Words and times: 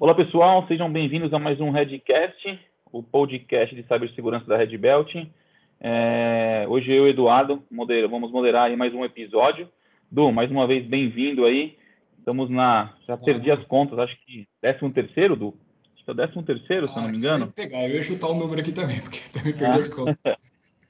Olá 0.00 0.14
pessoal, 0.14 0.66
sejam 0.66 0.90
bem-vindos 0.90 1.30
a 1.34 1.38
mais 1.38 1.60
um 1.60 1.70
Redcast, 1.70 2.58
o 2.90 3.02
podcast 3.02 3.74
de 3.74 3.82
cibersegurança 3.82 4.46
da 4.46 4.56
Red 4.56 4.78
Belt. 4.78 5.14
É, 5.78 6.64
hoje 6.70 6.90
eu 6.90 7.06
e 7.06 7.10
Eduardo 7.10 7.62
modera, 7.70 8.08
vamos 8.08 8.32
moderar 8.32 8.74
mais 8.78 8.94
um 8.94 9.04
episódio. 9.04 9.68
Du, 10.10 10.32
mais 10.32 10.50
uma 10.50 10.66
vez 10.66 10.86
bem-vindo 10.86 11.44
aí. 11.44 11.76
Estamos 12.18 12.48
na. 12.48 12.94
Já 13.06 13.18
perdi 13.18 13.50
as 13.50 13.62
contas, 13.64 13.98
acho 13.98 14.16
que 14.24 14.48
13 14.62 14.90
terceiro, 14.90 15.36
Du? 15.36 15.54
Acho 15.94 16.02
que 16.02 16.10
é 16.10 16.14
o 16.14 16.16
13 16.16 16.46
terceiro, 16.46 16.88
se 16.88 16.96
eu 16.96 17.02
não 17.02 17.10
me 17.10 17.16
ah, 17.16 17.18
engano. 17.18 17.52
Pegar, 17.54 17.86
eu 17.86 17.96
ia 17.96 18.02
chutar 18.02 18.28
o 18.28 18.32
um 18.32 18.38
número 18.38 18.62
aqui 18.62 18.72
também, 18.72 19.02
porque 19.02 19.18
também 19.30 19.52
perdi 19.52 19.76
ah. 19.76 19.80
as 19.80 19.88
contas. 19.88 20.18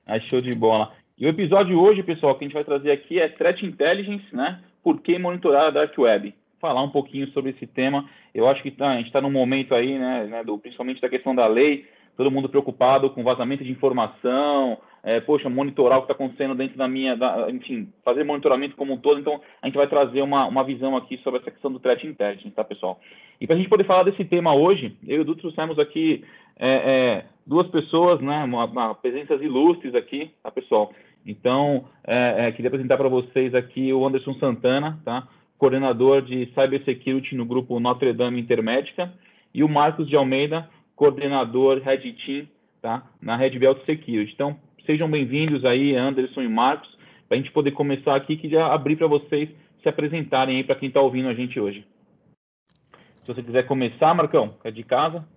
aí, 0.06 0.20
show 0.30 0.40
de 0.40 0.52
bola. 0.52 0.92
E 1.18 1.26
o 1.26 1.28
episódio 1.28 1.80
hoje, 1.80 2.04
pessoal, 2.04 2.38
que 2.38 2.44
a 2.44 2.46
gente 2.46 2.54
vai 2.54 2.62
trazer 2.62 2.92
aqui 2.92 3.18
é 3.18 3.28
Threat 3.28 3.66
Intelligence, 3.66 4.24
né? 4.32 4.62
Por 4.84 5.00
que 5.00 5.18
monitorar 5.18 5.66
a 5.66 5.70
Dark 5.70 5.98
Web? 5.98 6.32
Falar 6.60 6.82
um 6.82 6.90
pouquinho 6.90 7.26
sobre 7.28 7.50
esse 7.50 7.66
tema. 7.66 8.08
Eu 8.34 8.46
acho 8.48 8.62
que 8.62 8.70
tá, 8.70 8.90
a 8.90 8.96
gente 8.96 9.06
está 9.06 9.20
num 9.20 9.30
momento 9.30 9.74
aí, 9.74 9.98
né, 9.98 10.26
né 10.26 10.44
do, 10.44 10.58
principalmente 10.58 11.00
da 11.00 11.08
questão 11.08 11.34
da 11.34 11.46
lei, 11.46 11.86
todo 12.16 12.30
mundo 12.30 12.48
preocupado 12.48 13.08
com 13.10 13.24
vazamento 13.24 13.64
de 13.64 13.72
informação, 13.72 14.78
é, 15.02 15.20
poxa, 15.20 15.48
monitorar 15.48 15.98
o 15.98 16.02
que 16.02 16.12
está 16.12 16.14
acontecendo 16.14 16.54
dentro 16.54 16.76
da 16.76 16.86
minha, 16.86 17.16
da, 17.16 17.50
enfim, 17.50 17.88
fazer 18.04 18.24
monitoramento 18.24 18.76
como 18.76 18.92
um 18.92 18.98
todo. 18.98 19.18
Então, 19.18 19.40
a 19.62 19.66
gente 19.66 19.76
vai 19.76 19.86
trazer 19.86 20.20
uma, 20.20 20.46
uma 20.46 20.62
visão 20.62 20.96
aqui 20.96 21.16
sobre 21.18 21.40
essa 21.40 21.50
questão 21.50 21.72
do 21.72 21.80
threat 21.80 22.06
intelligence, 22.06 22.50
tá, 22.50 22.62
pessoal? 22.62 23.00
E 23.40 23.46
para 23.46 23.56
a 23.56 23.58
gente 23.58 23.70
poder 23.70 23.84
falar 23.84 24.02
desse 24.02 24.24
tema 24.24 24.54
hoje, 24.54 24.94
eu 25.06 25.18
e 25.18 25.20
o 25.20 25.24
Dudu 25.24 25.40
trouxemos 25.40 25.78
aqui 25.78 26.22
é, 26.58 26.68
é, 26.68 27.24
duas 27.46 27.66
pessoas, 27.68 28.20
né, 28.20 28.44
uma, 28.44 28.66
uma, 28.66 28.94
presenças 28.94 29.40
ilustres 29.40 29.94
aqui, 29.94 30.30
tá, 30.42 30.50
pessoal? 30.50 30.92
Então, 31.26 31.86
é, 32.06 32.48
é, 32.48 32.52
queria 32.52 32.68
apresentar 32.68 32.96
para 32.96 33.08
vocês 33.08 33.54
aqui 33.54 33.92
o 33.92 34.06
Anderson 34.06 34.34
Santana, 34.34 34.98
tá? 35.04 35.26
Coordenador 35.60 36.22
de 36.22 36.46
Cybersecurity 36.54 37.34
no 37.34 37.44
grupo 37.44 37.78
Notre 37.78 38.14
Dame 38.14 38.40
Intermédica, 38.40 39.12
e 39.52 39.62
o 39.62 39.68
Marcos 39.68 40.08
de 40.08 40.16
Almeida, 40.16 40.66
coordenador 40.96 41.82
Red 41.82 42.14
Team, 42.24 42.48
tá? 42.80 43.06
Na 43.20 43.36
Red 43.36 43.58
Belt 43.58 43.84
Security. 43.84 44.32
Então, 44.32 44.58
sejam 44.86 45.10
bem-vindos 45.10 45.62
aí, 45.66 45.94
Anderson 45.94 46.40
e 46.40 46.48
Marcos, 46.48 46.88
para 47.28 47.36
a 47.36 47.40
gente 47.40 47.52
poder 47.52 47.72
começar 47.72 48.16
aqui, 48.16 48.38
queria 48.38 48.64
abrir 48.68 48.96
para 48.96 49.06
vocês 49.06 49.50
se 49.82 49.88
apresentarem 49.88 50.56
aí 50.56 50.64
para 50.64 50.76
quem 50.76 50.88
está 50.88 51.02
ouvindo 51.02 51.28
a 51.28 51.34
gente 51.34 51.60
hoje. 51.60 51.86
Se 53.20 53.26
você 53.26 53.42
quiser 53.42 53.66
começar, 53.66 54.14
Marcão, 54.14 54.56
é 54.64 54.70
de 54.70 54.82
casa. 54.82 55.28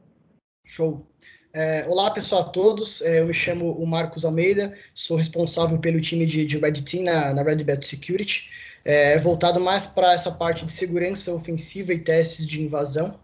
Show. 0.65 1.05
É, 1.53 1.85
olá, 1.89 2.09
pessoal 2.11 2.43
a 2.43 2.45
todos. 2.45 3.01
É, 3.01 3.19
eu 3.19 3.27
me 3.27 3.33
chamo 3.33 3.73
o 3.73 3.85
Marcos 3.85 4.23
Almeida, 4.23 4.73
sou 4.93 5.17
responsável 5.17 5.77
pelo 5.79 5.99
time 5.99 6.25
de, 6.25 6.45
de 6.45 6.57
Red 6.57 6.81
Team 6.81 7.03
na, 7.03 7.33
na 7.33 7.43
Red 7.43 7.57
Belt 7.57 7.83
Security, 7.83 8.49
é, 8.85 9.17
voltado 9.19 9.59
mais 9.59 9.85
para 9.85 10.13
essa 10.13 10.31
parte 10.31 10.65
de 10.65 10.71
segurança 10.71 11.33
ofensiva 11.33 11.93
e 11.93 11.99
testes 11.99 12.45
de 12.45 12.61
invasão. 12.61 13.19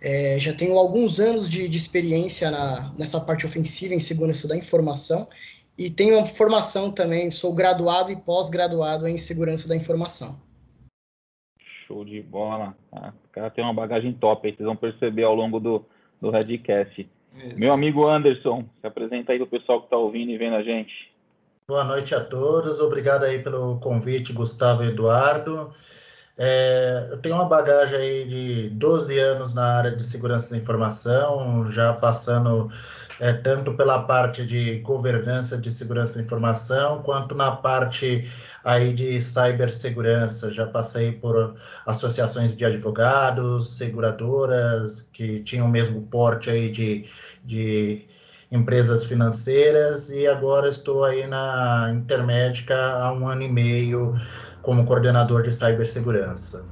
É, 0.00 0.38
já 0.38 0.52
tenho 0.52 0.78
alguns 0.78 1.20
anos 1.20 1.48
de, 1.48 1.68
de 1.68 1.78
experiência 1.78 2.50
na, 2.50 2.92
nessa 2.98 3.20
parte 3.20 3.46
ofensiva 3.46 3.94
em 3.94 4.00
segurança 4.00 4.46
da 4.46 4.56
informação 4.56 5.28
e 5.78 5.90
tenho 5.90 6.18
uma 6.18 6.26
formação 6.26 6.90
também, 6.90 7.30
sou 7.30 7.54
graduado 7.54 8.10
e 8.10 8.16
pós-graduado 8.16 9.08
em 9.08 9.18
segurança 9.18 9.68
da 9.68 9.74
informação. 9.74 10.40
Show 11.86 12.04
de 12.04 12.22
bola. 12.22 12.76
Ah, 12.92 13.12
o 13.24 13.28
cara 13.28 13.50
tem 13.50 13.64
uma 13.64 13.74
bagagem 13.74 14.12
top 14.12 14.46
aí, 14.46 14.54
vocês 14.54 14.66
vão 14.66 14.76
perceber 14.76 15.24
ao 15.24 15.34
longo 15.34 15.58
do, 15.58 15.84
do 16.20 16.30
Redcast. 16.30 17.08
Meu 17.58 17.72
amigo 17.72 18.06
Anderson, 18.06 18.64
se 18.80 18.86
apresenta 18.86 19.32
aí 19.32 19.38
para 19.38 19.46
o 19.46 19.50
pessoal 19.50 19.80
que 19.80 19.86
está 19.86 19.96
ouvindo 19.96 20.30
e 20.30 20.38
vendo 20.38 20.54
a 20.54 20.62
gente. 20.62 21.12
Boa 21.66 21.82
noite 21.82 22.14
a 22.14 22.22
todos, 22.22 22.78
obrigado 22.78 23.24
aí 23.24 23.42
pelo 23.42 23.78
convite, 23.80 24.34
Gustavo 24.34 24.84
e 24.84 24.88
Eduardo. 24.88 25.72
É, 26.36 27.08
eu 27.10 27.18
tenho 27.22 27.36
uma 27.36 27.46
bagagem 27.46 27.96
aí 27.96 28.28
de 28.28 28.70
12 28.70 29.18
anos 29.18 29.54
na 29.54 29.64
área 29.78 29.96
de 29.96 30.04
segurança 30.04 30.50
da 30.50 30.58
informação, 30.58 31.70
já 31.70 31.94
passando 31.94 32.70
é, 33.18 33.32
tanto 33.32 33.74
pela 33.74 34.02
parte 34.02 34.44
de 34.46 34.80
governança 34.80 35.56
de 35.56 35.70
segurança 35.70 36.16
da 36.16 36.20
informação, 36.20 37.02
quanto 37.02 37.34
na 37.34 37.52
parte 37.52 38.30
aí 38.62 38.92
de 38.92 39.18
cibersegurança. 39.22 40.50
Já 40.50 40.66
passei 40.66 41.12
por 41.12 41.54
associações 41.86 42.54
de 42.54 42.64
advogados, 42.66 43.72
seguradoras, 43.78 45.00
que 45.12 45.40
tinham 45.42 45.66
o 45.66 45.70
mesmo 45.70 46.02
porte 46.08 46.50
aí 46.50 46.70
de, 46.70 47.08
de 47.42 48.06
empresas 48.54 49.04
financeiras, 49.04 50.10
e 50.10 50.26
agora 50.26 50.68
estou 50.68 51.04
aí 51.04 51.26
na 51.26 51.92
Intermédica 51.94 52.76
há 52.76 53.12
um 53.12 53.28
ano 53.28 53.42
e 53.42 53.48
meio, 53.48 54.14
como 54.62 54.84
coordenador 54.86 55.42
de 55.42 55.52
cibersegurança. 55.52 56.64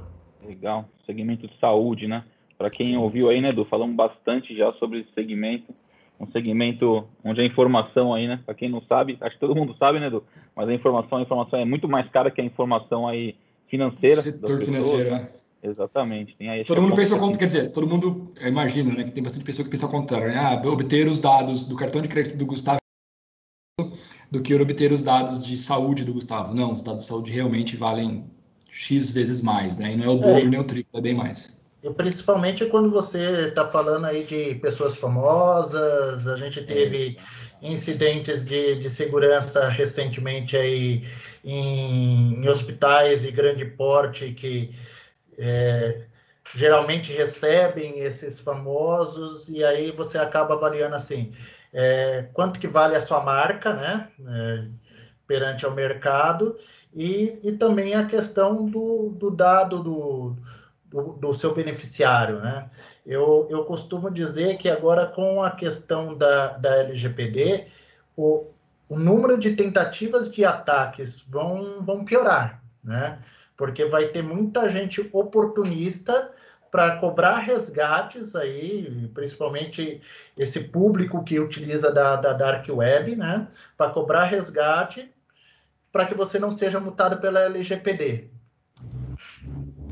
Legal, 0.45 0.85
segmento 1.05 1.47
de 1.47 1.59
saúde, 1.59 2.07
né? 2.07 2.23
Para 2.57 2.69
quem 2.69 2.87
Sim. 2.87 2.97
ouviu 2.97 3.29
aí, 3.29 3.41
né, 3.41 3.49
Edu, 3.49 3.65
falamos 3.65 3.95
bastante 3.95 4.55
já 4.55 4.71
sobre 4.73 5.01
esse 5.01 5.13
segmento, 5.13 5.73
um 6.19 6.27
segmento 6.31 7.05
onde 7.23 7.41
a 7.41 7.45
informação 7.45 8.13
aí, 8.13 8.27
né, 8.27 8.39
para 8.45 8.55
quem 8.55 8.69
não 8.69 8.81
sabe, 8.83 9.17
acho 9.19 9.35
que 9.35 9.39
todo 9.39 9.55
mundo 9.55 9.75
sabe, 9.77 9.99
né, 9.99 10.07
Edu, 10.07 10.23
mas 10.55 10.69
a 10.69 10.73
informação, 10.73 11.17
a 11.17 11.21
informação 11.21 11.59
é 11.59 11.65
muito 11.65 11.87
mais 11.87 12.09
cara 12.09 12.31
que 12.31 12.39
a 12.39 12.45
informação 12.45 13.07
aí 13.07 13.35
financeira. 13.67 14.21
Setor 14.21 14.59
financeiro, 14.59 15.11
né? 15.11 15.29
Exatamente. 15.63 16.35
Tem 16.35 16.49
aí, 16.49 16.65
todo 16.65 16.81
mundo 16.81 16.93
pensa 16.93 17.15
ao 17.15 17.31
quer 17.31 17.47
dizer, 17.47 17.71
todo 17.71 17.87
mundo 17.87 18.33
imagina, 18.41 18.93
né, 18.93 19.05
que 19.05 19.11
tem 19.11 19.23
bastante 19.23 19.45
pessoa 19.45 19.63
que 19.63 19.71
pensa 19.71 19.85
ao 19.85 19.91
contrário, 19.91 20.27
né? 20.27 20.37
Ah, 20.37 20.61
obter 20.67 21.07
os 21.07 21.19
dados 21.19 21.63
do 21.63 21.77
cartão 21.77 22.01
de 22.01 22.09
crédito 22.09 22.35
do 22.35 22.45
Gustavo 22.45 22.79
do 24.29 24.41
que 24.41 24.53
obter 24.55 24.91
os 24.91 25.01
dados 25.01 25.45
de 25.45 25.55
saúde 25.55 26.03
do 26.03 26.13
Gustavo. 26.13 26.53
Não, 26.53 26.73
os 26.73 26.83
dados 26.83 27.03
de 27.03 27.07
saúde 27.07 27.31
realmente 27.31 27.77
valem 27.77 28.25
X 28.69 29.11
vezes 29.11 29.41
mais, 29.41 29.77
né? 29.77 29.93
E 29.93 29.95
não 29.95 30.05
é 30.05 30.09
o 30.09 30.17
dobro 30.17 30.39
é. 30.39 30.45
nem 30.45 30.59
o 30.59 30.63
triplo, 30.63 30.99
é 30.99 31.01
bem 31.01 31.13
mais. 31.13 31.61
E 31.81 31.89
principalmente 31.91 32.65
quando 32.65 32.89
você 32.89 33.47
está 33.49 33.69
falando 33.69 34.05
aí 34.05 34.23
de 34.23 34.55
pessoas 34.55 34.95
famosas, 34.95 36.27
a 36.27 36.35
gente 36.35 36.61
teve 36.63 37.17
é. 37.61 37.71
incidentes 37.71 38.43
de, 38.43 38.75
de 38.75 38.89
segurança 38.89 39.69
recentemente 39.69 40.57
aí 40.57 41.03
em, 41.43 42.43
em 42.43 42.49
hospitais 42.49 43.21
de 43.21 43.31
grande 43.31 43.65
porte 43.65 44.33
que 44.33 44.71
é, 45.37 46.05
geralmente 46.55 47.11
recebem 47.11 47.99
esses 47.99 48.39
famosos 48.39 49.49
e 49.49 49.63
aí 49.63 49.91
você 49.91 50.17
acaba 50.17 50.53
avaliando 50.53 50.95
assim, 50.95 51.33
é, 51.73 52.27
quanto 52.33 52.59
que 52.59 52.67
vale 52.67 52.95
a 52.95 53.01
sua 53.01 53.21
marca, 53.21 53.73
né? 53.73 54.09
É, 54.27 54.67
perante 55.25 55.65
ao 55.65 55.71
mercado 55.71 56.57
e, 56.93 57.39
e 57.43 57.53
também 57.53 57.95
a 57.95 58.05
questão 58.05 58.65
do, 58.65 59.09
do 59.17 59.31
dado 59.31 59.81
do, 59.81 60.35
do, 60.85 61.13
do, 61.13 61.33
seu 61.33 61.53
beneficiário, 61.53 62.39
né? 62.39 62.69
Eu, 63.05 63.47
eu 63.49 63.65
costumo 63.65 64.11
dizer 64.11 64.57
que 64.57 64.69
agora 64.69 65.07
com 65.07 65.41
a 65.41 65.51
questão 65.51 66.15
da, 66.15 66.49
da 66.49 66.77
LGPD, 66.77 67.67
o, 68.15 68.47
o 68.87 68.99
número 68.99 69.37
de 69.37 69.55
tentativas 69.55 70.29
de 70.31 70.45
ataques 70.45 71.21
vão, 71.21 71.81
vão 71.83 72.05
piorar, 72.05 72.61
né? 72.83 73.19
Porque 73.63 73.85
vai 73.85 74.09
ter 74.09 74.21
muita 74.21 74.69
gente 74.69 75.09
oportunista 75.13 76.33
para 76.69 76.97
cobrar 76.97 77.37
resgates 77.37 78.35
aí, 78.35 79.09
principalmente 79.13 80.01
esse 80.37 80.65
público 80.65 81.23
que 81.23 81.39
utiliza 81.39 81.89
da, 81.89 82.17
da 82.17 82.33
Dark 82.33 82.67
Web, 82.67 83.15
né? 83.15 83.47
Para 83.77 83.89
cobrar 83.89 84.25
resgate 84.25 85.09
para 85.93 86.05
que 86.05 86.13
você 86.13 86.37
não 86.37 86.51
seja 86.51 86.77
multado 86.77 87.21
pela 87.21 87.39
LGPD. 87.39 88.27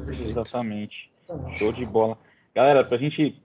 Exatamente. 0.10 1.10
Show 1.56 1.72
de 1.72 1.86
bola. 1.86 2.18
Galera, 2.54 2.84
para 2.84 2.98
a 2.98 3.00
gente 3.00 3.42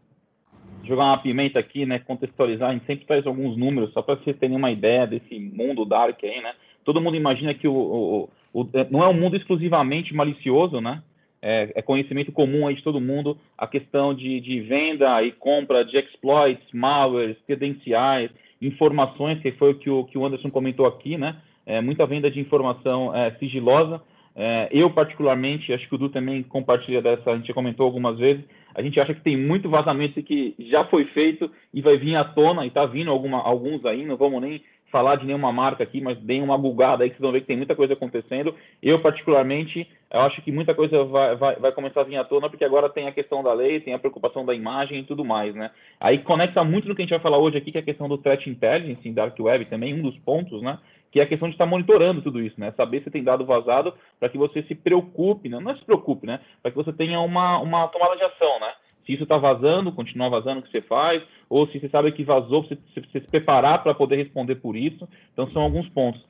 jogar 0.82 1.04
uma 1.04 1.22
pimenta 1.22 1.60
aqui, 1.60 1.86
né, 1.86 2.00
contextualizar, 2.00 2.70
a 2.70 2.72
gente 2.72 2.86
sempre 2.86 3.06
traz 3.06 3.24
alguns 3.28 3.56
números, 3.56 3.92
só 3.92 4.02
para 4.02 4.16
vocês 4.16 4.36
terem 4.38 4.56
uma 4.56 4.72
ideia 4.72 5.06
desse 5.06 5.38
mundo 5.38 5.84
dark 5.84 6.18
aí, 6.24 6.42
né? 6.42 6.52
Todo 6.86 7.02
mundo 7.02 7.16
imagina 7.16 7.52
que 7.52 7.68
o, 7.68 7.74
o, 7.74 8.28
o, 8.62 8.68
não 8.90 9.04
é 9.04 9.08
um 9.08 9.12
mundo 9.12 9.36
exclusivamente 9.36 10.14
malicioso, 10.14 10.80
né? 10.80 11.02
é, 11.42 11.70
é, 11.76 11.82
conhecimento 11.82 12.32
comum 12.32 12.66
aí 12.66 12.74
de 12.74 12.82
todo 12.82 13.00
mundo 13.00 13.38
a 13.56 13.66
questão 13.68 14.12
de, 14.12 14.40
de 14.40 14.60
venda 14.60 15.22
e 15.22 15.30
compra 15.30 15.84
de 15.84 15.96
exploits, 15.96 16.66
malwares, 16.72 17.36
credenciais, 17.46 18.30
informações, 18.60 19.40
que 19.40 19.52
foi 19.52 19.70
o 19.70 19.74
que 19.74 19.88
o, 19.88 20.04
que 20.04 20.18
o 20.18 20.26
Anderson 20.26 20.48
comentou 20.48 20.86
aqui, 20.86 21.16
né? 21.16 21.36
É, 21.64 21.80
muita 21.80 22.06
venda 22.06 22.30
de 22.30 22.40
informação 22.40 23.14
é, 23.14 23.30
sigilosa. 23.32 24.00
É, 24.34 24.68
eu, 24.72 24.90
particularmente, 24.90 25.72
acho 25.72 25.88
que 25.88 25.94
o 25.94 25.98
Du 25.98 26.08
também 26.08 26.42
compartilha 26.42 27.00
dessa, 27.00 27.30
a 27.30 27.36
gente 27.36 27.48
já 27.48 27.54
comentou 27.54 27.86
algumas 27.86 28.18
vezes, 28.18 28.44
a 28.74 28.82
gente 28.82 29.00
acha 29.00 29.14
que 29.14 29.22
tem 29.22 29.36
muito 29.36 29.68
vazamento 29.68 30.22
que 30.22 30.54
já 30.58 30.84
foi 30.84 31.06
feito 31.06 31.50
e 31.72 31.80
vai 31.80 31.96
vir 31.96 32.16
à 32.16 32.24
tona, 32.24 32.64
e 32.64 32.68
está 32.68 32.84
vindo 32.84 33.10
alguma, 33.10 33.40
alguns 33.40 33.84
aí, 33.86 34.04
não 34.04 34.16
vamos 34.16 34.42
nem 34.42 34.62
falar 34.90 35.16
de 35.16 35.26
nenhuma 35.26 35.52
marca 35.52 35.82
aqui, 35.82 36.00
mas 36.00 36.18
deem 36.18 36.42
uma 36.42 36.56
bugada 36.56 37.02
aí 37.02 37.10
que 37.10 37.16
vocês 37.16 37.22
vão 37.22 37.32
ver 37.32 37.40
que 37.40 37.46
tem 37.46 37.56
muita 37.56 37.74
coisa 37.74 37.94
acontecendo. 37.94 38.54
Eu, 38.82 39.00
particularmente, 39.00 39.88
eu 40.10 40.20
acho 40.20 40.40
que 40.42 40.52
muita 40.52 40.74
coisa 40.74 41.04
vai, 41.04 41.34
vai, 41.36 41.56
vai 41.56 41.72
começar 41.72 42.02
a 42.02 42.04
vir 42.04 42.16
à 42.16 42.24
tona, 42.24 42.48
porque 42.48 42.64
agora 42.64 42.88
tem 42.88 43.08
a 43.08 43.12
questão 43.12 43.42
da 43.42 43.52
lei, 43.52 43.80
tem 43.80 43.94
a 43.94 43.98
preocupação 43.98 44.44
da 44.44 44.54
imagem 44.54 45.00
e 45.00 45.04
tudo 45.04 45.24
mais, 45.24 45.54
né? 45.54 45.70
Aí 46.00 46.18
conecta 46.18 46.62
muito 46.62 46.88
no 46.88 46.94
que 46.94 47.02
a 47.02 47.04
gente 47.04 47.10
vai 47.10 47.20
falar 47.20 47.38
hoje 47.38 47.58
aqui, 47.58 47.72
que 47.72 47.78
é 47.78 47.80
a 47.80 47.84
questão 47.84 48.08
do 48.08 48.18
threat 48.18 48.48
intelligence 48.48 49.06
em 49.06 49.12
dark 49.12 49.38
web 49.38 49.64
também, 49.66 49.94
um 49.94 50.02
dos 50.02 50.16
pontos, 50.18 50.62
né? 50.62 50.78
Que 51.10 51.20
é 51.20 51.24
a 51.24 51.26
questão 51.26 51.48
de 51.48 51.54
estar 51.54 51.66
monitorando 51.66 52.22
tudo 52.22 52.40
isso, 52.40 52.58
né? 52.60 52.72
Saber 52.76 53.02
se 53.02 53.10
tem 53.10 53.24
dado 53.24 53.44
vazado 53.44 53.92
para 54.20 54.28
que 54.28 54.38
você 54.38 54.62
se 54.62 54.74
preocupe, 54.74 55.48
né? 55.48 55.58
não 55.58 55.72
é 55.72 55.76
se 55.76 55.84
preocupe, 55.84 56.26
né? 56.26 56.40
Para 56.62 56.70
que 56.70 56.76
você 56.76 56.92
tenha 56.92 57.20
uma, 57.20 57.58
uma 57.58 57.88
tomada 57.88 58.16
de 58.16 58.24
ação, 58.24 58.60
né? 58.60 58.72
Se 59.06 59.12
isso 59.12 59.22
está 59.22 59.38
vazando, 59.38 59.92
continuar 59.92 60.28
vazando 60.28 60.58
o 60.58 60.62
que 60.62 60.70
você 60.70 60.82
faz, 60.82 61.22
ou 61.48 61.66
se 61.68 61.78
você 61.78 61.88
sabe 61.88 62.10
que 62.10 62.24
vazou, 62.24 62.64
você, 62.64 62.76
você 62.92 63.20
se 63.20 63.28
preparar 63.28 63.82
para 63.82 63.94
poder 63.94 64.16
responder 64.16 64.56
por 64.56 64.76
isso. 64.76 65.08
Então, 65.32 65.48
são 65.52 65.62
alguns 65.62 65.88
pontos. 65.90 66.20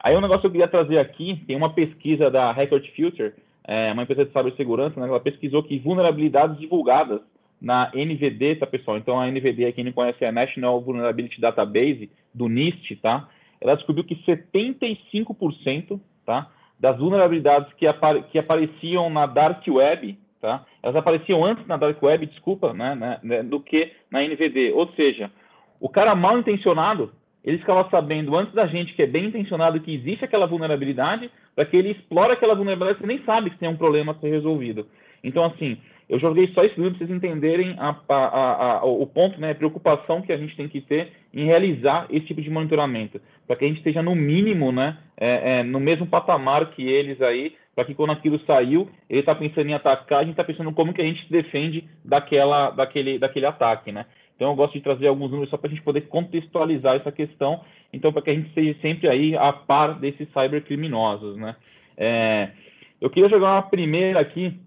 Aí, 0.00 0.16
um 0.16 0.20
negócio 0.20 0.42
que 0.42 0.48
eu 0.48 0.52
queria 0.52 0.68
trazer 0.68 0.98
aqui, 0.98 1.42
tem 1.46 1.56
uma 1.56 1.72
pesquisa 1.72 2.30
da 2.30 2.52
Record 2.52 2.84
Future, 2.88 3.32
é, 3.66 3.92
uma 3.92 4.02
empresa 4.02 4.24
de 4.24 4.32
cibersegurança, 4.32 5.00
né, 5.00 5.08
ela 5.08 5.20
pesquisou 5.20 5.62
que 5.62 5.78
vulnerabilidades 5.78 6.58
divulgadas 6.58 7.20
na 7.60 7.90
NVD, 7.94 8.56
tá, 8.56 8.66
pessoal? 8.66 8.98
Então, 8.98 9.18
a 9.18 9.26
NVD, 9.26 9.72
quem 9.72 9.84
não 9.84 9.92
conhece, 9.92 10.22
é 10.22 10.28
a 10.28 10.32
National 10.32 10.82
Vulnerability 10.82 11.40
Database, 11.40 12.10
do 12.34 12.48
NIST, 12.48 12.96
tá? 12.96 13.28
Ela 13.60 13.76
descobriu 13.76 14.04
que 14.04 14.16
75%, 14.16 15.98
tá? 16.26 16.50
Das 16.78 16.98
vulnerabilidades 16.98 17.72
que, 17.74 17.86
apare 17.86 18.24
que 18.24 18.38
apareciam 18.38 19.08
na 19.08 19.24
Dark 19.24 19.66
Web, 19.66 20.18
tá? 20.44 20.62
Elas 20.82 20.94
apareciam 20.94 21.42
antes 21.42 21.66
na 21.66 21.78
Dark 21.78 22.02
Web, 22.02 22.26
desculpa, 22.26 22.74
né, 22.74 22.94
né, 22.94 23.18
né 23.22 23.42
do 23.42 23.58
que 23.60 23.92
na 24.10 24.22
NVD. 24.22 24.72
Ou 24.72 24.86
seja, 24.92 25.30
o 25.80 25.88
cara 25.88 26.14
mal 26.14 26.38
intencionado, 26.38 27.10
ele 27.42 27.56
ficava 27.56 27.88
sabendo 27.88 28.36
antes 28.36 28.52
da 28.52 28.66
gente 28.66 28.92
que 28.92 29.02
é 29.02 29.06
bem 29.06 29.24
intencionado 29.26 29.80
que 29.80 29.94
existe 29.94 30.22
aquela 30.22 30.46
vulnerabilidade, 30.46 31.30
para 31.54 31.64
que 31.64 31.78
ele 31.78 31.92
explore 31.92 32.32
aquela 32.32 32.54
vulnerabilidade, 32.54 33.00
você 33.00 33.06
nem 33.06 33.24
sabe 33.24 33.48
que 33.48 33.58
tem 33.58 33.70
um 33.70 33.76
problema 33.76 34.12
a 34.12 34.16
ser 34.16 34.28
resolvido. 34.28 34.86
Então, 35.22 35.46
assim, 35.46 35.78
eu 36.10 36.18
joguei 36.18 36.48
só 36.48 36.62
isso 36.62 36.74
para 36.74 36.90
vocês 36.90 37.10
entenderem 37.10 37.74
a, 37.78 37.96
a, 38.06 38.80
a, 38.80 38.84
o 38.84 39.06
ponto, 39.06 39.40
né, 39.40 39.52
a 39.52 39.54
preocupação 39.54 40.20
que 40.20 40.32
a 40.32 40.36
gente 40.36 40.54
tem 40.54 40.68
que 40.68 40.82
ter 40.82 41.10
em 41.32 41.46
realizar 41.46 42.06
esse 42.10 42.26
tipo 42.26 42.42
de 42.42 42.50
monitoramento, 42.50 43.18
para 43.46 43.56
que 43.56 43.64
a 43.64 43.68
gente 43.68 43.78
esteja 43.78 44.02
no 44.02 44.14
mínimo, 44.14 44.70
né, 44.70 44.98
é, 45.16 45.60
é, 45.60 45.62
no 45.62 45.80
mesmo 45.80 46.06
patamar 46.06 46.70
que 46.72 46.86
eles 46.86 47.22
aí, 47.22 47.54
para 47.74 47.84
que 47.84 47.94
quando 47.94 48.12
aquilo 48.12 48.38
saiu, 48.46 48.88
ele 49.08 49.20
está 49.20 49.34
pensando 49.34 49.68
em 49.68 49.74
atacar, 49.74 50.20
a 50.20 50.22
gente 50.22 50.32
está 50.32 50.44
pensando 50.44 50.72
como 50.72 50.92
que 50.92 51.02
a 51.02 51.04
gente 51.04 51.24
se 51.24 51.30
defende 51.30 51.88
daquela, 52.04 52.70
daquele, 52.70 53.18
daquele 53.18 53.46
ataque, 53.46 53.90
né. 53.90 54.06
Então 54.36 54.50
eu 54.50 54.56
gosto 54.56 54.74
de 54.74 54.80
trazer 54.80 55.06
alguns 55.06 55.30
números 55.30 55.50
só 55.50 55.56
para 55.56 55.68
a 55.68 55.70
gente 55.70 55.82
poder 55.82 56.02
contextualizar 56.02 56.96
essa 56.96 57.12
questão, 57.12 57.60
então 57.92 58.12
para 58.12 58.22
que 58.22 58.30
a 58.30 58.34
gente 58.34 58.48
esteja 58.48 58.78
sempre 58.80 59.08
aí 59.08 59.36
a 59.36 59.52
par 59.52 59.98
desses 59.98 60.28
cybercriminosos, 60.32 61.36
né. 61.36 61.56
É, 61.96 62.50
eu 63.00 63.10
queria 63.10 63.28
jogar 63.28 63.54
uma 63.54 63.62
primeira 63.62 64.20
aqui, 64.20 64.58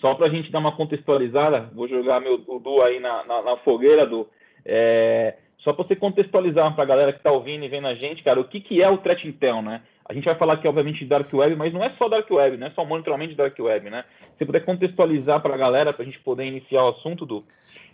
só 0.00 0.14
para 0.14 0.26
a 0.26 0.30
gente 0.30 0.50
dar 0.50 0.58
uma 0.58 0.76
contextualizada, 0.76 1.70
vou 1.74 1.88
jogar 1.88 2.20
meu 2.20 2.38
Du 2.38 2.82
aí 2.86 2.98
na, 3.00 3.24
na, 3.24 3.42
na 3.42 3.56
fogueira, 3.58 4.06
do 4.06 4.28
é, 4.64 5.36
só 5.58 5.72
para 5.72 5.84
você 5.84 5.96
contextualizar 5.96 6.74
para 6.74 6.82
a 6.82 6.86
galera 6.86 7.12
que 7.12 7.18
está 7.18 7.30
ouvindo 7.30 7.64
e 7.64 7.68
vendo 7.68 7.86
a 7.86 7.94
gente, 7.94 8.22
cara, 8.22 8.40
o 8.40 8.44
que, 8.44 8.60
que 8.60 8.82
é 8.82 8.88
o 8.88 8.98
Threat 8.98 9.26
Intel, 9.26 9.62
né? 9.62 9.82
A 10.08 10.12
gente 10.12 10.24
vai 10.24 10.34
falar 10.36 10.54
aqui, 10.54 10.66
obviamente, 10.66 11.00
de 11.00 11.06
Dark 11.06 11.32
Web, 11.32 11.56
mas 11.56 11.72
não 11.72 11.84
é 11.84 11.94
só 11.96 12.08
Dark 12.08 12.30
Web, 12.30 12.56
não 12.56 12.66
é 12.66 12.70
só 12.70 12.84
monitoramento 12.84 13.30
de 13.30 13.36
Dark 13.36 13.56
Web, 13.58 13.90
né? 13.90 14.04
Se 14.38 14.44
puder 14.44 14.64
contextualizar 14.64 15.40
para 15.40 15.54
a 15.54 15.58
galera, 15.58 15.92
para 15.92 16.02
a 16.02 16.06
gente 16.06 16.18
poder 16.20 16.44
iniciar 16.46 16.84
o 16.84 16.88
assunto, 16.88 17.24
do. 17.24 17.44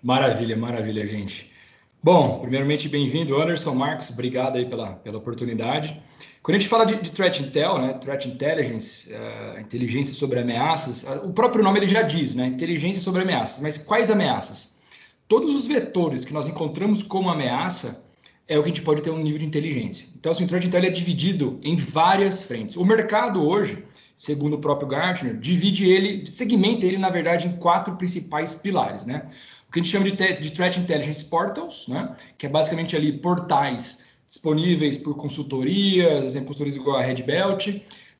Maravilha, 0.02 0.56
maravilha, 0.56 1.06
gente. 1.06 1.52
Bom, 2.02 2.38
primeiramente, 2.40 2.88
bem-vindo, 2.88 3.36
Anderson, 3.40 3.74
Marcos, 3.74 4.10
obrigado 4.10 4.56
aí 4.56 4.64
pela, 4.64 4.94
pela 4.94 5.18
oportunidade. 5.18 6.00
Quando 6.42 6.54
a 6.54 6.58
gente 6.60 6.68
fala 6.68 6.86
de, 6.86 6.96
de 7.02 7.12
Threat 7.12 7.42
Intel, 7.42 7.78
né, 7.78 7.92
Threat 7.94 8.28
Intelligence, 8.28 9.12
uh, 9.12 9.60
inteligência 9.60 10.14
sobre 10.14 10.38
ameaças, 10.38 11.02
uh, 11.02 11.28
o 11.28 11.32
próprio 11.32 11.62
nome 11.62 11.80
ele 11.80 11.88
já 11.88 12.02
diz, 12.02 12.36
né, 12.36 12.46
inteligência 12.46 13.02
sobre 13.02 13.22
ameaças. 13.22 13.60
Mas 13.60 13.76
quais 13.76 14.10
ameaças? 14.10 14.78
Todos 15.26 15.54
os 15.54 15.66
vetores 15.66 16.24
que 16.24 16.32
nós 16.32 16.46
encontramos 16.46 17.02
como 17.02 17.28
ameaça 17.28 18.07
é 18.48 18.58
o 18.58 18.62
que 18.62 18.70
a 18.70 18.74
gente 18.74 18.82
pode 18.82 19.02
ter 19.02 19.10
um 19.10 19.22
nível 19.22 19.38
de 19.38 19.44
inteligência. 19.44 20.08
Então, 20.18 20.32
assim, 20.32 20.44
o 20.44 20.48
Threat 20.48 20.66
Intel 20.66 20.84
é 20.84 20.90
dividido 20.90 21.58
em 21.62 21.76
várias 21.76 22.42
frentes. 22.42 22.76
O 22.76 22.84
mercado 22.84 23.46
hoje, 23.46 23.84
segundo 24.16 24.54
o 24.54 24.58
próprio 24.58 24.88
Gartner, 24.88 25.36
divide 25.36 25.88
ele, 25.88 26.24
segmenta 26.30 26.86
ele, 26.86 26.96
na 26.96 27.10
verdade, 27.10 27.46
em 27.46 27.52
quatro 27.56 27.94
principais 27.96 28.54
pilares, 28.54 29.04
né? 29.04 29.28
o 29.68 29.72
que 29.72 29.80
a 29.80 29.82
gente 29.82 29.92
chama 29.92 30.10
de, 30.10 30.40
de 30.40 30.50
Threat 30.50 30.80
Intelligence 30.80 31.26
Portals, 31.26 31.86
né? 31.88 32.16
que 32.38 32.46
é 32.46 32.48
basicamente 32.48 32.96
ali 32.96 33.12
portais 33.12 34.04
disponíveis 34.26 34.96
por 34.96 35.14
consultorias, 35.16 36.24
exemplo, 36.24 36.48
consultorias 36.48 36.76
igual 36.76 36.96
a 36.96 37.02
Red 37.02 37.22
Belt, 37.22 37.68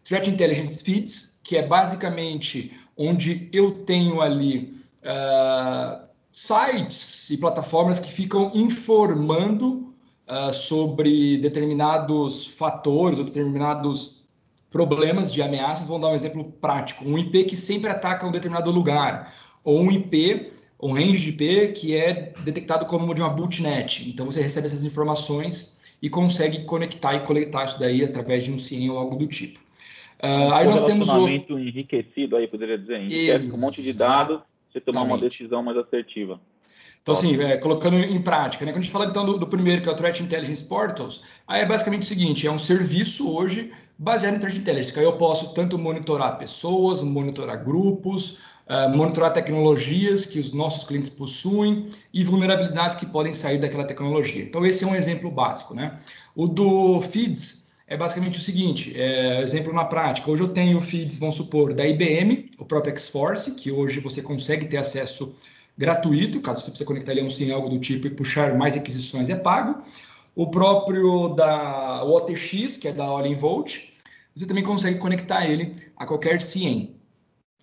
Threat 0.05 0.29
Intelligence 0.29 0.85
Feeds, 0.85 1.41
que 1.43 1.57
é 1.57 1.67
basicamente 1.67 2.73
onde 2.97 3.49
eu 3.53 3.71
tenho 3.71 4.21
ali 4.21 4.75
uh, 5.03 6.07
sites 6.31 7.31
e 7.31 7.39
plataformas 7.39 7.99
que 7.99 8.13
ficam 8.13 8.53
informando 8.55 9.88
uh, 10.29 10.53
sobre 10.53 11.39
determinados 11.39 12.47
fatores 12.47 13.19
ou 13.19 13.25
determinados 13.25 14.27
problemas 14.71 15.33
de 15.33 15.43
ameaças. 15.43 15.87
Vamos 15.87 16.03
dar 16.03 16.09
um 16.09 16.15
exemplo 16.15 16.45
prático: 16.61 17.05
um 17.05 17.19
IP 17.19 17.45
que 17.45 17.57
sempre 17.57 17.91
ataca 17.91 18.27
um 18.27 18.33
determinado 18.33 18.71
lugar, 18.71 19.35
ou 19.65 19.81
um 19.81 19.91
IP 19.91 20.51
um 20.81 20.93
range 20.93 21.19
de 21.19 21.29
IP 21.31 21.73
que 21.73 21.97
é 21.97 22.33
detectado 22.45 22.87
como 22.87 23.13
de 23.15 23.21
uma 23.21 23.31
bootnet. 23.31 24.09
Então 24.09 24.27
você 24.27 24.41
recebe 24.41 24.67
essas 24.67 24.85
informações 24.85 25.79
e 26.01 26.09
consegue 26.09 26.65
conectar 26.65 27.15
e 27.15 27.21
coletar 27.21 27.65
isso 27.65 27.79
daí 27.81 28.05
através 28.05 28.45
de 28.45 28.53
um 28.53 28.59
CIEM 28.59 28.91
ou 28.91 28.99
algo 28.99 29.17
do 29.17 29.27
tipo. 29.27 29.59
Uh, 30.23 30.53
aí 30.53 30.67
nós 30.67 30.83
temos 30.83 31.09
o 31.09 31.29
enriquecido 31.29 32.37
aí, 32.37 32.49
poderia 32.49 32.79
dizer, 32.79 33.01
enriquece 33.01 33.51
com 33.51 33.59
um 33.59 33.61
monte 33.61 33.83
de 33.83 33.97
dados, 33.97 34.41
você 34.73 34.81
tomar 34.81 35.03
uma 35.03 35.19
decisão 35.19 35.63
mais 35.63 35.77
assertiva. 35.77 36.41
Então, 37.09 37.15
assim, 37.15 37.43
é, 37.43 37.57
colocando 37.57 37.97
em 37.97 38.21
prática, 38.21 38.65
né? 38.65 38.73
Quando 38.73 38.81
a 38.81 38.83
gente 38.83 38.93
fala 38.93 39.07
então 39.07 39.25
do, 39.25 39.39
do, 39.39 39.47
primeiro, 39.47 39.81
que 39.83 39.89
é 39.89 39.93
o 39.93 39.95
Threat 39.95 40.23
Intelligence 40.23 40.65
Portals, 40.65 41.23
aí 41.47 41.63
é 41.63 41.67
basicamente 41.67 42.03
o 42.03 42.07
seguinte: 42.07 42.47
é 42.47 42.51
um 42.51 42.59
serviço 42.59 43.35
hoje 43.35 43.73
baseado 43.99 44.35
em 44.35 44.39
Threat 44.39 44.59
Intelligence, 44.59 44.93
que 44.93 44.99
aí 44.99 45.05
eu 45.05 45.17
posso 45.17 45.55
tanto 45.55 45.79
monitorar 45.79 46.37
pessoas, 46.37 47.03
monitorar 47.03 47.65
grupos, 47.65 48.39
uh, 48.69 48.95
monitorar 48.95 49.33
tecnologias 49.33 50.27
que 50.27 50.39
os 50.39 50.53
nossos 50.53 50.85
clientes 50.85 51.11
possuem 51.11 51.87
e 52.13 52.23
vulnerabilidades 52.23 52.97
que 52.97 53.07
podem 53.07 53.33
sair 53.33 53.59
daquela 53.59 53.85
tecnologia. 53.85 54.45
Então, 54.45 54.65
esse 54.67 54.85
é 54.85 54.87
um 54.87 54.95
exemplo 54.95 55.31
básico. 55.31 55.75
Né? 55.75 55.99
O 56.37 56.47
do 56.47 57.01
Feeds 57.01 57.69
é 57.87 57.97
basicamente 57.97 58.39
o 58.39 58.43
seguinte, 58.43 58.93
é, 58.95 59.41
exemplo 59.43 59.73
na 59.73 59.85
prática. 59.85 60.31
Hoje 60.31 60.43
eu 60.43 60.49
tenho 60.49 60.79
feeds, 60.79 61.19
vamos 61.19 61.37
supor, 61.37 61.73
da 61.73 61.87
IBM, 61.87 62.51
o 62.59 62.65
próprio 62.67 62.97
Xforce, 62.99 63.55
que 63.55 63.73
hoje 63.73 63.99
você 63.99 64.21
consegue 64.21 64.67
ter 64.67 64.77
acesso 64.77 65.39
gratuito, 65.79 66.41
caso 66.41 66.61
você 66.61 66.71
precise 66.71 66.87
conectar 66.87 67.13
ele 67.13 67.21
a 67.21 67.25
um 67.25 67.31
SIM, 67.31 67.53
algo 67.53 67.69
do 67.69 67.79
tipo, 67.79 68.09
e 68.09 68.11
puxar 68.11 68.55
mais 68.57 68.75
requisições 68.75 69.31
é 69.31 69.37
pago. 69.37 69.81
O 70.35 70.51
próprio 70.51 71.29
da 71.29 72.05
OTX, 72.05 72.77
que 72.77 72.89
é 72.89 72.93
da 72.93 73.07
Volt, 73.37 73.79
você 74.35 74.45
também 74.45 74.65
consegue 74.65 74.99
conectar 74.99 75.47
ele 75.47 75.75
a 75.97 76.05
qualquer 76.05 76.41
CIEM. 76.41 76.97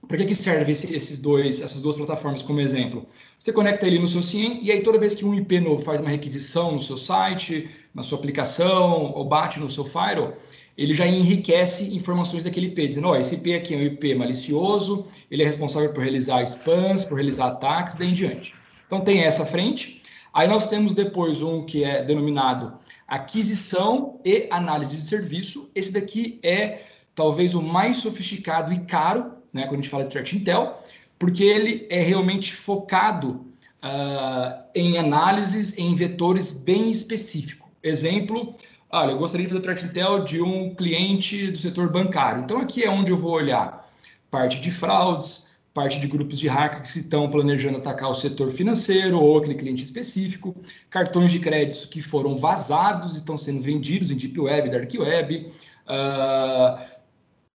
Para 0.07 0.17
que, 0.17 0.25
que 0.25 0.35
serve 0.35 0.71
esse, 0.71 0.93
esses 0.95 1.19
dois, 1.19 1.61
essas 1.61 1.81
duas 1.81 1.95
plataformas 1.95 2.43
como 2.43 2.59
exemplo? 2.61 3.05
Você 3.39 3.51
conecta 3.51 3.87
ele 3.87 3.97
no 3.97 4.07
seu 4.07 4.21
SIEM 4.21 4.59
e 4.61 4.71
aí 4.71 4.81
toda 4.83 4.99
vez 4.99 5.15
que 5.15 5.25
um 5.25 5.33
IP 5.33 5.59
novo 5.59 5.81
faz 5.81 5.99
uma 5.99 6.09
requisição 6.09 6.73
no 6.73 6.81
seu 6.81 6.97
site, 6.97 7.69
na 7.93 8.03
sua 8.03 8.17
aplicação 8.17 9.13
ou 9.13 9.25
bate 9.25 9.59
no 9.59 9.69
seu 9.69 9.83
firewall, 9.83 10.33
ele 10.77 10.93
já 10.93 11.07
enriquece 11.07 11.95
informações 11.95 12.43
daquele 12.43 12.67
IP, 12.67 12.87
dizendo, 12.87 13.07
ó, 13.07 13.11
oh, 13.11 13.15
esse 13.15 13.35
IP 13.35 13.53
aqui 13.53 13.73
é 13.73 13.77
um 13.77 13.81
IP 13.81 14.15
malicioso, 14.15 15.07
ele 15.31 15.43
é 15.43 15.45
responsável 15.45 15.93
por 15.93 16.03
realizar 16.03 16.41
spams, 16.43 17.05
por 17.05 17.15
realizar 17.15 17.47
ataques, 17.47 17.95
daí 17.95 18.09
em 18.09 18.13
diante. 18.13 18.53
Então 18.85 19.01
tem 19.01 19.23
essa 19.23 19.45
frente. 19.45 20.01
Aí 20.33 20.47
nós 20.47 20.67
temos 20.67 20.93
depois 20.93 21.41
um 21.41 21.65
que 21.65 21.83
é 21.83 22.03
denominado 22.03 22.73
aquisição 23.07 24.19
e 24.25 24.47
análise 24.51 24.97
de 24.97 25.01
serviço. 25.01 25.71
Esse 25.73 25.93
daqui 25.93 26.39
é 26.43 26.81
talvez 27.15 27.55
o 27.55 27.61
mais 27.61 27.97
sofisticado 27.97 28.73
e 28.73 28.79
caro 28.79 29.31
né, 29.53 29.63
quando 29.63 29.79
a 29.79 29.81
gente 29.81 29.89
fala 29.89 30.03
de 30.03 30.09
Threat 30.09 30.35
Intel, 30.35 30.77
porque 31.17 31.43
ele 31.43 31.87
é 31.89 32.01
realmente 32.01 32.53
focado 32.53 33.45
uh, 33.81 34.61
em 34.75 34.97
análises 34.97 35.77
em 35.77 35.95
vetores 35.95 36.63
bem 36.63 36.91
específicos. 36.91 37.69
Exemplo, 37.81 38.53
olha, 38.95 39.11
eu 39.11 39.17
gostaria 39.17 39.45
de 39.45 39.53
fazer 39.53 39.61
Threat 39.61 39.85
Intel 39.85 40.23
de 40.23 40.41
um 40.41 40.73
cliente 40.73 41.51
do 41.51 41.57
setor 41.57 41.91
bancário. 41.91 42.43
Então 42.43 42.59
aqui 42.59 42.83
é 42.83 42.89
onde 42.89 43.11
eu 43.11 43.17
vou 43.17 43.31
olhar 43.31 43.85
parte 44.31 44.61
de 44.61 44.71
fraudes, 44.71 45.55
parte 45.73 45.99
de 45.99 46.07
grupos 46.07 46.39
de 46.39 46.47
hacker 46.47 46.81
que 46.81 46.87
estão 46.87 47.29
planejando 47.29 47.77
atacar 47.77 48.09
o 48.09 48.13
setor 48.13 48.49
financeiro 48.49 49.19
ou 49.19 49.37
aquele 49.37 49.55
cliente 49.55 49.83
específico, 49.83 50.55
cartões 50.89 51.31
de 51.31 51.39
crédito 51.39 51.89
que 51.89 52.01
foram 52.01 52.37
vazados 52.37 53.15
e 53.15 53.17
estão 53.17 53.37
sendo 53.37 53.59
vendidos 53.59 54.09
em 54.09 54.15
Deep 54.15 54.39
Web, 54.39 54.69
Dark 54.69 54.91
Web, 54.97 55.51
uh, 55.87 56.85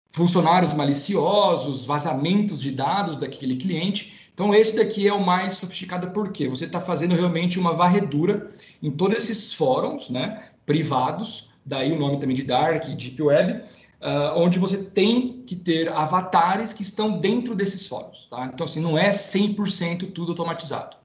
funcionários 0.08 0.74
maliciosos, 0.74 1.86
vazamentos 1.86 2.60
de 2.60 2.72
dados 2.72 3.16
daquele 3.16 3.56
cliente. 3.56 4.19
Então, 4.32 4.54
esse 4.54 4.76
daqui 4.76 5.06
é 5.06 5.12
o 5.12 5.24
mais 5.24 5.54
sofisticado, 5.54 6.10
porque 6.10 6.48
você 6.48 6.64
está 6.64 6.80
fazendo 6.80 7.14
realmente 7.14 7.58
uma 7.58 7.74
varredura 7.74 8.50
em 8.82 8.90
todos 8.90 9.16
esses 9.16 9.52
fóruns 9.54 10.10
né, 10.10 10.44
privados, 10.64 11.52
daí 11.64 11.92
o 11.92 11.98
nome 11.98 12.18
também 12.18 12.34
de 12.34 12.44
Dark, 12.44 12.84
Deep 12.84 13.20
Web, 13.22 13.62
uh, 14.00 14.38
onde 14.38 14.58
você 14.58 14.90
tem 14.90 15.42
que 15.46 15.56
ter 15.56 15.88
avatares 15.88 16.72
que 16.72 16.82
estão 16.82 17.18
dentro 17.18 17.54
desses 17.54 17.86
fóruns. 17.86 18.26
Tá? 18.26 18.50
Então, 18.52 18.64
assim, 18.64 18.80
não 18.80 18.96
é 18.96 19.10
100% 19.10 20.12
tudo 20.12 20.32
automatizado. 20.32 20.96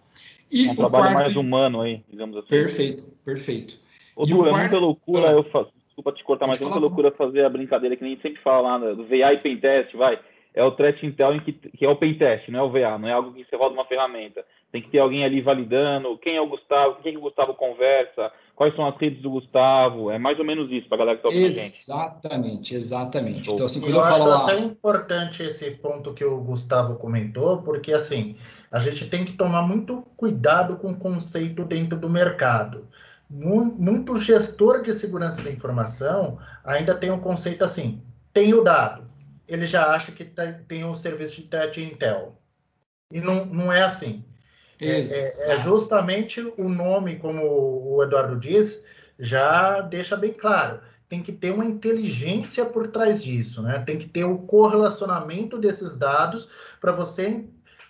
E 0.51 0.67
é 0.67 0.72
um 0.72 0.75
trabalho 0.75 1.13
quarto... 1.15 1.17
mais 1.17 1.36
humano 1.36 1.82
aí, 1.82 2.03
digamos 2.10 2.38
assim. 2.38 2.48
Perfeito, 2.48 3.03
perfeito. 3.24 3.79
Ô, 4.15 4.25
Du, 4.25 4.46
é 4.46 4.51
muita 4.51 4.77
loucura, 4.77 5.29
ah. 5.29 5.34
eu 5.34 5.44
faço 5.46 5.75
desculpa 5.96 6.12
te 6.12 6.24
cortar, 6.24 6.48
mas 6.48 6.62
é 6.62 6.65
muita 6.65 6.79
loucura 6.79 7.12
fazer 7.12 7.46
a 7.46 7.50
brincadeira 7.50 7.96
que 7.96 8.03
nem 8.03 8.17
sempre 8.17 8.41
fala 8.41 8.77
lá 8.77 8.94
do 8.94 9.05
VI 9.05 9.38
Pentest, 9.41 9.96
vai. 9.96 10.20
É 10.55 10.63
o 10.63 10.71
threat 10.71 11.05
intel 11.05 11.35
em 11.35 11.41
que, 11.41 11.51
que 11.51 11.85
é 11.85 11.89
o 11.89 11.97
pentest, 11.97 12.50
não 12.50 12.59
é 12.59 12.63
o 12.63 12.71
VA, 12.71 12.97
não 12.97 13.09
é 13.09 13.12
algo 13.12 13.33
que 13.33 13.43
você 13.43 13.57
roda 13.57 13.74
uma 13.74 13.85
ferramenta. 13.85 14.43
Tem 14.71 14.81
que 14.81 14.89
ter 14.89 15.00
alguém 15.00 15.25
ali 15.25 15.41
validando 15.41 16.17
quem 16.17 16.38
é 16.38 16.41
o 16.41 16.47
Gustavo, 16.47 16.97
quem 17.03 17.12
que 17.12 17.17
o 17.17 17.21
Gustavo 17.21 17.53
conversa, 17.53 18.31
quais 18.55 18.74
são 18.74 18.88
as 18.88 18.97
redes 18.97 19.21
do 19.21 19.29
Gustavo. 19.29 20.09
É 20.09 20.17
mais 20.17 20.39
ou 20.39 20.45
menos 20.45 20.71
isso 20.71 20.88
para 20.88 20.95
a 20.95 21.00
galera 21.00 21.17
que 21.17 21.27
está 21.27 21.38
ouvindo 21.38 21.51
Exatamente, 21.51 22.74
exatamente. 22.74 23.51
Então, 23.51 23.65
assim, 23.65 23.81
quando 23.81 23.95
eu, 23.95 23.97
eu 23.97 24.03
falo 24.03 24.24
acho 24.24 24.29
lá... 24.29 24.43
até 24.43 24.59
importante 24.59 25.43
esse 25.43 25.71
ponto 25.71 26.13
que 26.13 26.24
o 26.24 26.39
Gustavo 26.39 26.95
comentou, 26.95 27.62
porque 27.62 27.91
assim, 27.91 28.38
a 28.71 28.79
gente 28.79 29.09
tem 29.09 29.25
que 29.25 29.33
tomar 29.33 29.62
muito 29.62 30.03
cuidado 30.15 30.77
com 30.77 30.91
o 30.91 30.97
conceito 30.97 31.65
dentro 31.65 32.00
do 32.00 32.09
mercado. 32.09 32.88
Muito 33.29 34.15
gestor 34.17 34.83
de 34.83 34.93
segurança 34.93 35.41
da 35.41 35.51
informação 35.51 36.38
ainda 36.63 36.95
tem 36.95 37.12
um 37.12 37.19
conceito 37.19 37.65
assim: 37.65 38.01
tem 38.31 38.53
o 38.53 38.62
dado, 38.62 39.03
ele 39.48 39.66
já 39.66 39.88
acha 39.94 40.12
que 40.12 40.25
tem 40.68 40.86
um 40.86 40.96
serviço 40.96 41.42
de 41.42 41.48
threat 41.48 41.82
intel. 41.82 42.42
E 43.12 43.20
não, 43.22 43.46
não 43.46 43.72
é 43.72 43.82
assim. 43.82 44.24
É, 44.82 45.02
é, 45.02 45.52
é, 45.54 45.60
justamente 45.60 46.42
o 46.58 46.68
nome, 46.68 47.18
como 47.18 47.44
o 47.44 48.04
Eduardo 48.04 48.38
diz, 48.38 48.82
já 49.18 49.82
deixa 49.82 50.16
bem 50.18 50.34
claro. 50.34 50.82
Tem 51.08 51.22
que 51.22 51.32
ter 51.32 51.54
uma 51.54 51.66
inteligência 51.66 52.66
por 52.66 52.88
trás 52.88 53.24
disso, 53.24 53.62
né? 53.62 53.80
Tem 53.80 53.98
que 53.98 54.08
ter 54.08 54.25
o 54.25 54.40
correlacionamento 54.40 55.58
desses 55.58 55.96
dados 55.96 56.50
para 56.82 56.92
você 56.92 57.46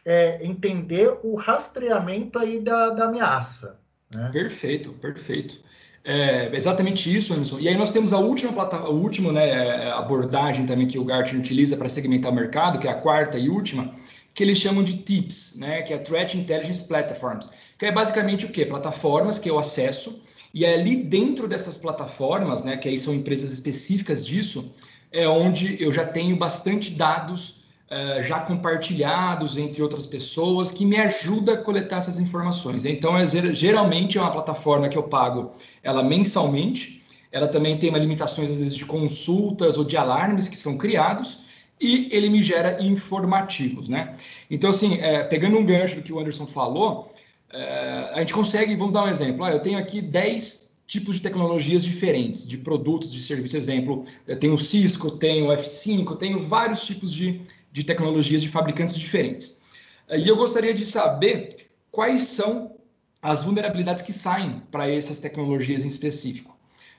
é, 0.05 0.45
entender 0.45 1.17
o 1.23 1.35
rastreamento 1.35 2.37
aí 2.37 2.59
da, 2.59 2.89
da 2.89 3.05
ameaça. 3.05 3.79
Né? 4.13 4.29
Perfeito, 4.31 4.93
perfeito. 4.93 5.63
É 6.07 6.55
exatamente 6.55 7.13
isso, 7.13 7.33
Anderson. 7.33 7.57
E 7.59 7.67
aí 7.67 7.75
nós 7.75 7.91
temos 7.91 8.13
a 8.13 8.19
última, 8.19 8.61
a 8.61 8.89
última 8.89 9.31
né, 9.31 9.89
abordagem 9.91 10.67
também 10.67 10.87
que 10.87 10.99
o 10.99 11.03
Gartner 11.03 11.41
utiliza 11.41 11.75
para 11.75 11.89
segmentar 11.89 12.31
o 12.31 12.35
mercado, 12.35 12.77
que 12.77 12.87
é 12.87 12.91
a 12.91 13.01
quarta 13.01 13.39
e 13.39 13.49
última, 13.49 13.91
que 14.31 14.43
eles 14.43 14.59
chamam 14.59 14.83
de 14.83 14.97
TIPS, 14.97 15.57
né, 15.59 15.81
que 15.81 15.93
é 15.93 15.97
Threat 15.97 16.37
Intelligence 16.37 16.83
Platforms, 16.83 17.49
que 17.79 17.87
é 17.87 17.91
basicamente 17.91 18.45
o 18.45 18.49
quê? 18.49 18.67
Plataformas 18.67 19.39
que 19.39 19.49
eu 19.49 19.57
acesso, 19.57 20.23
e 20.53 20.63
é 20.63 20.75
ali 20.75 20.95
dentro 20.97 21.47
dessas 21.47 21.75
plataformas, 21.75 22.63
né, 22.63 22.77
que 22.77 22.87
aí 22.87 22.99
são 22.99 23.11
empresas 23.11 23.51
específicas 23.51 24.27
disso, 24.27 24.75
é 25.11 25.27
onde 25.27 25.81
eu 25.81 25.91
já 25.91 26.05
tenho 26.05 26.37
bastante 26.37 26.91
dados 26.91 27.64
uh, 27.91 28.21
já 28.21 28.39
compartilhados 28.39 29.57
entre 29.57 29.81
outras 29.81 30.05
pessoas 30.05 30.71
que 30.71 30.85
me 30.85 30.97
ajuda 30.97 31.53
a 31.53 31.57
coletar 31.57 31.97
essas 31.97 32.19
informações. 32.19 32.85
Então, 32.85 33.17
é, 33.17 33.25
geralmente 33.53 34.17
é 34.17 34.21
uma 34.21 34.31
plataforma 34.31 34.89
que 34.89 34.97
eu 34.97 35.03
pago 35.03 35.51
ela 35.83 36.03
mensalmente, 36.03 37.03
ela 37.31 37.47
também 37.47 37.77
tem 37.77 37.91
limitações 37.91 38.49
às 38.49 38.59
vezes 38.59 38.75
de 38.75 38.85
consultas 38.85 39.77
ou 39.77 39.83
de 39.83 39.97
alarmes 39.97 40.47
que 40.47 40.57
são 40.57 40.77
criados, 40.77 41.43
e 41.79 42.07
ele 42.11 42.29
me 42.29 42.41
gera 42.41 42.81
informativos, 42.81 43.89
né? 43.89 44.13
Então, 44.49 44.69
assim, 44.69 44.97
é, 45.01 45.23
pegando 45.25 45.57
um 45.57 45.65
gancho 45.65 45.97
do 45.97 46.01
que 46.01 46.13
o 46.13 46.19
Anderson 46.19 46.47
falou, 46.47 47.11
é, 47.51 48.11
a 48.13 48.19
gente 48.19 48.33
consegue, 48.33 48.75
vamos 48.75 48.93
dar 48.93 49.03
um 49.03 49.09
exemplo, 49.09 49.43
ah, 49.43 49.51
eu 49.51 49.59
tenho 49.59 49.77
aqui 49.77 50.01
10 50.01 50.74
tipos 50.87 51.15
de 51.15 51.21
tecnologias 51.21 51.83
diferentes, 51.83 52.47
de 52.47 52.57
produtos, 52.57 53.11
de 53.11 53.21
serviços, 53.21 53.55
exemplo, 53.55 54.05
eu 54.27 54.37
tenho 54.37 54.53
o 54.53 54.59
Cisco, 54.59 55.11
tenho 55.11 55.47
o 55.47 55.49
F5, 55.49 56.17
tenho 56.17 56.39
vários 56.39 56.85
tipos 56.85 57.13
de, 57.13 57.41
de 57.71 57.83
tecnologias 57.83 58.41
de 58.41 58.49
fabricantes 58.49 58.97
diferentes. 58.97 59.61
E 60.09 60.27
eu 60.27 60.35
gostaria 60.35 60.73
de 60.73 60.85
saber 60.85 61.67
quais 61.89 62.23
são 62.23 62.75
as 63.21 63.41
vulnerabilidades 63.41 64.03
que 64.03 64.13
saem 64.13 64.61
para 64.69 64.89
essas 64.89 65.19
tecnologias 65.19 65.83
em 65.83 65.87
específico. 65.87 66.55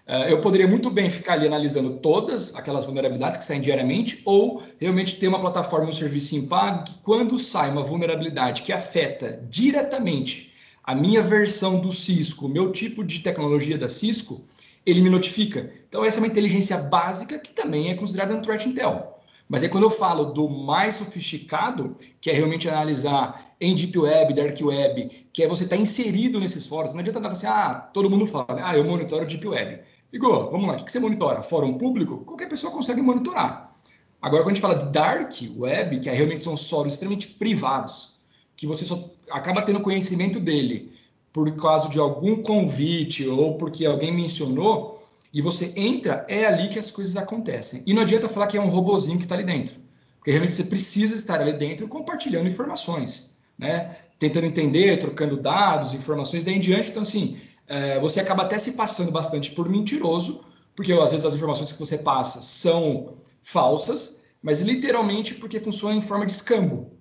Eh, 0.07 0.33
eu 0.33 0.41
poderia 0.41 0.67
muito 0.67 0.91
bem 0.91 1.09
ficar 1.09 1.35
ali 1.35 1.47
analisando 1.47 1.99
todas 1.99 2.55
aquelas 2.55 2.85
vulnerabilidades 2.85 3.39
que 3.39 3.45
saem 3.45 3.61
diariamente, 3.61 4.23
ou 4.25 4.63
realmente 4.79 5.21
ter 5.21 5.29
uma 5.29 5.39
plataforma, 5.39 5.89
um 5.89 5.93
serviço 5.93 6.35
em 6.35 6.47
pago, 6.47 6.85
que 6.85 6.95
quando 7.05 7.39
sai 7.39 7.71
uma 7.71 7.83
vulnerabilidade 7.83 8.63
que 8.63 8.73
afeta 8.73 9.41
diretamente 9.49 10.53
a 10.87 10.95
minha 10.95 11.21
versão 11.21 11.81
do 11.81 11.93
Cisco, 11.93 12.47
o 12.47 12.49
meu 12.49 12.71
tipo 12.71 13.03
de 13.03 13.19
tecnologia 13.19 13.77
da 13.77 13.89
Cisco, 13.89 14.45
ele 14.87 15.03
me 15.03 15.11
notifica. 15.11 15.73
Então, 15.89 16.05
essa 16.05 16.19
é 16.19 16.23
uma 16.23 16.29
inteligência 16.29 16.79
básica 16.79 17.41
que 17.41 17.53
também 17.53 17.91
é 17.91 17.95
considerada 17.95 18.33
um 18.33 18.41
threat 18.41 18.69
intel. 18.69 19.21
Mas 19.49 19.63
aí 19.63 19.69
quando 19.69 19.85
eu 19.85 19.91
falo 19.91 20.27
do 20.27 20.49
mais 20.49 20.97
sofisticado, 20.97 21.97
que 22.21 22.31
é 22.31 22.33
realmente 22.33 22.69
analisar 22.69 23.55
em 23.61 23.75
Deep 23.75 23.97
Web, 23.99 24.35
Dark 24.35 24.59
Web, 24.61 25.29
que 25.33 25.43
é 25.43 25.49
você 25.49 25.65
estar 25.65 25.77
tá 25.77 25.83
inserido 25.83 26.41
nesses 26.41 26.67
fóruns, 26.67 26.93
não 26.93 27.01
adianta 27.01 27.21
nada 27.21 27.33
assim, 27.33 27.47
ah, 27.47 27.75
todo 27.93 28.11
mundo 28.11 28.27
fala, 28.27 28.47
ah, 28.63 28.77
eu 28.77 28.85
monitoro 28.85 29.27
Deep 29.27 29.47
Web. 29.47 29.81
Igor, 30.13 30.51
vamos 30.51 30.69
lá, 30.69 30.75
o 30.75 30.85
que 30.85 30.91
você 30.91 30.99
monitora? 30.99 31.43
Fórum 31.43 31.77
público? 31.79 32.19
Qualquer 32.19 32.49
pessoa 32.49 32.73
consegue 32.73 33.03
monitorar. 33.03 33.73
Agora, 34.21 34.43
quando 34.43 34.53
a 34.53 34.55
gente 34.55 34.63
fala 34.63 34.75
de 34.77 34.93
dark 34.93 35.33
web, 35.57 36.01
que 36.01 36.09
é, 36.09 36.15
realmente 36.15 36.43
são 36.43 36.57
fóruns 36.57 36.95
extremamente 36.95 37.29
privados, 37.29 38.16
que 38.57 38.67
você 38.67 38.85
só 38.85 39.13
acaba 39.31 39.63
tendo 39.63 39.81
conhecimento 39.81 40.41
dele 40.41 40.93
por 41.33 41.55
causa 41.57 41.91
de 41.91 41.99
algum 41.99 42.43
convite 42.43 43.29
ou 43.29 43.59
porque 43.59 43.85
alguém 43.85 44.11
mencionou, 44.11 45.07
e 45.33 45.43
você 45.43 45.75
entra, 45.77 46.25
é 46.29 46.47
ali 46.47 46.69
que 46.69 46.79
as 46.79 46.91
coisas 46.91 47.15
acontecem. 47.15 47.83
E 47.87 47.93
não 47.93 48.01
adianta 48.01 48.27
falar 48.27 48.47
que 48.47 48.57
é 48.57 48.61
um 48.61 48.71
robozinho 48.71 49.19
que 49.19 49.25
está 49.25 49.35
ali 49.35 49.45
dentro, 49.45 49.75
porque 50.17 50.31
realmente 50.31 50.55
você 50.55 50.65
precisa 50.65 51.15
estar 51.15 51.39
ali 51.39 51.53
dentro 51.53 51.87
compartilhando 51.89 52.49
informações, 52.49 53.37
né? 53.59 53.95
Tentando 54.19 54.47
entender, 54.47 54.97
trocando 54.97 55.37
dados, 55.37 55.93
informações, 55.93 56.43
daí 56.43 56.55
em 56.55 56.61
diante. 56.61 56.89
Então, 56.89 57.03
assim, 57.03 57.37
é, 57.69 58.01
você 58.01 58.21
acaba 58.21 58.45
até 58.45 58.57
se 58.57 58.73
passando 58.73 59.13
bastante 59.13 59.51
por 59.51 59.69
mentiroso, 59.69 60.43
porque 60.75 60.93
às 60.95 61.11
vezes 61.11 61.27
as 61.27 61.35
informações 61.35 61.71
que 61.71 61.79
você 61.79 61.99
passa 61.99 62.41
são 62.41 63.13
falsas, 63.43 64.25
mas 64.43 64.63
literalmente 64.63 65.35
porque 65.35 65.61
funciona 65.61 65.97
em 65.97 66.01
forma 66.01 66.25
de 66.25 66.33
escambo. 66.33 66.96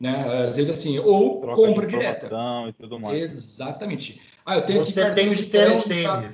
Né? 0.00 0.46
Às 0.46 0.56
vezes 0.56 0.72
assim, 0.72 0.98
ou 0.98 1.40
Troca 1.40 1.54
compra 1.56 1.86
direta. 1.86 2.30
E 2.68 2.72
tudo 2.72 2.98
mais. 2.98 3.22
Exatamente. 3.22 4.20
Ah, 4.44 4.56
eu 4.56 4.62
tenho 4.62 4.82
você 4.82 5.00
aqui 5.00 5.14
cartões 5.14 5.38
de 5.38 5.46
crédito. 5.46 5.92
Um 5.92 6.02
pra... 6.02 6.28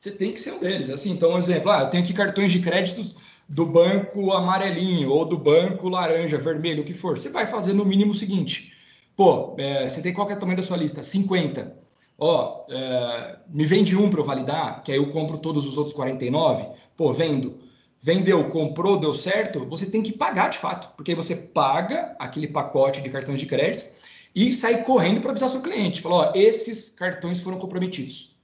Você 0.00 0.10
tem 0.10 0.32
que 0.32 0.40
ser 0.40 0.52
um 0.52 0.58
deles. 0.58 0.90
Assim, 0.90 1.12
então, 1.12 1.32
um 1.32 1.38
exemplo, 1.38 1.70
ah, 1.70 1.82
eu 1.82 1.90
tenho 1.90 2.02
aqui 2.02 2.12
cartões 2.12 2.50
de 2.50 2.58
créditos 2.58 3.14
do 3.48 3.66
banco 3.66 4.32
amarelinho 4.32 5.10
ou 5.10 5.24
do 5.24 5.38
banco 5.38 5.88
laranja, 5.88 6.36
vermelho, 6.36 6.82
o 6.82 6.84
que 6.84 6.92
for. 6.92 7.16
Você 7.16 7.30
vai 7.30 7.46
fazer 7.46 7.72
no 7.72 7.84
mínimo 7.84 8.10
o 8.10 8.14
seguinte: 8.14 8.72
pô, 9.14 9.54
é, 9.58 9.88
você 9.88 10.02
tem 10.02 10.12
qual 10.12 10.28
é 10.28 10.34
o 10.34 10.38
tamanho 10.38 10.56
da 10.56 10.62
sua 10.62 10.76
lista? 10.76 11.02
50 11.02 11.84
ó, 12.18 12.64
é, 12.70 13.36
me 13.48 13.66
vende 13.66 13.96
um 13.96 14.08
para 14.08 14.20
eu 14.20 14.24
validar, 14.24 14.82
que 14.82 14.92
aí 14.92 14.98
eu 14.98 15.10
compro 15.10 15.38
todos 15.38 15.66
os 15.66 15.76
outros 15.76 15.94
49, 15.94 16.66
pô, 16.96 17.12
vendo. 17.12 17.63
Vendeu, 18.04 18.50
comprou, 18.50 18.98
deu 18.98 19.14
certo, 19.14 19.64
você 19.64 19.86
tem 19.86 20.02
que 20.02 20.12
pagar 20.12 20.50
de 20.50 20.58
fato, 20.58 20.94
porque 20.94 21.12
aí 21.12 21.16
você 21.16 21.34
paga 21.54 22.14
aquele 22.18 22.46
pacote 22.46 23.00
de 23.00 23.08
cartões 23.08 23.40
de 23.40 23.46
crédito 23.46 23.86
e 24.34 24.52
sai 24.52 24.84
correndo 24.84 25.22
para 25.22 25.30
avisar 25.30 25.48
seu 25.48 25.62
cliente. 25.62 26.02
Falou, 26.02 26.18
ó, 26.18 26.32
esses 26.34 26.90
cartões 26.90 27.40
foram 27.40 27.58
comprometidos. 27.58 28.36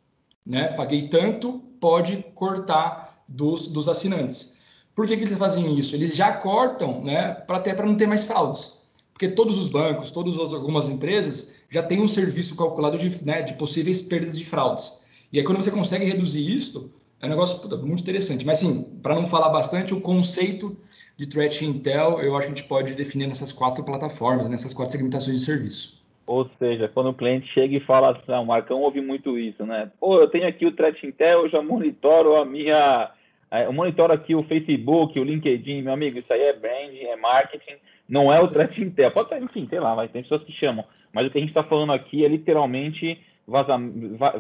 Né? 0.47 0.69
Paguei 0.69 1.09
tanto, 1.09 1.59
pode 1.79 2.25
cortar 2.35 3.23
dos, 3.29 3.67
dos 3.67 3.87
assinantes. 3.87 4.61
Por 4.95 5.07
que, 5.07 5.15
que 5.15 5.25
eles 5.25 5.37
fazem 5.37 5.79
isso? 5.79 5.95
Eles 5.95 6.17
já 6.17 6.33
cortam 6.33 7.05
né, 7.05 7.35
para 7.35 7.59
até 7.59 7.75
para 7.75 7.85
não 7.85 7.99
ter 7.99 8.07
mais 8.07 8.25
fraudes. 8.25 8.79
Porque 9.13 9.29
todos 9.29 9.59
os 9.59 9.69
bancos, 9.69 10.11
todas 10.11 10.39
algumas 10.39 10.89
empresas 10.89 11.57
já 11.69 11.83
têm 11.83 12.01
um 12.01 12.09
serviço 12.09 12.57
calculado 12.57 12.97
de, 12.97 13.23
né, 13.27 13.43
de 13.43 13.53
possíveis 13.53 14.01
perdas 14.01 14.39
de 14.39 14.45
fraudes. 14.47 15.01
E 15.31 15.39
aí, 15.39 15.45
quando 15.45 15.63
você 15.63 15.71
consegue 15.71 16.07
reduzir 16.07 16.51
isso, 16.51 16.91
é 17.21 17.27
um 17.27 17.29
negócio 17.29 17.61
puta, 17.61 17.77
muito 17.77 18.03
interessante. 18.03 18.45
Mas, 18.47 18.59
sim, 18.59 18.99
para 19.03 19.15
não 19.15 19.27
falar 19.27 19.51
bastante, 19.51 19.93
o 19.93 20.01
conceito 20.01 20.77
de 21.17 21.29
Threat 21.29 21.65
Intel, 21.65 22.21
eu 22.21 22.35
acho 22.37 22.47
que 22.47 22.53
a 22.53 22.57
gente 22.57 22.69
pode 22.69 22.95
definir 22.95 23.27
nessas 23.27 23.53
quatro 23.53 23.85
plataformas, 23.85 24.49
nessas 24.49 24.73
quatro 24.73 24.93
segmentações 24.93 25.39
de 25.39 25.45
serviço. 25.45 26.01
Ou 26.27 26.49
seja, 26.59 26.89
quando 26.89 27.11
o 27.11 27.15
cliente 27.15 27.53
chega 27.53 27.77
e 27.77 27.81
fala 27.81 28.13
assim, 28.13 28.33
ah, 28.33 28.41
o 28.41 28.47
Marcão 28.47 28.81
ouve 28.81 29.01
muito 29.01 29.39
isso, 29.39 29.67
né? 29.67 29.91
Pô, 29.99 30.21
eu 30.21 30.29
tenho 30.29 30.47
aqui 30.47 30.65
o 30.65 30.73
Threat 30.73 31.05
Intel, 31.05 31.41
eu 31.41 31.49
já 31.49 31.61
monitoro 31.61 32.37
a 32.37 32.45
minha... 32.45 33.11
É, 33.51 33.67
eu 33.67 33.73
monitoro 33.73 34.13
aqui 34.13 34.35
o 34.35 34.45
Facebook, 34.45 35.19
o 35.19 35.25
LinkedIn, 35.25 35.83
meu 35.83 35.93
amigo, 35.93 36.19
isso 36.19 36.33
aí 36.33 36.41
é 36.41 36.53
branding, 36.53 37.03
é 37.03 37.17
marketing, 37.17 37.79
não 38.11 38.33
é 38.33 38.41
o 38.41 38.49
threat 38.49 38.77
intel. 38.83 39.11
Pode 39.13 39.29
ser, 39.29 39.41
enfim, 39.41 39.67
sei 39.71 39.79
lá, 39.79 39.95
mas 39.95 40.11
tem 40.11 40.21
pessoas 40.21 40.43
que 40.43 40.53
chamam. 40.53 40.85
Mas 41.13 41.27
o 41.27 41.31
que 41.31 41.39
a 41.39 41.41
gente 41.41 41.51
está 41.51 41.63
falando 41.63 41.93
aqui 41.93 42.25
é 42.25 42.29
literalmente 42.29 43.21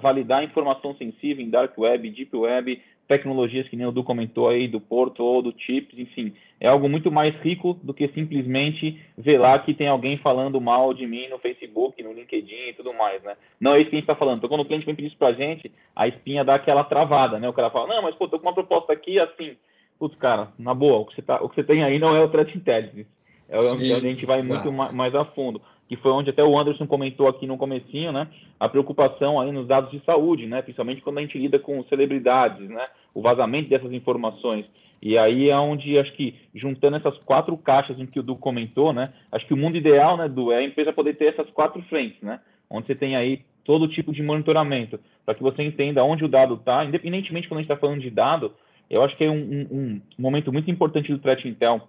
validar 0.00 0.45
informação 0.45 0.95
sensível 0.95 1.45
em 1.45 1.50
dark 1.50 1.76
web, 1.76 2.09
deep 2.11 2.35
web, 2.37 2.81
tecnologias 3.09 3.69
que 3.69 3.75
nem 3.75 3.87
o 3.87 3.90
Du 3.90 4.05
comentou 4.05 4.49
aí, 4.49 4.69
do 4.69 4.81
Porto 4.81 5.25
ou 5.25 5.43
do 5.43 5.52
Chips, 5.59 5.99
enfim. 5.99 6.33
É 6.61 6.69
algo 6.69 6.88
muito 6.88 7.11
mais 7.11 7.35
rico 7.40 7.75
do 7.83 7.93
que 7.93 8.07
simplesmente 8.09 9.00
ver 9.19 9.38
lá 9.38 9.59
que 9.59 9.75
tem 9.75 9.88
alguém 9.88 10.17
falando 10.19 10.61
mal 10.61 10.95
de 10.95 11.09
mim 11.09 11.26
no 11.29 11.38
Facebook, 11.38 12.00
no 12.05 12.12
LinkedIn 12.12 12.69
e 12.69 12.73
tudo 12.75 12.97
mais, 12.97 13.21
né? 13.25 13.37
Não 13.61 13.73
é 13.73 13.79
isso 13.79 13.90
que 13.90 13.97
a 13.97 13.99
gente 13.99 14.09
está 14.09 14.14
falando. 14.14 14.38
Então, 14.38 14.49
quando 14.49 14.61
o 14.61 14.64
cliente 14.64 14.87
vem 14.87 14.95
pedir 14.95 15.09
isso 15.09 15.17
para 15.17 15.29
a 15.29 15.33
gente, 15.33 15.73
a 15.97 16.07
espinha 16.07 16.45
dá 16.45 16.55
aquela 16.55 16.85
travada, 16.85 17.38
né? 17.40 17.49
O 17.49 17.52
cara 17.52 17.71
fala, 17.71 17.88
não, 17.88 18.02
mas 18.02 18.14
pô, 18.14 18.29
tô 18.29 18.38
com 18.38 18.49
uma 18.49 18.55
proposta 18.55 18.93
aqui 18.93 19.19
assim. 19.19 19.57
Putz, 19.99 20.19
cara, 20.21 20.49
na 20.57 20.73
boa, 20.73 21.00
o 21.00 21.07
que 21.07 21.17
você, 21.17 21.23
tá, 21.23 21.43
o 21.43 21.49
que 21.49 21.57
você 21.57 21.64
tem 21.64 21.83
aí 21.83 21.99
não 21.99 22.14
é 22.14 22.23
o 22.23 22.29
Threat 22.29 22.57
Intelligence. 22.57 23.07
É 23.49 23.59
onde 23.59 23.93
a 23.93 23.99
gente 23.99 24.25
vai 24.25 24.40
muito 24.43 24.71
mais 24.71 25.12
a 25.17 25.25
fundo. 25.25 25.61
Que 25.90 25.97
foi 25.97 26.12
onde 26.12 26.30
até 26.30 26.44
o 26.44 26.56
Anderson 26.56 26.87
comentou 26.87 27.26
aqui 27.26 27.49
no 27.49 27.59
comecinho, 27.59 28.12
né? 28.12 28.28
A 28.61 28.68
preocupação 28.68 29.40
aí 29.40 29.50
nos 29.50 29.66
dados 29.66 29.90
de 29.90 29.99
saúde, 30.04 30.47
né? 30.47 30.62
Principalmente 30.62 31.02
quando 31.02 31.18
a 31.18 31.20
gente 31.20 31.37
lida 31.37 31.59
com 31.59 31.82
celebridades, 31.82 32.68
né? 32.68 32.87
O 33.12 33.20
vazamento 33.20 33.68
dessas 33.68 33.92
informações. 33.92 34.64
E 35.02 35.18
aí 35.18 35.50
é 35.50 35.59
onde, 35.59 35.99
acho 35.99 36.12
que, 36.12 36.37
juntando 36.54 36.97
essas 36.97 37.18
quatro 37.25 37.56
caixas 37.56 37.99
em 37.99 38.06
que 38.06 38.20
o 38.20 38.23
Du 38.23 38.38
comentou, 38.38 38.92
né? 38.92 39.12
Acho 39.32 39.44
que 39.44 39.52
o 39.52 39.56
mundo 39.56 39.76
ideal, 39.76 40.16
né, 40.16 40.28
Du, 40.28 40.52
é 40.52 40.59
a 40.59 40.62
empresa 40.62 40.92
poder 40.92 41.14
ter 41.14 41.25
essas 41.25 41.50
quatro 41.50 41.82
frentes, 41.88 42.23
né? 42.23 42.38
Onde 42.70 42.87
você 42.87 42.94
tem 42.94 43.16
aí 43.16 43.40
todo 43.64 43.88
tipo 43.88 44.12
de 44.12 44.23
monitoramento, 44.23 45.00
para 45.26 45.35
que 45.35 45.42
você 45.42 45.61
entenda 45.64 46.04
onde 46.04 46.25
o 46.25 46.28
dado 46.28 46.54
está, 46.54 46.85
independentemente 46.85 47.49
quando 47.49 47.59
a 47.59 47.62
gente 47.62 47.73
está 47.73 47.80
falando 47.80 48.00
de 48.00 48.11
dado, 48.11 48.52
eu 48.88 49.02
acho 49.02 49.16
que 49.16 49.25
é 49.25 49.30
um, 49.30 49.35
um, 49.35 49.66
um, 49.73 50.00
momento 50.16 50.52
muito 50.52 50.70
importante 50.70 51.11
do 51.11 51.18
Threat 51.18 51.49
Intel, 51.49 51.88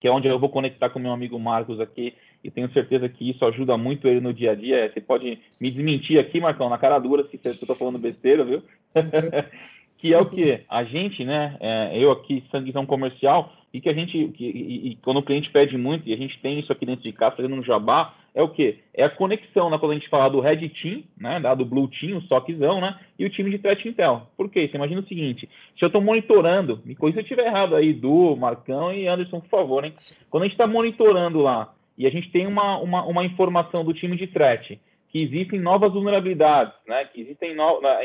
que 0.00 0.06
é 0.06 0.10
onde 0.10 0.28
eu 0.28 0.38
vou 0.38 0.48
conectar 0.48 0.90
com 0.90 0.98
meu 0.98 1.12
amigo 1.12 1.38
Marcos 1.38 1.80
aqui, 1.80 2.14
e 2.42 2.50
tenho 2.50 2.70
certeza 2.72 3.08
que 3.08 3.28
isso 3.28 3.44
ajuda 3.44 3.76
muito 3.76 4.06
ele 4.06 4.20
no 4.20 4.32
dia 4.32 4.52
a 4.52 4.54
dia. 4.54 4.90
Você 4.92 5.00
pode 5.00 5.38
me 5.60 5.70
desmentir 5.70 6.18
aqui, 6.20 6.40
Marcão, 6.40 6.68
na 6.68 6.78
cara 6.78 6.98
dura, 6.98 7.24
se 7.24 7.40
eu 7.44 7.52
estou 7.52 7.74
falando 7.74 7.98
besteira, 7.98 8.44
viu? 8.44 8.62
que 9.98 10.14
é 10.14 10.18
o 10.18 10.30
que 10.30 10.60
a 10.68 10.84
gente, 10.84 11.24
né? 11.24 11.56
É, 11.58 11.98
eu 11.98 12.12
aqui, 12.12 12.44
sanguizão 12.50 12.86
comercial, 12.86 13.52
e 13.74 13.80
que 13.80 13.88
a 13.88 13.92
gente, 13.92 14.28
que, 14.28 14.44
e, 14.44 14.88
e, 14.90 14.96
quando 14.96 15.18
o 15.18 15.22
cliente 15.22 15.50
pede 15.50 15.76
muito, 15.76 16.08
e 16.08 16.14
a 16.14 16.16
gente 16.16 16.38
tem 16.40 16.60
isso 16.60 16.72
aqui 16.72 16.86
dentro 16.86 17.02
de 17.02 17.12
casa, 17.12 17.36
fazendo 17.36 17.56
um 17.56 17.62
jabá, 17.62 18.14
é 18.38 18.42
o 18.42 18.48
que? 18.48 18.78
É 18.94 19.02
a 19.02 19.10
conexão, 19.10 19.68
né? 19.68 19.78
Quando 19.78 19.90
a 19.90 19.94
gente 19.96 20.08
fala 20.08 20.30
do 20.30 20.38
Red 20.38 20.68
Team, 20.68 21.02
né? 21.20 21.40
Da, 21.40 21.56
do 21.56 21.64
Blue 21.64 21.88
Team, 21.88 22.18
o 22.18 22.22
SOCzão, 22.22 22.80
né? 22.80 22.96
E 23.18 23.24
o 23.24 23.30
time 23.30 23.50
de 23.50 23.58
Threat 23.58 23.88
Intel. 23.88 24.28
Por 24.36 24.48
quê? 24.48 24.68
Você 24.68 24.76
imagina 24.76 25.00
o 25.00 25.06
seguinte, 25.08 25.48
se 25.76 25.84
eu 25.84 25.88
estou 25.88 26.00
monitorando, 26.00 26.80
me 26.84 26.94
corrija 26.94 27.16
se 27.16 27.18
eu 27.18 27.22
estiver 27.22 27.48
errado 27.48 27.74
aí, 27.74 27.92
Du, 27.92 28.36
Marcão 28.36 28.94
e 28.94 29.08
Anderson, 29.08 29.40
por 29.40 29.48
favor, 29.48 29.84
hein? 29.84 29.92
Quando 30.30 30.44
a 30.44 30.46
gente 30.46 30.54
está 30.54 30.68
monitorando 30.68 31.40
lá, 31.40 31.74
e 31.96 32.06
a 32.06 32.10
gente 32.10 32.30
tem 32.30 32.46
uma, 32.46 32.78
uma, 32.78 33.04
uma 33.06 33.24
informação 33.24 33.84
do 33.84 33.92
time 33.92 34.16
de 34.16 34.28
threat, 34.28 34.80
que 35.08 35.20
existem 35.20 35.58
novas 35.58 35.92
vulnerabilidades, 35.92 36.72
né? 36.86 37.06
Que 37.06 37.22
existem, 37.22 37.56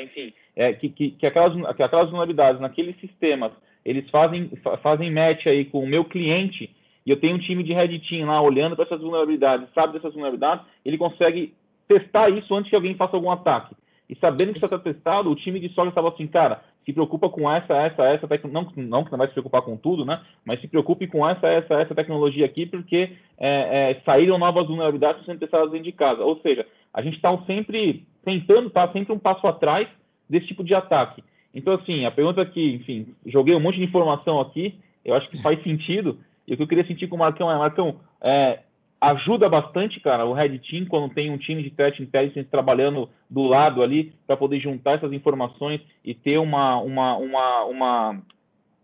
enfim, 0.02 0.34
é, 0.56 0.74
que, 0.74 0.90
que, 0.90 1.12
que, 1.12 1.28
aquelas, 1.28 1.54
que 1.76 1.84
aquelas 1.84 2.10
vulnerabilidades 2.10 2.60
naqueles 2.60 3.00
sistemas, 3.00 3.52
eles 3.86 4.10
fazem, 4.10 4.50
fazem 4.82 5.12
match 5.12 5.46
aí 5.46 5.66
com 5.66 5.84
o 5.84 5.88
meu 5.88 6.04
cliente, 6.04 6.76
e 7.06 7.12
eu 7.12 7.20
tenho 7.20 7.36
um 7.36 7.40
time 7.40 7.64
de 7.64 7.74
Red 7.74 8.00
Team 8.00 8.28
lá 8.28 8.42
olhando 8.42 8.76
para 8.76 8.86
essas 8.86 9.02
vulnerabilidades, 9.02 9.68
sabe 9.74 9.94
dessas 9.94 10.14
vulnerabilidades, 10.14 10.66
ele 10.86 10.98
consegue 10.98 11.54
testar 11.88 12.30
isso 12.30 12.54
antes 12.56 12.70
que 12.70 12.76
alguém 12.76 12.96
faça 12.96 13.16
algum 13.16 13.32
ataque. 13.32 13.76
E 14.10 14.16
sabendo 14.16 14.52
que 14.52 14.58
isso 14.58 14.66
está 14.66 14.78
testado, 14.78 15.30
o 15.30 15.36
time 15.36 15.60
de 15.60 15.70
soja 15.70 15.90
estava 15.90 16.10
assim, 16.10 16.28
cara, 16.28 16.62
se 16.86 16.92
preocupa 16.92 17.30
com 17.30 17.50
essa, 17.50 17.74
essa, 17.74 18.04
essa 18.04 18.28
tecnologia, 18.28 18.72
não, 18.76 18.84
não 18.84 19.04
que 19.04 19.12
não 19.12 19.18
vai 19.18 19.28
se 19.28 19.34
preocupar 19.34 19.62
com 19.62 19.78
tudo, 19.78 20.06
né? 20.06 20.22
Mas 20.46 20.60
se 20.60 20.68
preocupe 20.68 21.08
com 21.08 21.28
essa, 21.28 21.48
essa, 21.48 21.76
essa 21.76 21.96
tecnologia 21.96 22.46
aqui, 22.46 22.66
porque 22.66 23.12
é, 23.38 23.92
é, 23.92 24.02
saíram 24.06 24.38
novas 24.38 24.68
vulnerabilidades 24.68 25.26
sendo 25.26 25.40
testadas 25.40 25.72
dentro 25.72 25.86
de 25.86 25.94
casa. 25.94 26.24
Ou 26.24 26.40
seja, 26.42 26.66
a 26.94 27.02
gente 27.02 27.16
está 27.16 27.36
sempre 27.46 28.06
tentando 28.24 28.68
estar 28.68 28.88
tá 28.88 28.94
sempre 28.94 29.14
um 29.14 29.20
passo 29.20 29.48
atrás 29.48 29.88
desse 30.30 30.48
tipo 30.48 30.64
de 30.64 30.76
ataque. 30.76 31.24
Então, 31.54 31.74
assim, 31.74 32.06
a 32.06 32.12
pergunta 32.12 32.42
aqui, 32.42 32.74
enfim, 32.74 33.16
joguei 33.26 33.56
um 33.56 33.60
monte 33.60 33.78
de 33.78 33.84
informação 33.84 34.42
aqui, 34.42 34.76
eu 35.06 35.16
acho 35.16 35.30
que 35.30 35.42
faz 35.42 35.62
sentido. 35.64 36.18
E 36.48 36.54
o 36.54 36.58
que 36.58 36.64
eu 36.64 36.68
queria 36.68 36.88
sentir 36.88 37.08
com 37.08 37.16
o 37.16 37.20
Marcão 37.20 37.52
é, 37.52 37.58
Marcão, 37.58 38.00
é, 38.22 38.60
ajuda 39.00 39.50
bastante, 39.50 40.00
cara, 40.00 40.26
o 40.26 40.34
Red 40.34 40.60
Team, 40.60 40.86
quando 40.86 41.14
tem 41.14 41.30
um 41.30 41.38
time 41.38 41.62
de 41.62 41.70
threat 41.72 42.02
intelligence 42.02 42.50
trabalhando 42.50 43.10
do 43.30 43.44
lado 43.44 43.82
ali, 43.82 44.14
para 44.26 44.38
poder 44.38 44.60
juntar 44.60 44.98
essas 44.98 45.12
informações 45.12 45.82
e 46.04 46.14
ter 46.14 46.38
uma, 46.38 46.78
uma, 46.78 47.18
uma, 47.18 47.64
uma, 47.66 48.22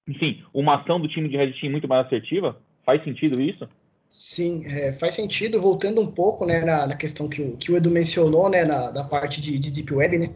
enfim, 0.08 0.44
uma 0.54 0.76
ação 0.82 1.00
do 1.00 1.08
time 1.08 1.30
de 1.30 1.38
Red 1.38 1.54
Team 1.54 1.72
muito 1.72 1.88
mais 1.88 2.06
assertiva? 2.06 2.58
Faz 2.86 3.04
sentido 3.04 3.42
isso? 3.42 3.68
Sim, 4.10 4.66
é, 4.66 4.92
faz 4.92 5.14
sentido. 5.14 5.62
Voltando 5.62 6.02
um 6.02 6.12
pouco 6.12 6.46
né, 6.46 6.66
na, 6.66 6.88
na 6.88 6.96
questão 6.96 7.30
que 7.30 7.42
o, 7.42 7.56
que 7.56 7.72
o 7.72 7.78
Edu 7.78 7.92
mencionou, 7.92 8.50
né, 8.50 8.66
na, 8.66 8.92
da 8.92 9.04
parte 9.04 9.40
de, 9.40 9.58
de 9.60 9.72
Deep 9.72 9.94
Web, 9.94 10.18
né, 10.18 10.36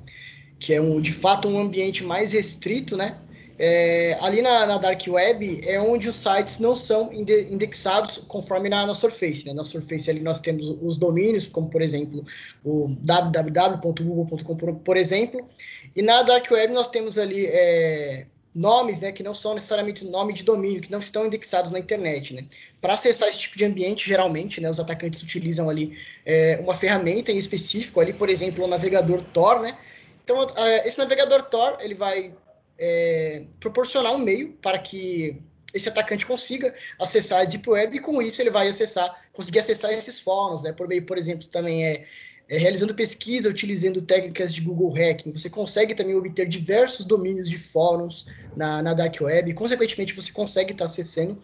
que 0.59 0.73
é 0.73 0.79
um, 0.79 1.01
de 1.01 1.11
fato 1.11 1.47
um 1.47 1.59
ambiente 1.59 2.03
mais 2.03 2.31
restrito, 2.31 2.95
né, 2.95 3.17
é, 3.65 4.17
ali 4.19 4.41
na, 4.41 4.65
na, 4.65 4.77
Dark 4.77 5.01
Web 5.07 5.61
é 5.65 5.79
onde 5.79 6.09
os 6.09 6.17
sites 6.17 6.59
não 6.59 6.75
são 6.75 7.13
indexados 7.13 8.17
conforme 8.27 8.67
na, 8.67 8.85
na 8.85 8.93
Surface. 8.93 9.45
Né? 9.45 9.53
Na 9.53 9.63
Surface 9.63 10.09
ali 10.09 10.19
nós 10.19 10.41
temos 10.41 10.67
os 10.81 10.97
domínios, 10.97 11.47
como 11.47 11.69
por 11.69 11.81
exemplo 11.81 12.25
o 12.61 12.93
www.google.com, 12.99 14.55
por, 14.83 14.97
exemplo, 14.97 15.47
e 15.95 16.01
na 16.01 16.23
Dark 16.23 16.51
Web 16.51 16.73
nós 16.73 16.89
temos 16.89 17.17
ali 17.17 17.45
é, 17.45 18.25
nomes 18.53 18.99
né, 18.99 19.13
que 19.13 19.23
não 19.23 19.33
são 19.33 19.53
necessariamente 19.53 20.03
nome 20.03 20.33
de 20.33 20.43
domínio, 20.43 20.81
que 20.81 20.91
não 20.91 20.99
estão 20.99 21.25
indexados 21.25 21.71
na 21.71 21.79
internet. 21.79 22.33
Né? 22.33 22.45
Para 22.81 22.95
acessar 22.95 23.29
esse 23.29 23.39
tipo 23.39 23.57
de 23.57 23.63
ambiente, 23.63 24.09
geralmente, 24.09 24.59
né, 24.59 24.69
os 24.69 24.77
atacantes 24.77 25.23
utilizam 25.23 25.69
ali 25.69 25.97
é, 26.25 26.59
uma 26.61 26.73
ferramenta 26.73 27.31
em 27.31 27.37
específico, 27.37 28.01
ali, 28.01 28.11
por 28.11 28.27
exemplo, 28.27 28.65
o 28.65 28.67
navegador 28.67 29.23
Tor, 29.31 29.61
né? 29.61 29.77
Então, 30.21 30.47
esse 30.85 30.97
navegador 30.97 31.43
Tor, 31.43 31.77
ele 31.81 31.95
vai 31.95 32.33
é, 32.77 33.45
proporcionar 33.59 34.13
um 34.13 34.19
meio 34.19 34.53
para 34.53 34.79
que 34.79 35.41
esse 35.73 35.89
atacante 35.89 36.25
consiga 36.25 36.73
acessar 36.99 37.41
a 37.41 37.45
Deep 37.45 37.67
Web 37.67 37.97
e 37.97 37.99
com 37.99 38.21
isso 38.21 38.41
ele 38.41 38.51
vai 38.51 38.67
acessar, 38.67 39.25
conseguir 39.31 39.59
acessar 39.59 39.91
esses 39.91 40.19
fóruns, 40.19 40.61
né? 40.61 40.71
Por 40.71 40.87
meio, 40.87 41.03
por 41.05 41.17
exemplo, 41.17 41.47
também 41.47 41.85
é, 41.85 42.05
é, 42.47 42.57
realizando 42.57 42.93
pesquisa, 42.93 43.49
utilizando 43.49 44.01
técnicas 44.01 44.53
de 44.53 44.61
Google 44.61 44.93
Hacking. 44.93 45.31
Você 45.31 45.49
consegue 45.49 45.95
também 45.95 46.15
obter 46.15 46.47
diversos 46.47 47.05
domínios 47.05 47.49
de 47.49 47.57
fóruns 47.57 48.27
na, 48.55 48.83
na 48.83 48.93
Dark 48.93 49.19
Web 49.19 49.49
e, 49.49 49.53
consequentemente, 49.53 50.13
você 50.13 50.31
consegue 50.31 50.73
estar 50.73 50.85
acessando 50.85 51.41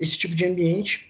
esse 0.00 0.16
tipo 0.16 0.34
de 0.34 0.46
ambiente 0.46 1.08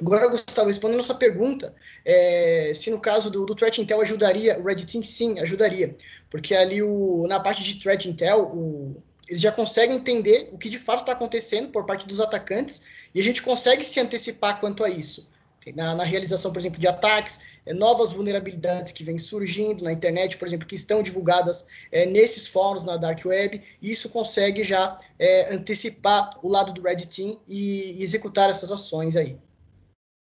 Agora, 0.00 0.28
Gustavo, 0.28 0.68
respondendo 0.68 1.00
a 1.00 1.02
sua 1.02 1.14
pergunta, 1.14 1.74
é, 2.04 2.70
se 2.74 2.90
no 2.90 3.00
caso 3.00 3.30
do, 3.30 3.46
do 3.46 3.54
Threat 3.54 3.80
Intel 3.80 4.00
ajudaria, 4.02 4.58
o 4.58 4.62
Red 4.62 4.84
Team 4.84 5.02
sim, 5.02 5.38
ajudaria. 5.38 5.96
Porque 6.36 6.54
ali 6.54 6.82
o, 6.82 7.26
na 7.26 7.40
parte 7.40 7.64
de 7.64 7.80
Threat 7.80 8.06
Intel, 8.06 8.42
o, 8.54 9.02
eles 9.26 9.40
já 9.40 9.50
conseguem 9.50 9.96
entender 9.96 10.50
o 10.52 10.58
que 10.58 10.68
de 10.68 10.78
fato 10.78 11.00
está 11.00 11.12
acontecendo 11.12 11.70
por 11.70 11.86
parte 11.86 12.06
dos 12.06 12.20
atacantes 12.20 12.84
e 13.14 13.20
a 13.20 13.22
gente 13.22 13.40
consegue 13.40 13.82
se 13.82 13.98
antecipar 13.98 14.60
quanto 14.60 14.84
a 14.84 14.90
isso. 14.90 15.30
Na, 15.74 15.94
na 15.94 16.04
realização, 16.04 16.52
por 16.52 16.58
exemplo, 16.58 16.78
de 16.78 16.86
ataques, 16.86 17.40
é, 17.64 17.72
novas 17.72 18.12
vulnerabilidades 18.12 18.92
que 18.92 19.02
vêm 19.02 19.18
surgindo 19.18 19.82
na 19.82 19.90
internet, 19.90 20.36
por 20.36 20.46
exemplo, 20.46 20.66
que 20.66 20.74
estão 20.74 21.02
divulgadas 21.02 21.66
é, 21.90 22.04
nesses 22.04 22.48
fóruns 22.48 22.84
na 22.84 22.98
Dark 22.98 23.24
Web, 23.24 23.62
e 23.80 23.90
isso 23.90 24.10
consegue 24.10 24.62
já 24.62 25.00
é, 25.18 25.54
antecipar 25.54 26.38
o 26.42 26.48
lado 26.48 26.74
do 26.74 26.82
Red 26.82 26.96
Team 27.06 27.40
e, 27.48 27.98
e 27.98 28.02
executar 28.02 28.50
essas 28.50 28.70
ações 28.70 29.16
aí 29.16 29.38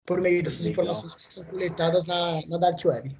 por 0.06 0.22
meio 0.22 0.42
dessas 0.42 0.64
informações 0.64 1.14
que 1.14 1.34
são 1.34 1.44
coletadas 1.44 2.04
na, 2.06 2.40
na 2.46 2.56
Dark 2.56 2.82
Web. 2.82 3.14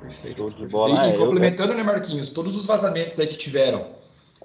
Perfeito. 0.00 0.46
De 0.46 0.66
bola. 0.66 1.08
E, 1.08 1.14
e 1.14 1.18
complementando, 1.18 1.74
né, 1.74 1.82
Marquinhos, 1.82 2.30
todos 2.30 2.56
os 2.56 2.66
vazamentos 2.66 3.18
aí 3.18 3.26
que 3.26 3.36
tiveram 3.36 3.86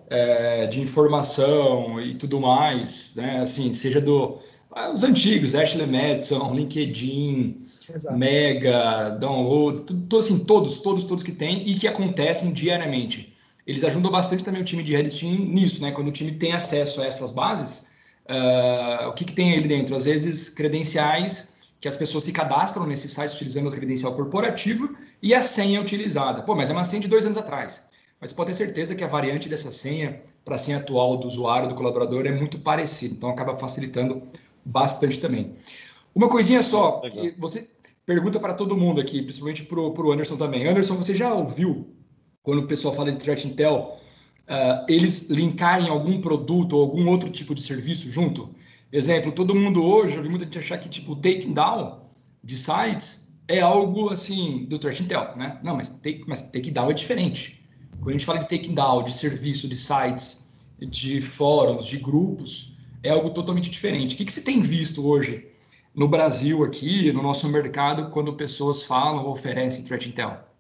é, 0.09 0.67
de 0.67 0.81
informação 0.81 2.01
e 2.01 2.15
tudo 2.15 2.39
mais, 2.39 3.15
né, 3.15 3.39
assim, 3.39 3.73
seja 3.73 4.01
do 4.01 4.39
ah, 4.71 4.91
os 4.91 5.03
antigos, 5.03 5.53
Ashley 5.53 5.85
Madison, 5.85 6.53
LinkedIn, 6.55 7.67
Exato. 7.89 8.17
Mega, 8.17 9.09
Downloads, 9.19 9.81
tudo, 9.81 10.17
assim, 10.17 10.45
todos, 10.45 10.79
todos, 10.79 11.03
todos 11.03 11.23
que 11.23 11.31
tem 11.31 11.67
e 11.69 11.75
que 11.75 11.87
acontecem 11.87 12.53
diariamente. 12.53 13.33
Eles 13.67 13.83
ajudam 13.83 14.11
bastante 14.11 14.43
também 14.43 14.61
o 14.61 14.65
time 14.65 14.83
de 14.83 14.95
Red 14.95 15.09
Team 15.09 15.39
nisso, 15.39 15.81
né? 15.81 15.91
Quando 15.91 16.07
o 16.07 16.11
time 16.11 16.31
tem 16.31 16.53
acesso 16.53 17.01
a 17.01 17.05
essas 17.05 17.31
bases, 17.31 17.89
uh, 18.27 19.09
o 19.09 19.13
que, 19.13 19.25
que 19.25 19.33
tem 19.33 19.53
ali 19.53 19.67
dentro? 19.67 19.95
Às 19.95 20.05
vezes, 20.05 20.49
credenciais 20.49 21.57
que 21.81 21.87
as 21.87 21.97
pessoas 21.97 22.23
se 22.23 22.31
cadastram 22.31 22.85
nesse 22.85 23.09
site 23.09 23.33
utilizando 23.33 23.67
o 23.67 23.71
credencial 23.71 24.13
corporativo 24.13 24.95
e 25.19 25.33
a 25.33 25.41
senha 25.41 25.81
utilizada. 25.81 26.43
Pô, 26.43 26.55
mas 26.55 26.69
é 26.69 26.73
uma 26.73 26.83
senha 26.83 27.01
de 27.01 27.07
dois 27.07 27.25
anos 27.25 27.39
atrás. 27.39 27.87
Mas 28.21 28.31
pode 28.31 28.51
ter 28.51 28.53
certeza 28.53 28.93
que 28.93 29.03
a 29.03 29.07
variante 29.07 29.49
dessa 29.49 29.71
senha 29.71 30.21
para 30.45 30.53
a 30.53 30.57
senha 30.59 30.77
atual 30.77 31.17
do 31.17 31.27
usuário, 31.27 31.67
do 31.67 31.73
colaborador, 31.73 32.27
é 32.27 32.31
muito 32.31 32.59
parecida. 32.59 33.15
Então 33.15 33.31
acaba 33.31 33.57
facilitando 33.57 34.21
bastante 34.63 35.19
também. 35.19 35.55
Uma 36.13 36.29
coisinha 36.29 36.61
só, 36.61 36.99
que 36.99 37.31
você 37.39 37.67
pergunta 38.05 38.39
para 38.39 38.53
todo 38.53 38.77
mundo 38.77 39.01
aqui, 39.01 39.23
principalmente 39.23 39.63
para 39.63 39.79
o 39.79 40.11
Anderson 40.11 40.37
também. 40.37 40.67
Anderson, 40.67 40.95
você 40.95 41.15
já 41.15 41.33
ouviu, 41.33 41.95
quando 42.43 42.59
o 42.59 42.67
pessoal 42.67 42.93
fala 42.93 43.11
de 43.11 43.17
Threat 43.17 43.47
Intel, 43.47 43.97
uh, 44.47 44.85
eles 44.87 45.31
linkarem 45.31 45.89
algum 45.89 46.21
produto 46.21 46.73
ou 46.73 46.83
algum 46.83 47.09
outro 47.09 47.27
tipo 47.27 47.55
de 47.55 47.63
serviço 47.63 48.11
junto? 48.11 48.53
Exemplo, 48.91 49.31
todo 49.31 49.55
mundo 49.55 49.85
hoje, 49.85 50.17
eu 50.17 50.23
vi 50.23 50.27
muita 50.27 50.43
gente 50.43 50.59
achar 50.59 50.77
que 50.77 50.89
tipo 50.89 51.15
taking 51.15 51.53
down 51.53 52.01
de 52.43 52.57
sites 52.57 53.33
é 53.47 53.61
algo 53.61 54.09
assim 54.09 54.65
do 54.65 54.77
threat 54.77 55.01
intel, 55.01 55.35
né? 55.37 55.59
Não, 55.63 55.77
mas 55.77 55.89
take, 55.89 56.23
mas 56.27 56.41
take 56.51 56.71
down 56.71 56.89
é 56.89 56.93
diferente. 56.93 57.65
Quando 57.99 58.09
a 58.09 58.11
gente 58.13 58.25
fala 58.25 58.39
de 58.39 58.49
taking 58.49 58.73
down 58.73 59.03
de 59.03 59.13
serviço, 59.13 59.67
de 59.67 59.77
sites, 59.77 60.55
de 60.79 61.21
fóruns, 61.21 61.85
de 61.87 61.97
grupos, 61.97 62.75
é 63.01 63.11
algo 63.11 63.29
totalmente 63.29 63.69
diferente. 63.69 64.15
O 64.15 64.17
que, 64.17 64.25
que 64.25 64.33
você 64.33 64.41
tem 64.41 64.61
visto 64.61 65.07
hoje 65.07 65.47
no 65.95 66.07
Brasil 66.07 66.63
aqui, 66.63 67.13
no 67.13 67.21
nosso 67.23 67.47
mercado, 67.47 68.09
quando 68.11 68.33
pessoas 68.33 68.83
falam 68.83 69.23
ou 69.23 69.31
oferecem 69.31 69.85
threat 69.85 70.09
intel? 70.09 70.50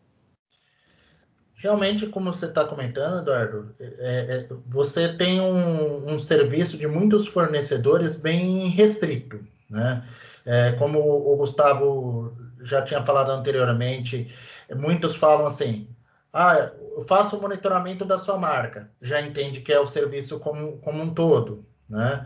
Realmente, 1.61 2.07
como 2.07 2.33
você 2.33 2.47
está 2.47 2.65
comentando, 2.65 3.19
Eduardo, 3.19 3.75
é, 3.79 3.85
é, 3.99 4.47
você 4.65 5.13
tem 5.13 5.39
um, 5.39 6.11
um, 6.11 6.17
serviço 6.17 6.75
de 6.75 6.87
muitos 6.87 7.27
fornecedores 7.27 8.15
bem 8.15 8.67
restrito, 8.69 9.39
né? 9.69 10.03
É, 10.43 10.71
como 10.71 10.99
o 10.99 11.37
Gustavo 11.37 12.35
já 12.61 12.81
tinha 12.81 13.05
falado 13.05 13.29
anteriormente, 13.29 14.33
muitos 14.75 15.15
falam 15.15 15.45
assim: 15.45 15.87
ah, 16.33 16.71
eu 16.95 17.03
faço 17.03 17.37
o 17.37 17.41
monitoramento 17.41 18.03
da 18.05 18.17
sua 18.17 18.39
marca, 18.39 18.89
já 18.99 19.21
entende 19.21 19.61
que 19.61 19.71
é 19.71 19.79
o 19.79 19.85
serviço 19.85 20.39
como, 20.39 20.79
como 20.79 21.03
um 21.03 21.13
todo, 21.13 21.63
né? 21.87 22.25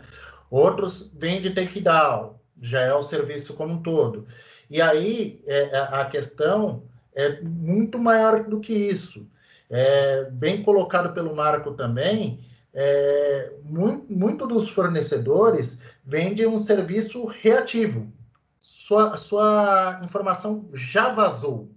Outros 0.50 1.10
vêm 1.14 1.42
de 1.42 1.50
takedown, 1.50 2.36
já 2.62 2.80
é 2.80 2.94
o 2.94 3.02
serviço 3.02 3.52
como 3.52 3.74
um 3.74 3.82
todo. 3.82 4.24
E 4.70 4.80
aí 4.80 5.42
é, 5.46 5.76
é, 5.76 5.78
a 5.78 6.06
questão 6.06 6.84
é 7.16 7.40
muito 7.40 7.98
maior 7.98 8.44
do 8.44 8.60
que 8.60 8.74
isso. 8.74 9.26
É, 9.68 10.30
bem 10.30 10.62
colocado 10.62 11.12
pelo 11.12 11.34
Marco 11.34 11.72
também, 11.72 12.38
é, 12.72 13.54
muito, 13.64 14.12
muito 14.12 14.46
dos 14.46 14.68
fornecedores 14.68 15.78
vendem 16.04 16.46
um 16.46 16.58
serviço 16.58 17.24
reativo. 17.24 18.12
Sua, 18.60 19.16
sua 19.16 20.00
informação 20.04 20.68
já 20.74 21.12
vazou, 21.12 21.72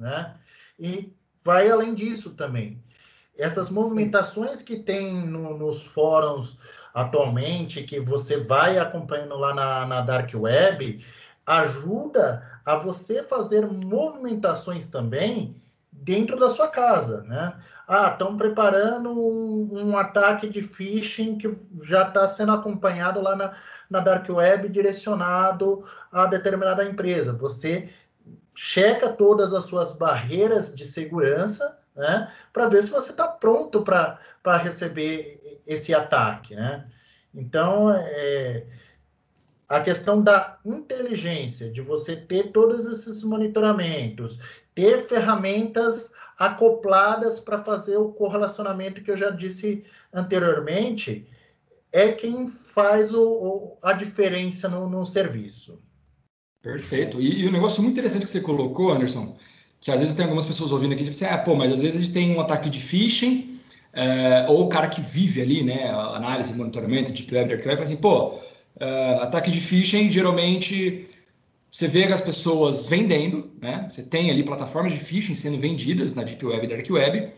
né? 0.00 0.36
E 0.78 1.12
vai 1.42 1.68
além 1.68 1.94
disso 1.94 2.30
também. 2.30 2.82
Essas 3.36 3.68
movimentações 3.68 4.62
que 4.62 4.76
tem 4.76 5.26
no, 5.26 5.58
nos 5.58 5.84
fóruns 5.86 6.56
atualmente, 6.94 7.82
que 7.82 8.00
você 8.00 8.38
vai 8.38 8.78
acompanhando 8.78 9.36
lá 9.36 9.52
na, 9.52 9.86
na 9.86 10.00
Dark 10.02 10.30
Web, 10.34 11.04
ajuda 11.46 12.57
a 12.68 12.76
você 12.76 13.22
fazer 13.22 13.66
movimentações 13.66 14.86
também 14.88 15.56
dentro 15.90 16.38
da 16.38 16.50
sua 16.50 16.68
casa, 16.68 17.22
né? 17.22 17.54
Ah, 17.86 18.10
estão 18.12 18.36
preparando 18.36 19.10
um, 19.10 19.88
um, 19.88 19.96
ataque 19.96 20.46
de 20.46 20.60
phishing 20.60 21.38
que 21.38 21.50
já 21.82 22.06
está 22.06 22.28
sendo 22.28 22.52
acompanhado 22.52 23.22
lá 23.22 23.34
na, 23.34 23.54
na 23.88 24.00
Dark 24.00 24.28
Web, 24.28 24.68
direcionado 24.68 25.82
a 26.12 26.26
determinada 26.26 26.84
empresa. 26.84 27.32
Você 27.32 27.88
checa 28.54 29.08
todas 29.08 29.54
as 29.54 29.64
suas 29.64 29.94
barreiras 29.94 30.74
de 30.74 30.84
segurança, 30.84 31.78
né? 31.96 32.30
Para 32.52 32.68
ver 32.68 32.82
se 32.82 32.90
você 32.90 33.12
está 33.12 33.26
pronto 33.26 33.82
para 33.82 34.18
receber 34.58 35.40
esse 35.66 35.94
ataque, 35.94 36.54
né? 36.54 36.86
Então, 37.34 37.90
é, 37.90 38.66
a 39.68 39.80
questão 39.80 40.22
da 40.22 40.58
inteligência, 40.64 41.70
de 41.70 41.82
você 41.82 42.16
ter 42.16 42.52
todos 42.52 42.86
esses 42.86 43.22
monitoramentos, 43.22 44.38
ter 44.74 45.06
ferramentas 45.06 46.10
acopladas 46.38 47.38
para 47.38 47.62
fazer 47.62 47.96
o 47.96 48.12
correlacionamento 48.12 49.02
que 49.02 49.10
eu 49.10 49.16
já 49.16 49.30
disse 49.30 49.84
anteriormente, 50.12 51.26
é 51.92 52.12
quem 52.12 52.48
faz 52.48 53.12
o, 53.12 53.22
o 53.22 53.78
a 53.82 53.92
diferença 53.92 54.68
no, 54.68 54.88
no 54.88 55.04
serviço. 55.04 55.80
Perfeito. 56.62 57.20
E, 57.20 57.44
e 57.44 57.50
negócio 57.50 57.82
muito 57.82 57.94
interessante 57.94 58.24
que 58.24 58.30
você 58.30 58.40
colocou, 58.40 58.92
Anderson, 58.92 59.36
que 59.80 59.90
às 59.90 60.00
vezes 60.00 60.14
tem 60.14 60.24
algumas 60.24 60.46
pessoas 60.46 60.72
ouvindo 60.72 60.92
aqui 60.92 61.02
e 61.02 61.08
dizem 61.08 61.28
assim, 61.28 61.34
ah, 61.34 61.42
pô, 61.42 61.54
mas 61.54 61.72
às 61.72 61.80
vezes 61.80 62.00
a 62.00 62.04
gente 62.04 62.12
tem 62.12 62.34
um 62.34 62.40
ataque 62.40 62.70
de 62.70 62.80
phishing, 62.80 63.58
é, 63.92 64.46
ou 64.48 64.66
o 64.66 64.68
cara 64.68 64.88
que 64.88 65.00
vive 65.00 65.40
ali, 65.40 65.62
né, 65.62 65.90
análise, 65.90 66.54
monitoramento, 66.54 67.12
deep 67.12 67.34
web, 67.34 67.52
arquivo, 67.52 67.70
fala 67.70 67.82
assim, 67.82 67.96
pô, 67.96 68.38
Uh, 68.80 69.22
ataque 69.22 69.50
de 69.50 69.60
phishing, 69.60 70.10
geralmente 70.10 71.06
você 71.70 71.86
vê 71.86 72.04
as 72.04 72.20
pessoas 72.20 72.86
vendendo, 72.86 73.50
né? 73.60 73.86
Você 73.90 74.02
tem 74.02 74.30
ali 74.30 74.42
plataformas 74.42 74.92
de 74.92 74.98
phishing 74.98 75.34
sendo 75.34 75.58
vendidas 75.58 76.14
na 76.14 76.22
Deep 76.22 76.44
Web 76.44 76.64
e 76.64 76.68
Dark 76.68 76.90
Web, 76.90 77.30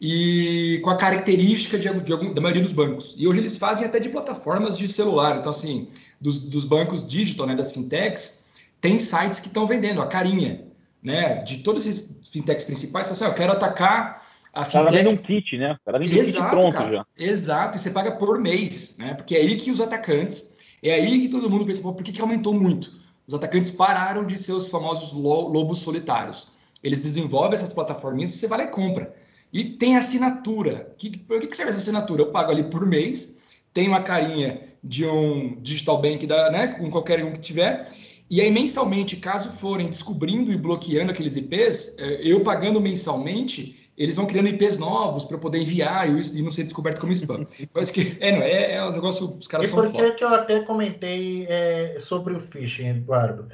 e 0.00 0.80
com 0.82 0.90
a 0.90 0.96
característica 0.96 1.78
de, 1.78 1.88
de 2.00 2.12
algum, 2.12 2.32
da 2.32 2.40
maioria 2.40 2.62
dos 2.62 2.72
bancos. 2.72 3.14
E 3.16 3.26
hoje 3.26 3.40
eles 3.40 3.58
fazem 3.58 3.86
até 3.86 4.00
de 4.00 4.08
plataformas 4.08 4.76
de 4.78 4.88
celular. 4.88 5.36
Então, 5.38 5.50
assim, 5.50 5.88
dos, 6.20 6.48
dos 6.48 6.64
bancos 6.64 7.06
digital, 7.06 7.46
né, 7.46 7.54
das 7.54 7.72
fintechs, 7.72 8.46
tem 8.80 8.98
sites 8.98 9.40
que 9.40 9.48
estão 9.48 9.66
vendendo 9.66 10.00
a 10.00 10.06
carinha, 10.06 10.64
né? 11.02 11.36
De 11.42 11.58
todos 11.58 11.86
esses 11.86 12.28
fintechs 12.28 12.64
principais, 12.64 13.06
você 13.06 13.12
assim, 13.12 13.24
ah, 13.24 13.28
eu 13.28 13.34
quero 13.34 13.52
atacar 13.52 14.22
a 14.52 14.64
fintech... 14.64 14.78
Ela 14.78 14.90
vende 14.90 15.14
um 15.14 15.16
kit, 15.16 15.56
né? 15.58 15.76
Ela 15.86 15.98
vende 15.98 16.18
Exato, 16.18 16.44
um 16.44 16.50
kit 16.50 16.60
pronto 16.60 16.74
cara. 16.74 16.92
já. 16.92 17.06
Exato, 17.18 17.76
e 17.76 17.80
você 17.80 17.90
paga 17.90 18.12
por 18.12 18.40
mês, 18.40 18.96
né? 18.98 19.14
Porque 19.14 19.34
é 19.36 19.40
aí 19.40 19.56
que 19.56 19.70
os 19.70 19.80
atacantes 19.80 20.53
é 20.90 20.94
aí 20.94 21.22
que 21.22 21.28
todo 21.28 21.48
mundo 21.50 21.64
pensa, 21.64 21.82
por 21.82 22.02
que, 22.02 22.12
que 22.12 22.20
aumentou 22.20 22.52
muito? 22.52 22.92
Os 23.26 23.34
atacantes 23.34 23.70
pararam 23.70 24.26
de 24.26 24.36
ser 24.38 24.52
os 24.52 24.68
famosos 24.68 25.12
lobos 25.12 25.80
solitários. 25.80 26.48
Eles 26.82 27.02
desenvolvem 27.02 27.54
essas 27.54 27.72
plataforminhas 27.72 28.32
você 28.32 28.46
vai 28.46 28.58
lá 28.58 28.64
e 28.64 28.70
compra. 28.70 29.14
E 29.52 29.64
tem 29.64 29.96
assinatura. 29.96 30.94
Que, 30.98 31.16
por 31.16 31.40
que, 31.40 31.46
que 31.46 31.56
serve 31.56 31.70
essa 31.70 31.80
assinatura? 31.80 32.22
Eu 32.22 32.30
pago 32.30 32.50
ali 32.50 32.64
por 32.64 32.86
mês, 32.86 33.38
tem 33.72 33.88
uma 33.88 34.02
carinha 34.02 34.62
de 34.82 35.06
um 35.06 35.58
digital 35.62 36.00
bank, 36.00 36.26
da, 36.26 36.50
né, 36.50 36.66
com 36.66 36.90
qualquer 36.90 37.24
um 37.24 37.32
que 37.32 37.40
tiver, 37.40 37.88
e 38.28 38.40
aí 38.40 38.50
mensalmente, 38.50 39.16
caso 39.16 39.50
forem 39.50 39.88
descobrindo 39.88 40.52
e 40.52 40.56
bloqueando 40.56 41.12
aqueles 41.12 41.36
IPs, 41.36 41.96
é, 41.98 42.20
eu 42.22 42.42
pagando 42.42 42.80
mensalmente, 42.80 43.83
eles 43.96 44.16
vão 44.16 44.26
criando 44.26 44.48
IPs 44.48 44.78
novos 44.78 45.24
para 45.24 45.38
poder 45.38 45.58
enviar 45.58 46.08
e, 46.08 46.42
não 46.42 46.50
ser 46.50 46.64
descoberto 46.64 47.00
como 47.00 47.12
spam. 47.12 47.46
Mas 47.72 47.90
que 47.90 48.16
é, 48.20 48.32
não 48.32 48.42
é, 48.42 48.72
é 48.72 48.84
um 48.84 48.90
negócio, 48.90 49.36
os 49.38 49.46
caras 49.46 49.68
e 49.68 49.70
são 49.70 49.82
por 49.82 49.92
que 49.92 50.12
que 50.12 50.24
eu 50.24 50.28
até 50.28 50.60
comentei 50.60 51.46
é, 51.48 51.98
sobre 52.00 52.34
o 52.34 52.40
phishing, 52.40 52.88
Eduardo? 52.88 53.48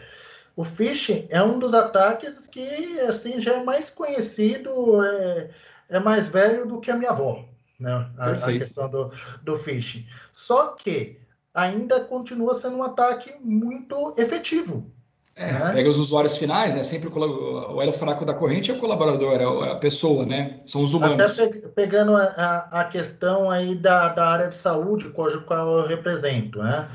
O 0.56 0.64
phishing 0.64 1.26
é 1.30 1.42
um 1.42 1.58
dos 1.58 1.74
ataques 1.74 2.46
que 2.46 3.00
assim 3.00 3.40
já 3.40 3.54
é 3.54 3.64
mais 3.64 3.90
conhecido, 3.90 5.02
é, 5.04 5.50
é 5.90 6.00
mais 6.00 6.26
velho 6.26 6.66
do 6.66 6.80
que 6.80 6.90
a 6.90 6.96
minha 6.96 7.10
avó, 7.10 7.44
né? 7.78 8.10
A, 8.18 8.30
a 8.30 8.52
questão 8.52 8.88
do, 8.90 9.12
do 9.42 9.56
phishing. 9.56 10.06
Só 10.32 10.68
que 10.68 11.18
ainda 11.54 12.00
continua 12.04 12.54
sendo 12.54 12.76
um 12.76 12.82
ataque 12.82 13.34
muito 13.42 14.14
efetivo. 14.16 14.90
É, 15.36 15.52
né? 15.52 15.72
Pega 15.72 15.88
os 15.88 15.98
usuários 15.98 16.36
finais, 16.36 16.74
né? 16.74 16.82
Sempre 16.82 17.08
o, 17.08 17.74
o 17.74 17.82
elo 17.82 17.92
fraco 17.92 18.24
da 18.24 18.34
corrente 18.34 18.70
é 18.70 18.74
o 18.74 18.78
colaborador, 18.78 19.40
é 19.40 19.72
a 19.72 19.76
pessoa, 19.76 20.26
né? 20.26 20.58
São 20.66 20.82
os 20.82 20.92
humanos. 20.92 21.38
Até 21.38 21.48
pe 21.48 21.68
pegando 21.68 22.14
a, 22.16 22.68
a, 22.70 22.84
questão 22.84 23.50
aí 23.50 23.74
da, 23.74 24.08
da 24.08 24.26
área 24.28 24.48
de 24.48 24.56
saúde, 24.56 25.08
cujo 25.10 25.42
qual 25.42 25.78
eu 25.78 25.86
represento, 25.86 26.62
né? 26.62 26.88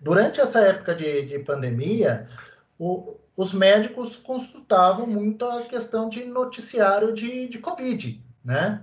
Durante 0.00 0.40
essa 0.40 0.60
época 0.60 0.94
de, 0.94 1.22
de 1.26 1.38
pandemia, 1.40 2.28
o, 2.78 3.16
os 3.36 3.52
médicos 3.52 4.16
consultavam 4.16 5.06
muito 5.06 5.44
a 5.44 5.62
questão 5.62 6.08
de 6.08 6.24
noticiário 6.24 7.12
de, 7.12 7.48
de 7.48 7.58
Covid, 7.58 8.22
né? 8.44 8.82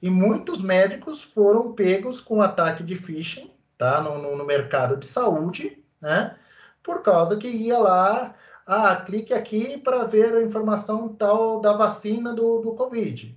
E 0.00 0.10
muitos 0.10 0.62
médicos 0.62 1.22
foram 1.22 1.72
pegos 1.72 2.20
com 2.20 2.40
ataque 2.40 2.82
de 2.82 2.94
phishing, 2.94 3.50
tá? 3.76 4.00
No, 4.00 4.18
no, 4.18 4.36
no 4.36 4.44
mercado 4.44 4.96
de 4.96 5.06
saúde, 5.06 5.82
né? 6.00 6.36
Por 6.84 7.02
causa 7.02 7.36
que 7.38 7.48
ia 7.48 7.78
lá, 7.78 8.34
ah, 8.66 8.94
clique 8.96 9.32
aqui 9.32 9.78
para 9.78 10.04
ver 10.04 10.34
a 10.34 10.42
informação 10.42 11.08
tal 11.08 11.60
da 11.60 11.72
vacina 11.72 12.32
do, 12.32 12.60
do 12.60 12.74
Covid. 12.74 13.34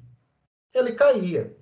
Ele 0.76 0.92
caía. 0.92 1.56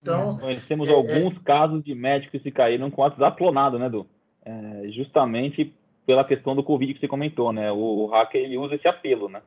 Então, 0.00 0.38
Nós 0.38 0.64
temos 0.66 0.88
é, 0.88 0.92
alguns 0.92 1.36
é... 1.36 1.40
casos 1.44 1.84
de 1.84 1.94
médicos 1.94 2.42
que 2.42 2.50
caíram 2.50 2.90
com 2.90 3.02
WhatsApp 3.02 3.36
clonado, 3.36 3.78
né, 3.78 3.88
Du? 3.88 4.06
É, 4.44 4.88
justamente 4.92 5.74
pela 6.06 6.24
questão 6.24 6.56
do 6.56 6.64
Covid 6.64 6.94
que 6.94 7.00
você 7.00 7.08
comentou, 7.08 7.52
né? 7.52 7.70
O, 7.70 7.76
o 7.76 8.06
hacker 8.06 8.40
ele 8.40 8.58
usa 8.58 8.76
esse 8.76 8.88
apelo, 8.88 9.28
né? 9.28 9.42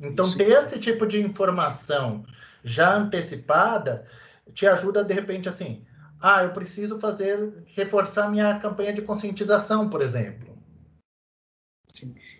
Então, 0.00 0.30
ter 0.36 0.50
esse 0.50 0.78
tipo 0.78 1.06
de 1.06 1.20
informação 1.20 2.24
já 2.62 2.94
antecipada 2.94 4.04
te 4.52 4.66
ajuda, 4.66 5.02
de 5.02 5.14
repente, 5.14 5.48
assim, 5.48 5.82
ah, 6.20 6.44
eu 6.44 6.50
preciso 6.50 6.98
fazer, 6.98 7.64
reforçar 7.74 8.30
minha 8.30 8.58
campanha 8.58 8.92
de 8.92 9.02
conscientização, 9.02 9.88
por 9.88 10.02
exemplo. 10.02 10.45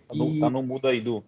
Tá, 0.09 0.15
no, 0.15 0.35
e... 0.35 0.41
tá 0.41 0.51
no 0.51 0.63
mudo 0.63 0.87
aí, 0.87 1.01
Du. 1.01 1.23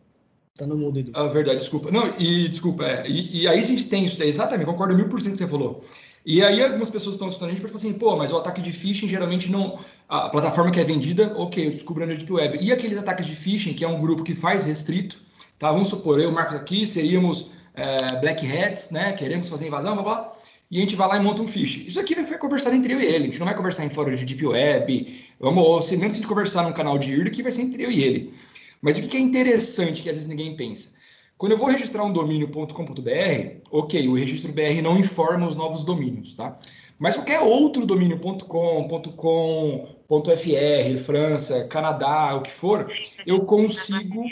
Tá 0.58 0.66
no 0.66 0.76
mudo, 0.76 0.98
Edu. 0.98 1.12
Ah, 1.14 1.28
verdade, 1.28 1.60
desculpa. 1.60 1.88
Não, 1.88 2.18
e 2.18 2.48
desculpa, 2.48 2.84
é, 2.84 3.08
e, 3.08 3.42
e, 3.42 3.48
aí 3.48 3.60
a 3.60 3.62
gente 3.62 3.88
tem 3.88 4.04
isso 4.04 4.18
daí, 4.18 4.28
exatamente, 4.28 4.66
concordo 4.66 4.92
mil 4.92 5.08
por 5.08 5.20
cento 5.20 5.32
que 5.32 5.38
você 5.38 5.46
falou. 5.46 5.84
E 6.26 6.42
aí 6.42 6.60
algumas 6.60 6.90
pessoas 6.90 7.14
estão 7.14 7.28
estudando 7.28 7.50
a 7.50 7.52
gente 7.52 7.60
para 7.60 7.70
falar 7.70 7.78
assim, 7.80 7.92
pô, 7.96 8.16
mas 8.16 8.32
o 8.32 8.36
ataque 8.36 8.60
de 8.60 8.72
phishing 8.72 9.06
geralmente 9.06 9.50
não. 9.50 9.78
A 10.08 10.28
plataforma 10.28 10.72
que 10.72 10.80
é 10.80 10.84
vendida, 10.84 11.32
ok, 11.36 11.64
eu 11.64 11.70
descubro 11.70 12.04
na 12.04 12.12
Deep 12.12 12.30
Web. 12.30 12.58
E 12.60 12.72
aqueles 12.72 12.98
ataques 12.98 13.24
de 13.24 13.36
phishing, 13.36 13.72
que 13.72 13.84
é 13.84 13.88
um 13.88 14.00
grupo 14.00 14.24
que 14.24 14.34
faz 14.34 14.66
restrito, 14.66 15.16
tá? 15.60 15.70
Vamos 15.70 15.88
supor, 15.88 16.20
eu, 16.20 16.32
Marcos 16.32 16.56
aqui, 16.56 16.84
seríamos 16.84 17.52
é, 17.74 18.20
Black 18.20 18.44
Hats, 18.44 18.90
né? 18.90 19.12
Queremos 19.12 19.48
fazer 19.48 19.68
invasão, 19.68 19.94
blá 19.94 20.02
blá 20.02 20.38
e 20.70 20.76
a 20.76 20.80
gente 20.80 20.96
vai 20.96 21.08
lá 21.08 21.16
e 21.16 21.20
monta 21.20 21.40
um 21.40 21.48
fiche. 21.48 21.86
Isso 21.86 21.98
aqui 21.98 22.14
vai 22.14 22.36
conversar 22.36 22.74
entre 22.74 22.92
eu 22.92 23.00
e 23.00 23.06
ele. 23.06 23.24
A 23.24 23.26
gente 23.26 23.38
não 23.38 23.46
vai 23.46 23.54
conversar 23.54 23.86
em 23.86 23.90
fórum 23.90 24.14
de 24.14 24.24
Deep 24.24 24.44
Web. 24.44 25.18
Vamos, 25.40 25.86
se 25.86 25.96
mesmo 25.96 26.12
se 26.12 26.18
a 26.18 26.20
gente 26.20 26.28
conversar 26.28 26.64
num 26.64 26.72
canal 26.72 26.98
de 26.98 27.14
IRC, 27.14 27.42
vai 27.42 27.52
ser 27.52 27.62
entre 27.62 27.82
eu 27.82 27.90
e 27.90 28.02
ele. 28.02 28.34
Mas 28.80 28.98
o 28.98 29.02
que 29.02 29.16
é 29.16 29.20
interessante 29.20 30.02
que 30.02 30.08
às 30.08 30.14
vezes 30.14 30.28
ninguém 30.28 30.56
pensa? 30.56 30.96
Quando 31.36 31.52
eu 31.52 31.58
vou 31.58 31.68
registrar 31.68 32.02
um 32.02 32.12
domínio.com.br, 32.12 33.60
ok, 33.70 34.08
o 34.08 34.16
registro 34.16 34.52
BR 34.52 34.82
não 34.82 34.98
informa 34.98 35.46
os 35.46 35.54
novos 35.54 35.84
domínios, 35.84 36.34
tá? 36.34 36.58
Mas 36.98 37.14
qualquer 37.14 37.40
outro 37.40 37.86
domínio.com, 37.86 38.88
.com, 39.16 39.88
.fr, 40.08 40.98
França, 40.98 41.68
Canadá, 41.68 42.34
o 42.34 42.42
que 42.42 42.50
for, 42.50 42.92
eu 43.24 43.44
consigo 43.44 44.24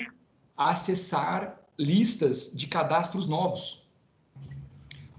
acessar 0.57 1.61
listas 1.79 2.53
de 2.57 2.67
cadastros 2.67 3.29
novos. 3.29 3.87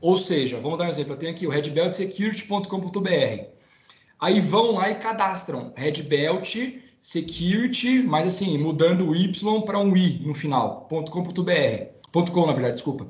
Ou 0.01 0.17
seja, 0.17 0.59
vamos 0.59 0.77
dar 0.77 0.85
um 0.85 0.89
exemplo, 0.89 1.13
eu 1.13 1.17
tenho 1.17 1.31
aqui 1.31 1.47
o 1.47 1.49
redbeltsecurity.com.br. 1.49 3.45
Aí 4.19 4.41
vão 4.41 4.71
lá 4.71 4.89
e 4.89 4.95
cadastram 4.95 5.71
redbelt 5.75 6.55
security, 7.01 8.03
mas 8.03 8.27
assim, 8.27 8.57
mudando 8.57 9.09
o 9.09 9.15
Y 9.15 9.61
para 9.61 9.79
um 9.79 9.95
I 9.95 10.21
no 10.25 10.33
final, 10.33 10.87
.com.br, 10.89 12.31
.com 12.31 12.45
na 12.45 12.53
verdade, 12.53 12.75
desculpa. 12.75 13.07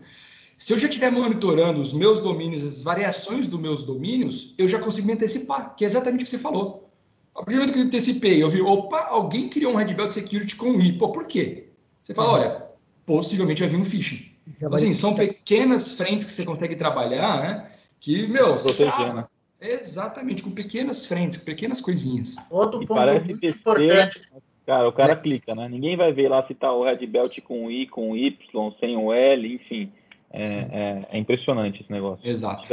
Se 0.58 0.74
eu 0.74 0.78
já 0.78 0.88
estiver 0.88 1.12
monitorando 1.12 1.80
os 1.80 1.94
meus 1.94 2.20
domínios, 2.20 2.64
as 2.64 2.84
variações 2.84 3.48
dos 3.48 3.60
meus 3.60 3.84
domínios, 3.84 4.56
eu 4.58 4.68
já 4.68 4.80
consigo 4.80 5.06
me 5.06 5.14
antecipar, 5.14 5.76
que 5.76 5.84
é 5.84 5.88
exatamente 5.88 6.22
o 6.22 6.24
que 6.26 6.32
você 6.32 6.40
falou. 6.40 6.90
A 7.36 7.40
partir 7.40 7.52
do 7.52 7.60
momento 7.60 7.74
que 7.74 7.80
eu 7.80 7.84
antecipei, 7.86 8.42
eu 8.42 8.50
vi, 8.50 8.62
opa, 8.62 9.00
alguém 9.10 9.48
criou 9.48 9.72
um 9.72 9.76
Red 9.76 9.94
Belt 9.94 10.12
Security 10.12 10.56
com 10.56 10.80
I. 10.80 10.98
Pô, 10.98 11.12
por 11.12 11.28
quê? 11.28 11.70
Você 12.02 12.16
fala, 12.16 12.34
olha, 12.34 12.66
possivelmente 13.06 13.62
vai 13.62 13.70
vir 13.70 13.80
um 13.80 13.86
phishing. 13.86 14.32
Então, 14.48 14.74
assim, 14.74 14.94
são 14.94 15.14
pequenas 15.14 15.98
frentes 15.98 16.26
que 16.26 16.32
você 16.32 16.44
consegue 16.44 16.76
trabalhar, 16.76 17.42
né? 17.42 17.72
Que, 18.00 18.28
meu, 18.28 18.54
você 18.54 18.74
trava. 18.74 19.30
Exatamente, 19.60 20.44
com 20.44 20.52
pequenas 20.52 21.06
frentes, 21.06 21.38
com 21.40 21.46
pequenas 21.46 21.82
coisinhas. 21.82 22.36
Outro 22.50 22.86
ponto 22.86 23.26
muito 23.26 23.46
importante. 23.46 24.22
Cara, 24.68 24.88
o 24.88 24.92
cara 24.92 25.14
é. 25.14 25.16
clica, 25.16 25.56
né? 25.56 25.68
Ninguém 25.70 25.96
vai 25.96 26.12
ver 26.12 26.28
lá 26.28 26.46
se 26.46 26.54
tá 26.54 26.72
o 26.72 26.84
Red 26.84 27.08
Belt 27.08 27.42
com 27.42 27.72
I, 27.72 27.88
com 27.88 28.16
Y, 28.18 28.76
sem 28.80 28.98
o 28.98 29.14
L, 29.14 29.56
enfim. 29.56 29.92
É, 30.30 30.44
é, 30.44 31.08
é, 31.12 31.18
impressionante 31.18 31.82
esse 31.82 31.92
negócio. 31.92 32.28
Exato. 32.28 32.68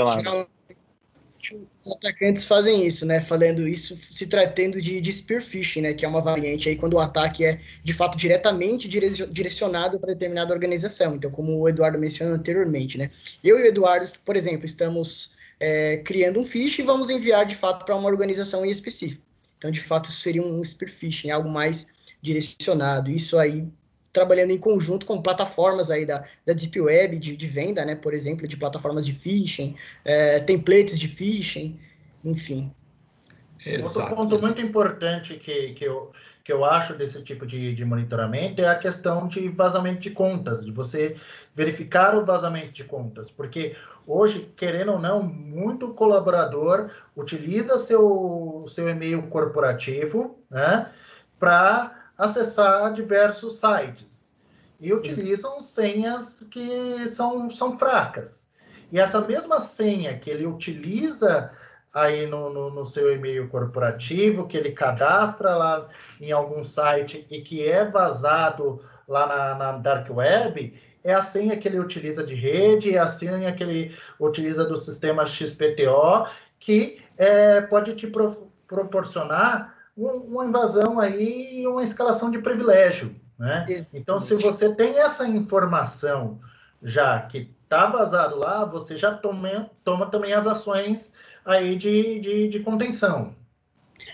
Os 1.81 1.93
atacantes 1.93 2.47
fazem 2.47 2.85
isso, 2.85 3.07
né? 3.07 3.21
Falando 3.21 3.69
isso, 3.69 3.97
se 4.11 4.27
tratando 4.27 4.81
de, 4.81 5.01
de 5.01 5.13
spear 5.13 5.41
phishing, 5.41 5.83
né? 5.83 5.95
Que 5.95 6.05
é 6.05 6.09
uma 6.09 6.21
variante 6.21 6.69
aí 6.69 6.75
quando 6.75 6.95
o 6.95 6.99
ataque 6.99 7.45
é 7.45 7.61
de 7.85 7.93
fato 7.93 8.19
diretamente 8.19 8.89
direcionado 8.89 10.01
para 10.01 10.15
determinada 10.15 10.53
organização. 10.53 11.15
Então, 11.15 11.31
como 11.31 11.61
o 11.61 11.69
Eduardo 11.69 11.99
mencionou 11.99 12.35
anteriormente, 12.35 12.99
né? 12.99 13.09
Eu 13.43 13.59
e 13.59 13.63
o 13.63 13.67
Eduardo, 13.67 14.07
por 14.25 14.37
exemplo, 14.37 14.65
estamos 14.65 15.35
é, 15.59 15.99
criando 15.99 16.41
um 16.41 16.45
phishing 16.45 16.83
e 16.83 16.85
vamos 16.85 17.11
enviar 17.11 17.47
de 17.47 17.55
fato 17.55 17.85
para 17.85 17.97
uma 17.97 18.09
organização 18.09 18.65
em 18.65 18.71
específico. 18.71 19.25
Então, 19.59 19.71
de 19.71 19.81
fato, 19.81 20.07
isso 20.07 20.21
seria 20.21 20.43
um 20.43 20.63
spear 20.63 20.91
phishing, 20.91 21.31
algo 21.31 21.51
mais 21.51 21.89
direcionado. 22.21 23.11
Isso 23.11 23.39
aí 23.39 23.67
trabalhando 24.13 24.53
em 24.53 24.59
conjunto 24.59 25.05
com 25.05 25.21
plataformas 25.21 25.91
aí 25.91 26.07
da, 26.07 26.25
da 26.47 26.53
Deep 26.53 26.81
Web 26.81 27.19
de, 27.19 27.37
de 27.37 27.47
venda, 27.47 27.85
né? 27.85 27.97
Por 27.97 28.15
exemplo, 28.15 28.47
de 28.47 28.57
plataformas 28.57 29.05
de 29.05 29.13
phishing, 29.13 29.75
é, 30.05 30.39
templates 30.39 30.99
de 30.99 31.09
phishing, 31.09 31.79
enfim. 32.25 32.73
Exato, 33.67 33.99
Outro 33.99 34.17
ponto 34.17 34.43
muito 34.43 34.61
importante 34.61 35.37
que, 35.37 35.73
que, 35.73 35.87
eu, 35.87 36.13
que 36.45 36.53
eu 36.53 36.63
acho 36.63 36.95
desse 36.95 37.23
tipo 37.23 37.47
de, 37.47 37.75
de 37.75 37.85
monitoramento 37.87 38.61
é 38.61 38.69
a 38.69 38.79
questão 38.79 39.27
de 39.27 39.49
vazamento 39.49 40.01
de 40.01 40.11
contas, 40.11 40.63
de 40.63 40.71
você 40.71 41.17
verificar 41.55 42.15
o 42.15 42.25
vazamento 42.25 42.71
de 42.71 42.85
contas, 42.85 43.31
porque 43.31 43.75
hoje, 44.07 44.53
querendo 44.55 44.93
ou 44.93 44.99
não, 44.99 45.23
muito 45.23 45.95
colaborador 45.95 46.91
utiliza 47.17 47.79
seu, 47.79 48.67
seu 48.69 48.87
e-mail 48.91 49.23
corporativo 49.29 50.39
né, 50.51 50.91
para 51.39 51.95
acessar 52.19 52.93
diversos 52.93 53.59
sites 53.59 54.31
e 54.79 54.93
utilizam 54.93 55.63
senhas 55.63 56.47
que 56.51 57.11
são, 57.13 57.49
são 57.49 57.79
fracas. 57.79 58.47
E 58.93 58.99
essa 59.01 59.19
mesma 59.21 59.63
senha 59.63 60.19
que 60.19 60.29
ele 60.29 60.47
utiliza 60.47 61.51
aí 61.95 62.27
no, 62.27 62.53
no, 62.53 62.71
no, 62.71 62.85
seu 62.85 63.15
e-mail 63.15 63.49
corporativo, 63.49 64.49
que 64.49 64.57
ele 64.57 64.73
cadastra 64.73 65.55
lá 65.55 65.89
em 66.21 66.33
algum 66.33 66.65
site 66.65 67.25
e 67.31 67.41
que 67.41 67.67
é 67.67 67.89
vazado 67.89 68.81
lá 69.07 69.27
na, 69.27 69.55
na 69.55 69.73
Dark 69.79 70.11
Web, 70.11 70.75
é 71.05 71.15
a 71.15 71.23
senha 71.23 71.57
que 71.57 71.69
ele 71.69 71.79
utiliza 71.79 72.25
de 72.25 72.35
rede, 72.35 72.97
é 72.97 72.99
a 72.99 73.07
senha 73.07 73.53
que 73.53 73.63
ele 73.63 73.97
utiliza 74.19 74.65
do 74.65 74.77
sistema 74.77 75.25
XPTO, 75.25 76.27
que 76.59 77.01
é, 77.17 77.61
pode 77.61 77.95
te 77.95 78.07
pro, 78.07 78.33
proporcionar 78.67 79.75
uma 79.97 80.47
invasão 80.47 80.99
aí 80.99 81.63
e 81.63 81.67
uma 81.69 81.85
escalação 81.85 82.31
de 82.31 82.39
privilégio. 82.39 83.15
Né? 83.39 83.67
Então, 83.95 84.19
se 84.19 84.35
você 84.35 84.75
tem 84.75 84.99
essa 84.99 85.27
informação 85.27 86.41
já 86.83 87.21
que 87.21 87.55
está 87.63 87.87
vazado 87.87 88.37
lá, 88.37 88.65
você 88.65 88.97
já 88.97 89.13
toma, 89.13 89.71
toma 89.85 90.07
também 90.07 90.33
as 90.33 90.47
ações 90.47 91.13
aí 91.45 91.77
de, 91.77 92.21
de, 92.21 92.49
de 92.49 92.61
contenção. 92.61 93.35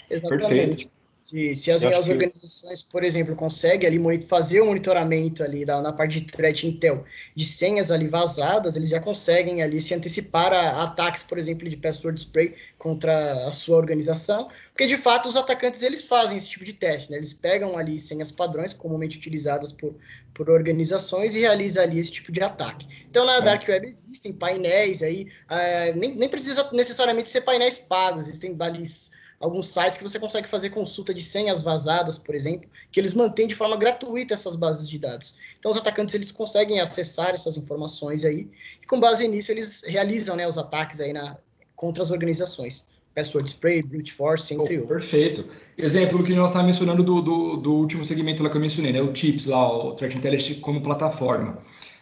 Exatamente. 0.08 0.48
Perfeito. 0.48 0.99
Se, 1.20 1.54
se 1.54 1.70
as, 1.70 1.84
as 1.84 2.08
organizações, 2.08 2.82
por 2.82 3.04
exemplo, 3.04 3.36
conseguem 3.36 3.86
ali 3.86 4.22
fazer 4.22 4.60
o 4.60 4.64
um 4.64 4.66
monitoramento 4.68 5.44
ali 5.44 5.66
da, 5.66 5.80
na 5.82 5.92
parte 5.92 6.18
de 6.18 6.32
threat 6.32 6.66
intel 6.66 7.04
de 7.34 7.44
senhas 7.44 7.90
ali 7.90 8.08
vazadas, 8.08 8.74
eles 8.74 8.88
já 8.88 8.98
conseguem 8.98 9.62
ali 9.62 9.82
se 9.82 9.92
antecipar 9.92 10.50
a, 10.50 10.82
ataques, 10.82 11.22
por 11.22 11.38
exemplo, 11.38 11.68
de 11.68 11.76
password 11.76 12.18
spray 12.18 12.54
contra 12.78 13.46
a 13.46 13.52
sua 13.52 13.76
organização, 13.76 14.48
porque 14.68 14.86
de 14.86 14.96
fato 14.96 15.28
os 15.28 15.36
atacantes 15.36 15.82
eles 15.82 16.06
fazem 16.06 16.38
esse 16.38 16.48
tipo 16.48 16.64
de 16.64 16.72
teste, 16.72 17.10
né? 17.10 17.18
Eles 17.18 17.34
pegam 17.34 17.76
ali 17.76 18.00
senhas 18.00 18.30
padrões 18.30 18.72
comumente 18.72 19.18
utilizadas 19.18 19.72
por, 19.72 19.94
por 20.32 20.48
organizações 20.48 21.34
e 21.34 21.40
realizam 21.40 21.82
ali 21.82 21.98
esse 21.98 22.12
tipo 22.12 22.32
de 22.32 22.42
ataque. 22.42 22.86
Então 23.10 23.26
na 23.26 23.36
é. 23.36 23.42
Dark 23.42 23.68
Web 23.68 23.86
existem 23.86 24.32
painéis 24.32 25.02
aí, 25.02 25.28
uh, 25.50 25.98
nem, 25.98 26.14
nem 26.14 26.28
precisa 26.30 26.70
necessariamente 26.72 27.28
ser 27.28 27.42
painéis 27.42 27.76
pagos, 27.76 28.26
existem 28.26 28.54
balis 28.54 29.10
alguns 29.40 29.68
sites 29.68 29.96
que 29.96 30.04
você 30.04 30.18
consegue 30.18 30.46
fazer 30.46 30.68
consulta 30.68 31.14
de 31.14 31.22
senhas 31.22 31.62
vazadas, 31.62 32.18
por 32.18 32.34
exemplo, 32.34 32.68
que 32.92 33.00
eles 33.00 33.14
mantêm 33.14 33.46
de 33.46 33.54
forma 33.54 33.74
gratuita 33.74 34.34
essas 34.34 34.54
bases 34.54 34.88
de 34.88 34.98
dados. 34.98 35.36
Então, 35.58 35.70
os 35.70 35.78
atacantes 35.78 36.14
eles 36.14 36.30
conseguem 36.30 36.78
acessar 36.78 37.30
essas 37.30 37.56
informações 37.56 38.22
aí, 38.22 38.46
e 38.82 38.86
com 38.86 39.00
base 39.00 39.26
nisso, 39.26 39.50
eles 39.50 39.82
realizam 39.84 40.36
né, 40.36 40.46
os 40.46 40.58
ataques 40.58 41.00
aí 41.00 41.14
na, 41.14 41.38
contra 41.74 42.02
as 42.02 42.10
organizações. 42.10 42.88
Password 43.14 43.50
Spray, 43.50 43.82
Brute 43.82 44.12
Force, 44.12 44.54
entre 44.54 44.76
oh, 44.76 44.82
outros. 44.82 45.10
Perfeito. 45.10 45.44
Exemplo 45.76 46.22
que 46.22 46.32
nós 46.32 46.50
estávamos 46.50 46.78
mencionando 46.78 47.02
do, 47.02 47.20
do, 47.20 47.56
do, 47.56 47.74
último 47.74 48.04
segmento 48.04 48.42
lá 48.42 48.48
que 48.50 48.56
eu 48.56 48.60
mencionei, 48.60 48.92
né? 48.92 49.02
o 49.02 49.12
TIPS, 49.12 49.46
lá, 49.46 49.68
o 49.68 49.94
Threat 49.94 50.16
Intelligence 50.16 50.60
como 50.60 50.80
plataforma. 50.80 51.58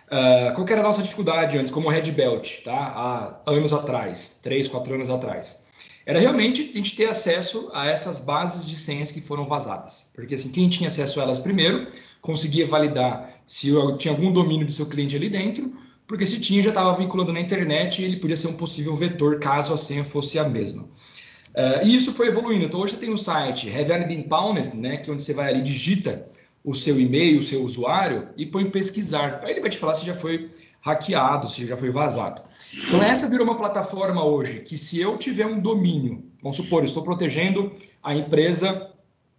Uh, 0.06 0.54
qual 0.54 0.66
era 0.68 0.80
a 0.80 0.82
nossa 0.82 1.02
dificuldade 1.02 1.56
antes, 1.56 1.72
como 1.72 1.88
Red 1.88 2.10
Belt, 2.10 2.62
tá? 2.62 2.72
há 2.74 3.50
anos 3.50 3.72
atrás, 3.72 4.38
três, 4.42 4.68
quatro 4.68 4.94
anos 4.94 5.08
atrás? 5.08 5.67
Era 6.08 6.18
realmente 6.18 6.70
a 6.72 6.76
gente 6.78 6.96
ter 6.96 7.04
acesso 7.04 7.68
a 7.74 7.86
essas 7.86 8.18
bases 8.18 8.66
de 8.66 8.74
senhas 8.76 9.12
que 9.12 9.20
foram 9.20 9.44
vazadas. 9.44 10.10
Porque 10.14 10.36
assim, 10.36 10.50
quem 10.50 10.66
tinha 10.66 10.88
acesso 10.88 11.20
a 11.20 11.22
elas 11.22 11.38
primeiro 11.38 11.86
conseguia 12.22 12.66
validar 12.66 13.30
se 13.44 13.68
tinha 13.98 14.14
algum 14.14 14.32
domínio 14.32 14.64
do 14.64 14.72
seu 14.72 14.86
cliente 14.86 15.14
ali 15.14 15.28
dentro, 15.28 15.70
porque 16.06 16.24
se 16.24 16.40
tinha 16.40 16.62
já 16.62 16.70
estava 16.70 16.94
vinculando 16.94 17.30
na 17.30 17.42
internet 17.42 18.00
e 18.00 18.06
ele 18.06 18.16
podia 18.16 18.38
ser 18.38 18.48
um 18.48 18.54
possível 18.54 18.96
vetor 18.96 19.38
caso 19.38 19.74
a 19.74 19.76
senha 19.76 20.02
fosse 20.02 20.38
a 20.38 20.48
mesma. 20.48 20.84
Uh, 20.84 21.84
e 21.84 21.94
isso 21.94 22.14
foi 22.14 22.28
evoluindo. 22.28 22.64
Então 22.64 22.80
hoje 22.80 22.96
tem 22.96 23.12
um 23.12 23.18
site, 23.18 23.68
Have 23.68 24.06
Been 24.06 24.22
Pounded, 24.22 24.74
né, 24.74 24.96
que 24.96 25.10
é 25.10 25.12
onde 25.12 25.22
você 25.22 25.34
vai 25.34 25.52
ali 25.52 25.60
digita 25.60 26.26
o 26.68 26.74
seu 26.74 27.00
e-mail, 27.00 27.40
o 27.40 27.42
seu 27.42 27.62
usuário 27.64 28.28
e 28.36 28.44
põe 28.44 28.70
pesquisar. 28.70 29.40
Aí 29.42 29.52
ele 29.52 29.60
vai 29.62 29.70
te 29.70 29.78
falar 29.78 29.94
se 29.94 30.04
já 30.04 30.14
foi 30.14 30.50
hackeado, 30.82 31.48
se 31.48 31.66
já 31.66 31.78
foi 31.78 31.90
vazado. 31.90 32.42
Então, 32.86 33.02
essa 33.02 33.26
virou 33.26 33.46
uma 33.46 33.56
plataforma 33.56 34.22
hoje 34.22 34.60
que, 34.60 34.76
se 34.76 35.00
eu 35.00 35.16
tiver 35.16 35.46
um 35.46 35.58
domínio, 35.58 36.22
vamos 36.42 36.58
supor, 36.58 36.84
estou 36.84 37.02
protegendo 37.02 37.72
a 38.02 38.14
empresa 38.14 38.90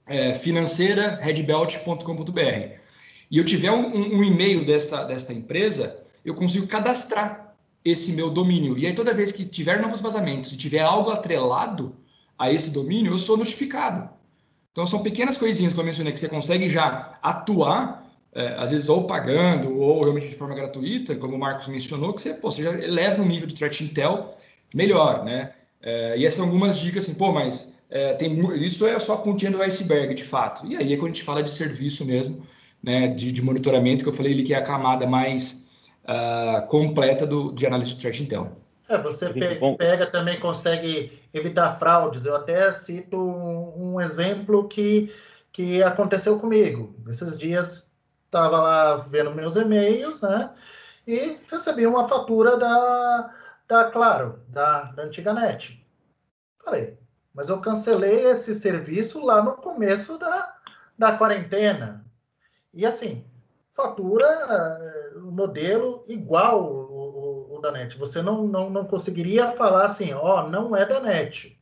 é, 0.07 0.33
financeira 0.33 1.19
redbelt.com.br 1.21 2.79
e 3.29 3.37
eu 3.37 3.45
tiver 3.45 3.69
um, 3.69 4.17
um, 4.17 4.23
e-mail 4.23 4.65
dessa, 4.65 5.03
dessa 5.03 5.31
empresa, 5.31 6.03
eu 6.25 6.33
consigo 6.33 6.65
cadastrar 6.65 7.55
esse 7.85 8.13
meu 8.13 8.31
domínio. 8.31 8.75
E 8.75 8.87
aí, 8.87 8.93
toda 8.93 9.13
vez 9.13 9.31
que 9.31 9.45
tiver 9.45 9.79
novos 9.79 10.01
vazamentos 10.01 10.51
e 10.51 10.57
tiver 10.57 10.81
algo 10.81 11.11
atrelado 11.11 11.95
a 12.35 12.51
esse 12.51 12.71
domínio, 12.71 13.13
eu 13.13 13.19
sou 13.19 13.37
notificado. 13.37 14.17
Então, 14.71 14.85
são 14.85 15.01
pequenas 15.01 15.37
coisinhas 15.37 15.73
que 15.73 15.79
eu 15.79 15.83
mencionei 15.83 16.13
que 16.13 16.19
você 16.19 16.29
consegue 16.29 16.69
já 16.69 17.17
atuar 17.21 18.09
é, 18.33 18.55
às 18.57 18.71
vezes 18.71 18.89
ou 18.89 19.05
pagando 19.05 19.75
ou 19.77 20.01
realmente 20.01 20.29
de 20.29 20.35
forma 20.35 20.55
gratuita, 20.55 21.15
como 21.15 21.35
o 21.35 21.39
Marcos 21.39 21.67
mencionou, 21.67 22.13
que 22.13 22.21
você, 22.21 22.35
pô, 22.35 22.51
você 22.51 22.63
já 22.63 22.71
eleva 22.71 23.21
o 23.21 23.25
nível 23.25 23.47
de 23.47 23.55
threat 23.55 23.83
intel 23.83 24.33
melhor, 24.73 25.23
né? 25.23 25.53
É, 25.81 26.17
e 26.17 26.25
essas 26.25 26.37
são 26.37 26.45
algumas 26.45 26.79
dicas 26.79 27.05
assim, 27.05 27.15
pô, 27.15 27.31
mas 27.31 27.75
é, 27.89 28.13
tem, 28.13 28.39
isso 28.63 28.85
é 28.85 28.99
só 28.99 29.15
a 29.15 29.17
pontinha 29.17 29.51
do 29.51 29.61
iceberg, 29.61 30.13
de 30.13 30.23
fato. 30.23 30.65
E 30.67 30.75
aí 30.75 30.93
é 30.93 30.97
quando 30.97 31.11
a 31.11 31.13
gente 31.13 31.23
fala 31.23 31.41
de 31.41 31.49
serviço 31.49 32.05
mesmo, 32.05 32.45
né, 32.83 33.07
de, 33.07 33.31
de 33.31 33.41
monitoramento, 33.41 34.03
que 34.03 34.09
eu 34.09 34.13
falei 34.13 34.33
ali 34.33 34.43
que 34.43 34.53
é 34.53 34.57
a 34.57 34.61
camada 34.61 35.07
mais 35.07 35.69
uh, 36.03 36.67
completa 36.67 37.25
do, 37.25 37.51
de 37.51 37.65
análise 37.65 37.91
de 37.91 37.97
threat 37.97 38.21
intel. 38.21 38.57
É, 38.89 38.97
você 38.97 39.31
pega, 39.31 39.75
pega, 39.77 40.07
também 40.07 40.39
consegue 40.39 41.21
evitar 41.31 41.77
fraudes. 41.77 42.25
Eu 42.25 42.35
até 42.35 42.73
cito 42.73 43.15
um, 43.17 43.93
um 43.93 44.01
exemplo 44.01 44.67
que, 44.67 45.13
que 45.51 45.83
aconteceu 45.83 46.39
comigo. 46.39 46.95
Esses 47.07 47.37
dias 47.37 47.87
estava 48.25 48.59
lá 48.59 48.95
vendo 48.95 49.35
meus 49.35 49.55
e-mails, 49.55 50.21
né? 50.21 50.51
E 51.07 51.37
recebi 51.51 51.85
uma 51.85 52.07
fatura 52.07 52.57
da, 52.57 53.31
da 53.67 53.83
Claro, 53.85 54.39
da, 54.47 54.85
da 54.91 55.03
antiga 55.03 55.33
NET. 55.33 55.85
Falei, 56.65 56.97
mas 57.31 57.47
eu 57.47 57.61
cancelei 57.61 58.25
esse 58.25 58.55
serviço 58.55 59.23
lá 59.23 59.43
no 59.43 59.53
começo 59.53 60.17
da, 60.17 60.55
da 60.97 61.15
quarentena. 61.15 62.03
E 62.73 62.87
assim, 62.87 63.23
fatura, 63.71 64.25
eh, 64.27 65.19
modelo 65.19 66.03
igual 66.07 66.78
da 67.59 67.71
NET. 67.71 67.97
Você 67.97 68.21
não, 68.21 68.47
não, 68.47 68.69
não 68.69 68.85
conseguiria 68.85 69.51
falar 69.51 69.85
assim, 69.85 70.13
ó, 70.13 70.45
oh, 70.45 70.49
não 70.49 70.75
é 70.75 70.85
da 70.85 70.99
NET. 70.99 71.59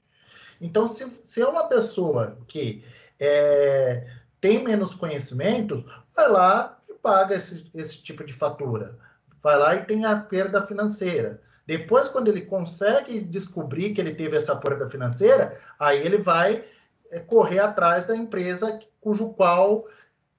Então, 0.60 0.88
se, 0.88 1.08
se 1.24 1.42
é 1.42 1.48
uma 1.48 1.66
pessoa 1.66 2.38
que 2.48 2.84
é, 3.20 4.08
tem 4.42 4.64
menos 4.64 4.94
conhecimento, 4.94 5.86
vai 6.16 6.30
lá 6.30 6.80
e 6.90 6.94
paga 6.94 7.36
esse, 7.36 7.70
esse 7.74 8.02
tipo 8.02 8.24
de 8.24 8.34
fatura. 8.34 8.98
Vai 9.42 9.58
lá 9.58 9.76
e 9.76 9.86
tem 9.86 10.06
a 10.06 10.16
perda 10.16 10.62
financeira. 10.62 11.42
Depois, 11.66 12.08
quando 12.08 12.30
ele 12.30 12.42
consegue 12.42 13.20
descobrir 13.20 13.94
que 13.94 14.02
ele 14.02 14.16
teve 14.16 14.38
essa 14.38 14.56
perda 14.56 14.90
financeira, 14.90 15.60
aí 15.78 16.00
ele 16.00 16.18
vai 16.18 16.64
é, 17.12 17.20
correr 17.20 17.60
atrás 17.60 18.06
da 18.06 18.16
empresa 18.16 18.80
cujo 19.02 19.30
qual, 19.34 19.86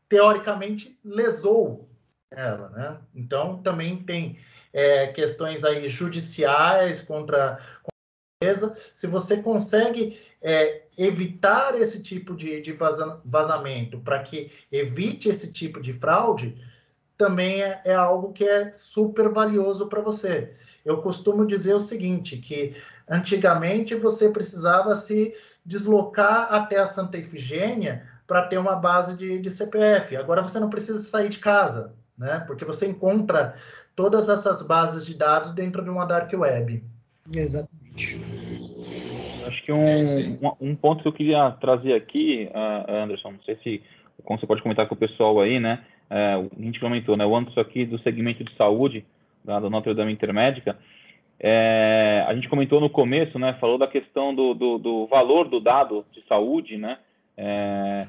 teoricamente, 0.09 0.99
lesou 1.05 1.89
ela, 2.31 2.69
né? 2.71 2.99
Então, 3.15 3.63
também 3.63 4.03
tem 4.03 4.39
é, 4.73 5.09
questões 5.09 5.65
aí 5.65 5.89
judiciais 5.89 7.03
contra, 7.03 7.55
a 7.55 7.89
empresa. 8.45 8.77
Se 8.95 9.07
você 9.07 9.39
consegue 9.39 10.21
é, 10.41 10.83
evitar 10.97 11.75
esse 11.75 12.01
tipo 12.03 12.35
de, 12.35 12.61
de 12.61 12.73
vazamento 13.25 13.99
para 14.01 14.21
que 14.21 14.51
evite 14.71 15.29
esse 15.29 15.53
tipo 15.53 15.81
de 15.81 15.93
fraude, 15.93 16.57
também 17.17 17.63
é, 17.63 17.81
é 17.85 17.95
algo 17.95 18.33
que 18.33 18.45
é 18.45 18.71
super 18.71 19.29
valioso 19.29 19.89
para 19.89 20.01
você. 20.01 20.55
Eu 20.85 21.03
costumo 21.03 21.47
dizer 21.47 21.75
o 21.75 21.81
seguinte, 21.81 22.37
que 22.39 22.77
antigamente 23.09 23.95
você 23.97 24.29
precisava 24.29 24.95
se 24.95 25.35
deslocar 25.67 26.53
até 26.53 26.79
a 26.79 26.87
Santa 26.87 27.19
Efigênia 27.19 28.09
para 28.27 28.47
ter 28.47 28.59
uma 28.59 28.77
base 28.77 29.15
de, 29.17 29.39
de, 29.39 29.51
CPF. 29.51 30.17
Agora 30.17 30.43
você 30.43 30.61
não 30.61 30.71
precisa 30.71 31.03
sair 31.03 31.29
de 31.29 31.39
casa, 31.39 31.93
né? 32.19 32.43
Porque 32.47 32.65
você 32.65 32.87
encontra 32.87 33.55
todas 33.95 34.29
essas 34.29 34.63
bases 34.63 35.07
de 35.07 35.15
dados 35.15 35.53
dentro 35.53 35.83
de 35.83 35.91
uma 35.91 36.05
dark 36.05 36.33
web. 36.33 36.83
Exatamente. 37.35 38.21
Acho 39.47 39.65
que 39.65 39.73
um, 39.73 39.83
é 39.83 40.03
um, 40.61 40.71
um, 40.71 40.77
ponto 40.77 41.03
que 41.03 41.09
eu 41.09 41.13
queria 41.13 41.51
trazer 41.53 41.95
aqui, 41.95 42.51
uh, 42.53 42.93
Anderson, 42.93 43.33
não 43.33 43.43
sei 43.43 43.57
se 43.63 43.83
como 44.25 44.39
você 44.39 44.47
pode 44.47 44.63
comentar 44.63 44.87
com 44.87 44.95
o 44.95 44.99
pessoal 44.99 45.41
aí, 45.41 45.61
né? 45.61 45.85
É, 46.11 46.35
a 46.35 46.63
gente 46.63 46.81
comentou, 46.81 47.17
né? 47.17 47.25
O 47.25 47.37
âmbito 47.37 47.59
aqui 47.61 47.85
do 47.85 47.99
segmento 48.01 48.43
de 48.43 48.55
saúde 48.57 49.05
da, 49.45 49.61
da 49.61 49.71
Notre 49.71 49.95
Dame 49.95 50.13
Intermédica, 50.13 50.77
é, 51.41 52.25
a 52.27 52.35
gente 52.35 52.49
comentou 52.49 52.81
no 52.81 52.91
começo, 52.91 53.39
né? 53.39 53.57
Falou 53.61 53.79
da 53.79 53.87
questão 53.87 54.35
do, 54.35 54.55
do, 54.55 54.79
do 54.79 55.07
valor 55.07 55.49
do 55.49 55.61
dado 55.61 56.05
de 56.13 56.23
saúde, 56.27 56.77
né? 56.77 56.99
É, 57.37 58.07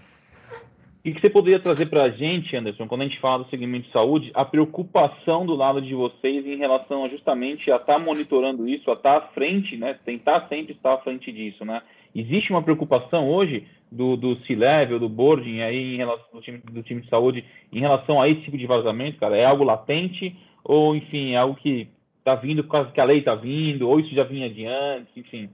o 1.06 1.14
que 1.14 1.22
você 1.22 1.30
poderia 1.30 1.60
trazer 1.60 1.86
para 1.86 2.04
a 2.04 2.10
gente, 2.10 2.56
Anderson, 2.56 2.88
quando 2.88 3.02
a 3.02 3.06
gente 3.06 3.20
fala 3.20 3.44
do 3.44 3.50
segmento 3.50 3.88
de 3.88 3.94
saúde, 3.94 4.32
a 4.34 4.44
preocupação 4.44 5.46
do 5.46 5.56
lado 5.56 5.82
de 5.82 5.94
vocês 5.94 6.46
em 6.46 6.58
relação 6.58 7.08
justamente 7.10 7.72
a 7.72 7.78
estar 7.78 7.94
tá 7.94 8.00
monitorando 8.00 8.68
isso, 8.68 8.90
a 8.90 8.94
estar 8.94 9.22
tá 9.22 9.26
à 9.26 9.30
frente, 9.30 9.78
né? 9.78 9.94
Tentar 9.94 10.48
sempre 10.50 10.74
estar 10.74 10.96
à 10.96 10.98
frente 10.98 11.32
disso, 11.32 11.64
né? 11.64 11.82
Existe 12.14 12.52
uma 12.52 12.62
preocupação 12.62 13.30
hoje 13.30 13.66
do, 13.90 14.18
do 14.18 14.36
C-Level, 14.46 15.00
do 15.00 15.08
boarding 15.08 15.62
aí 15.62 15.96
em 15.96 15.98
relação 15.98 16.28
do 16.34 16.42
time, 16.42 16.58
do 16.58 16.84
time 16.84 17.02
de 17.02 17.10
saúde 17.10 17.46
em 17.72 17.80
relação 17.80 18.22
a 18.22 18.28
esse 18.28 18.42
tipo 18.42 18.58
de 18.58 18.68
vazamento, 18.68 19.20
cara? 19.20 19.38
É 19.38 19.46
algo 19.46 19.64
latente 19.64 20.36
ou, 20.64 20.96
enfim, 20.96 21.32
é 21.32 21.38
algo 21.38 21.56
que 21.56 21.90
está 22.18 22.36
vindo 22.36 22.64
por 22.64 22.72
causa 22.72 22.92
que 22.92 23.00
a 23.00 23.06
lei 23.06 23.20
está 23.20 23.36
vindo, 23.36 23.88
ou 23.88 24.00
isso 24.00 24.14
já 24.14 24.24
vinha 24.24 24.48
adiante, 24.48 25.12
enfim? 25.16 25.50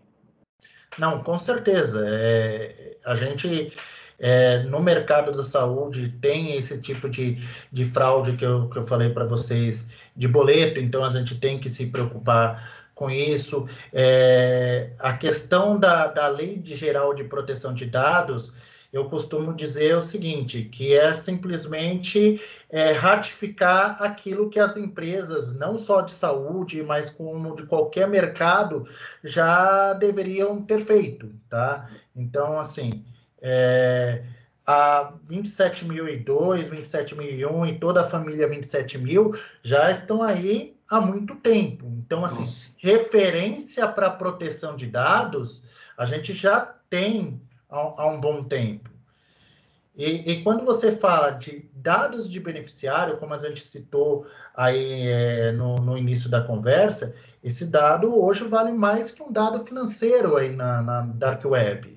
Não, 0.97 1.21
com 1.21 1.37
certeza. 1.37 2.03
É, 2.07 2.97
a 3.05 3.15
gente 3.15 3.71
é, 4.19 4.63
no 4.63 4.81
mercado 4.81 5.31
da 5.31 5.43
saúde 5.43 6.09
tem 6.21 6.55
esse 6.55 6.77
tipo 6.79 7.09
de, 7.09 7.37
de 7.71 7.85
fraude 7.85 8.35
que 8.37 8.45
eu, 8.45 8.69
que 8.69 8.77
eu 8.77 8.85
falei 8.85 9.09
para 9.09 9.25
vocês 9.25 9.85
de 10.15 10.27
boleto, 10.27 10.79
então 10.79 11.03
a 11.03 11.09
gente 11.09 11.35
tem 11.35 11.59
que 11.59 11.69
se 11.69 11.85
preocupar 11.85 12.85
com 12.95 13.09
isso. 13.09 13.67
É, 13.93 14.91
a 14.99 15.13
questão 15.13 15.77
da, 15.77 16.07
da 16.07 16.27
Lei 16.27 16.57
de 16.57 16.75
Geral 16.75 17.13
de 17.13 17.25
Proteção 17.25 17.73
de 17.73 17.85
Dados, 17.85 18.51
eu 18.95 19.09
costumo 19.09 19.53
dizer 19.53 19.93
o 19.97 20.01
seguinte, 20.01 20.63
que 20.71 20.93
é 20.93 21.13
simplesmente 21.13 22.41
é, 22.69 22.93
ratificar 22.93 24.01
aquilo 24.01 24.49
que 24.49 24.57
as 24.57 24.77
empresas, 24.77 25.53
não 25.53 25.77
só 25.77 25.99
de 25.99 26.11
saúde, 26.11 26.81
mas 26.81 27.09
como 27.09 27.53
de 27.57 27.63
qualquer 27.63 28.07
mercado, 28.07 28.87
já 29.21 29.91
deveriam 29.91 30.61
ter 30.61 30.79
feito, 30.79 31.29
tá? 31.49 31.89
Então, 32.15 32.57
assim, 32.57 33.03
é, 33.47 34.23
a 34.65 35.13
27.002, 35.29 36.25
27.001 36.25 37.69
e 37.69 37.79
toda 37.79 38.01
a 38.01 38.09
família 38.09 38.49
27.000 38.49 39.39
já 39.61 39.91
estão 39.91 40.23
aí 40.23 40.75
há 40.89 40.99
muito 40.99 41.35
tempo. 41.35 41.85
Então, 42.03 42.25
assim, 42.25 42.39
Nossa. 42.39 42.71
referência 42.77 43.87
para 43.87 44.09
proteção 44.09 44.75
de 44.75 44.87
dados, 44.87 45.61
a 45.95 46.05
gente 46.05 46.33
já 46.33 46.73
tem 46.89 47.39
há, 47.69 47.77
há 47.77 48.07
um 48.07 48.19
bom 48.19 48.43
tempo. 48.43 48.89
E, 49.95 50.31
e, 50.31 50.43
quando 50.43 50.65
você 50.65 50.91
fala 50.91 51.29
de 51.29 51.69
dados 51.73 52.29
de 52.29 52.37
beneficiário, 52.39 53.17
como 53.17 53.33
a 53.33 53.39
gente 53.39 53.61
citou 53.61 54.25
aí 54.53 55.07
é, 55.07 55.51
no, 55.53 55.75
no, 55.75 55.97
início 55.97 56.29
da 56.29 56.41
conversa, 56.41 57.13
esse 57.41 57.65
dado 57.65 58.13
hoje 58.21 58.43
vale 58.45 58.73
mais 58.73 59.09
que 59.11 59.23
um 59.23 59.31
dado 59.31 59.63
financeiro 59.63 60.35
aí 60.35 60.53
na, 60.53 60.81
na 60.81 61.01
Dark 61.01 61.45
Web. 61.45 61.94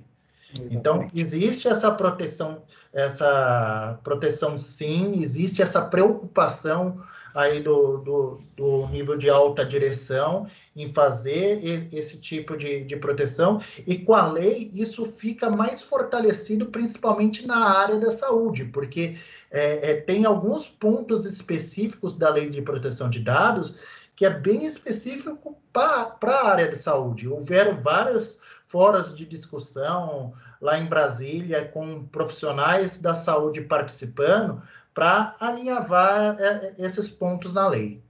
Então, 0.70 1.10
existe 1.14 1.68
essa 1.68 1.90
proteção, 1.90 2.62
essa 2.92 3.98
proteção 4.02 4.58
sim, 4.58 5.22
existe 5.22 5.60
essa 5.60 5.82
preocupação 5.82 7.02
aí 7.34 7.62
do, 7.62 7.98
do, 7.98 8.40
do 8.56 8.86
nível 8.88 9.16
de 9.16 9.28
alta 9.28 9.64
direção 9.64 10.46
em 10.74 10.92
fazer 10.92 11.88
esse 11.92 12.18
tipo 12.18 12.56
de, 12.56 12.82
de 12.84 12.96
proteção, 12.96 13.60
e 13.86 13.98
com 13.98 14.14
a 14.14 14.26
lei 14.26 14.70
isso 14.72 15.04
fica 15.04 15.50
mais 15.50 15.82
fortalecido, 15.82 16.66
principalmente 16.66 17.46
na 17.46 17.78
área 17.78 17.98
da 17.98 18.10
saúde, 18.12 18.64
porque 18.64 19.16
é, 19.50 19.90
é, 19.90 19.94
tem 19.94 20.24
alguns 20.24 20.66
pontos 20.66 21.26
específicos 21.26 22.16
da 22.16 22.30
lei 22.30 22.48
de 22.48 22.62
proteção 22.62 23.10
de 23.10 23.20
dados 23.20 23.74
que 24.16 24.26
é 24.26 24.30
bem 24.30 24.66
específico 24.66 25.56
para 25.72 26.16
a 26.26 26.48
área 26.48 26.68
de 26.68 26.76
saúde. 26.76 27.28
Houveram 27.28 27.80
várias 27.80 28.37
fóruns 28.68 29.14
de 29.14 29.26
discussão 29.26 30.32
lá 30.60 30.78
em 30.78 30.86
Brasília, 30.86 31.64
com 31.64 32.04
profissionais 32.06 33.00
da 33.00 33.14
saúde 33.14 33.62
participando, 33.62 34.62
para 34.94 35.34
alinhavar 35.40 36.36
é, 36.40 36.44
é, 36.46 36.74
esses 36.78 37.08
pontos 37.08 37.54
na 37.54 37.66
lei. 37.68 38.00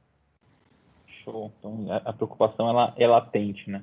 Show. 1.24 1.52
Então, 1.58 1.86
a 2.04 2.12
preocupação 2.12 2.68
ela 2.68 2.92
é 2.96 3.06
latente, 3.06 3.70
né? 3.70 3.82